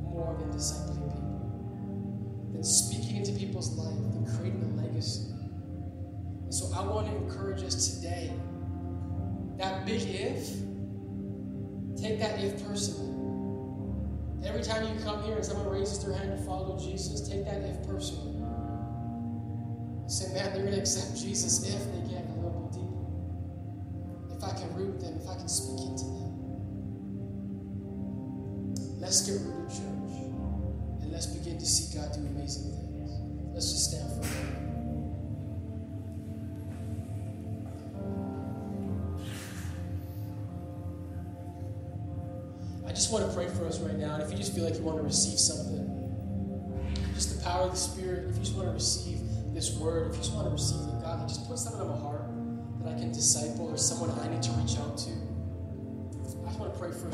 more 0.00 0.36
than 0.38 0.48
discipling 0.52 1.10
people, 1.10 2.50
than 2.52 2.62
speaking 2.62 3.16
into 3.16 3.32
people's 3.32 3.76
life, 3.76 3.98
than 4.12 4.24
creating 4.36 4.62
a 4.62 4.80
legacy. 4.80 5.32
And 6.44 6.54
so 6.54 6.72
I 6.72 6.86
want 6.86 7.08
to 7.08 7.16
encourage 7.16 7.64
us 7.64 7.96
today. 7.96 8.30
That 9.58 9.84
big 9.84 10.02
if, 10.02 10.50
take 12.00 12.20
that 12.20 12.38
if 12.38 12.64
personally. 12.64 13.10
Every 14.46 14.62
time 14.62 14.86
you 14.86 15.02
come 15.02 15.20
here 15.24 15.34
and 15.34 15.44
someone 15.44 15.68
raises 15.68 16.04
their 16.04 16.14
hand 16.14 16.38
to 16.38 16.44
follow 16.44 16.78
Jesus, 16.78 17.28
take 17.28 17.44
that 17.44 17.60
if 17.62 17.84
personally. 17.88 18.40
Say, 20.06 20.32
man, 20.32 20.52
they're 20.52 20.62
going 20.62 20.74
to 20.74 20.80
accept 20.80 21.20
Jesus 21.20 21.66
if 21.66 21.82
they 21.90 22.14
get 22.14 22.24
a 22.28 22.34
little 22.38 22.70
deeper. 22.70 24.36
If 24.36 24.44
I 24.44 24.56
can 24.56 24.72
root 24.76 25.00
them, 25.00 25.18
if 25.20 25.28
I 25.28 25.34
can 25.34 25.48
speak 25.48 25.80
into 25.88 26.03
Let's 29.04 29.20
get 29.20 29.38
rooted, 29.42 29.68
church 29.68 29.82
And 31.02 31.12
let's 31.12 31.26
begin 31.26 31.58
to 31.58 31.66
see 31.66 31.94
God 31.94 32.10
do 32.14 32.20
amazing 32.20 32.72
things. 32.72 33.10
Let's 33.52 33.70
just 33.70 33.90
stand 33.90 34.08
for 34.10 34.22
a 34.22 34.24
moment. 34.24 34.64
I 42.86 42.92
just 42.92 43.12
want 43.12 43.28
to 43.28 43.36
pray 43.36 43.46
for 43.48 43.66
us 43.66 43.78
right 43.80 43.98
now. 43.98 44.14
And 44.14 44.22
if 44.22 44.30
you 44.30 44.38
just 44.38 44.54
feel 44.54 44.64
like 44.64 44.76
you 44.76 44.80
want 44.80 44.96
to 44.96 45.04
receive 45.04 45.38
something, 45.38 45.84
just 47.12 47.36
the 47.36 47.44
power 47.44 47.64
of 47.64 47.72
the 47.72 47.76
Spirit, 47.76 48.30
if 48.30 48.36
you 48.36 48.42
just 48.42 48.56
want 48.56 48.68
to 48.68 48.72
receive 48.72 49.18
this 49.52 49.76
word, 49.76 50.06
if 50.08 50.16
you 50.16 50.22
just 50.22 50.32
want 50.32 50.46
to 50.46 50.50
receive 50.50 50.80
that 50.86 51.02
God 51.02 51.28
just 51.28 51.46
put 51.46 51.58
something 51.58 51.82
on 51.82 51.88
my 51.88 51.98
heart 51.98 52.24
that 52.80 52.96
I 52.96 52.98
can 52.98 53.12
disciple 53.12 53.68
or 53.68 53.76
someone 53.76 54.10
I 54.18 54.28
need 54.28 54.42
to 54.44 54.50
reach 54.52 54.78
out 54.78 54.96
to, 54.96 55.10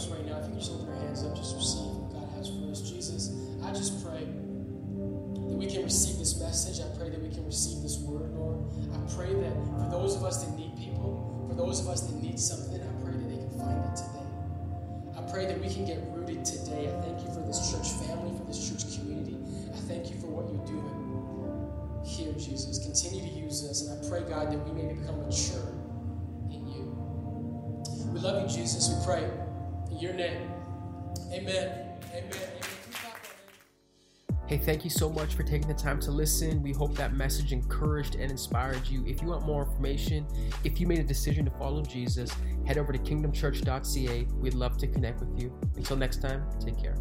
right 0.08 0.24
now. 0.24 0.38
If 0.38 0.44
you 0.46 0.50
can 0.50 0.60
just 0.60 0.72
open 0.72 0.86
your 0.86 0.96
hands 0.96 1.24
up, 1.24 1.36
just 1.36 1.56
receive 1.56 1.92
what 1.92 2.12
God 2.14 2.28
has 2.36 2.48
for 2.48 2.70
us. 2.70 2.80
Jesus. 2.80 3.34
I 3.62 3.72
just 3.72 4.04
pray 4.04 4.24
that 4.24 5.56
we 5.56 5.66
can 5.66 5.82
receive 5.82 6.18
this 6.18 6.38
message. 6.40 6.80
I 6.80 6.88
pray 6.96 7.10
that 7.10 7.20
we 7.20 7.28
can 7.28 7.44
receive 7.44 7.82
this 7.82 7.98
word, 7.98 8.32
Lord. 8.32 8.64
I 8.94 8.98
pray 9.14 9.34
that 9.34 9.54
for 9.76 9.88
those 9.90 10.16
of 10.16 10.24
us 10.24 10.44
that 10.44 10.56
need 10.56 10.72
people, 10.78 11.44
for 11.48 11.54
those 11.54 11.80
of 11.80 11.88
us 11.88 12.02
that 12.08 12.16
need 12.22 12.38
something, 12.38 12.80
I 12.80 12.92
pray 13.04 13.12
that 13.12 13.28
they 13.28 13.36
can 13.36 13.52
find 13.58 13.84
it 13.84 13.96
today. 13.96 14.28
I 15.18 15.22
pray 15.30 15.46
that 15.46 15.60
we 15.60 15.68
can 15.68 15.84
get 15.84 16.00
rooted 16.14 16.44
today. 16.44 16.88
I 16.88 16.94
thank 17.02 17.20
you 17.20 17.28
for 17.34 17.44
this 17.44 17.60
church 17.70 17.90
family, 18.06 18.32
for 18.38 18.44
this 18.46 18.58
church 18.62 18.96
community. 18.96 19.36
I 19.74 19.78
thank 19.84 20.08
you 20.08 20.16
for 20.20 20.28
what 20.28 20.48
you're 20.48 20.66
doing 20.66 21.00
here, 22.04 22.32
Jesus. 22.34 22.78
Continue 22.78 23.28
to 23.28 23.34
use 23.36 23.64
us. 23.68 23.82
And 23.82 23.92
I 23.92 24.08
pray, 24.08 24.20
God, 24.28 24.50
that 24.50 24.58
we 24.64 24.72
may 24.72 24.94
become 24.94 25.20
mature 25.20 25.72
in 26.48 26.66
you. 26.66 26.96
We 28.12 28.20
love 28.20 28.42
you, 28.42 28.48
Jesus. 28.56 28.88
We 28.88 29.04
pray 29.04 29.28
your 30.00 30.14
name. 30.14 30.50
Amen. 31.32 31.98
Amen. 32.12 32.50
Hey, 34.46 34.58
thank 34.58 34.82
you 34.82 34.90
so 34.90 35.08
much 35.08 35.34
for 35.34 35.44
taking 35.44 35.68
the 35.68 35.74
time 35.74 36.00
to 36.00 36.10
listen. 36.10 36.60
We 36.60 36.72
hope 36.72 36.96
that 36.96 37.14
message 37.14 37.52
encouraged 37.52 38.16
and 38.16 38.32
inspired 38.32 38.84
you. 38.88 39.06
If 39.06 39.22
you 39.22 39.28
want 39.28 39.46
more 39.46 39.62
information, 39.62 40.26
if 40.64 40.80
you 40.80 40.88
made 40.88 40.98
a 40.98 41.04
decision 41.04 41.44
to 41.44 41.52
follow 41.52 41.82
Jesus, 41.82 42.32
head 42.66 42.76
over 42.76 42.92
to 42.92 42.98
kingdomchurch.ca. 42.98 44.26
We'd 44.40 44.54
love 44.54 44.76
to 44.78 44.88
connect 44.88 45.20
with 45.20 45.40
you. 45.40 45.56
Until 45.76 45.96
next 45.96 46.20
time, 46.20 46.42
take 46.58 46.82
care. 46.82 46.96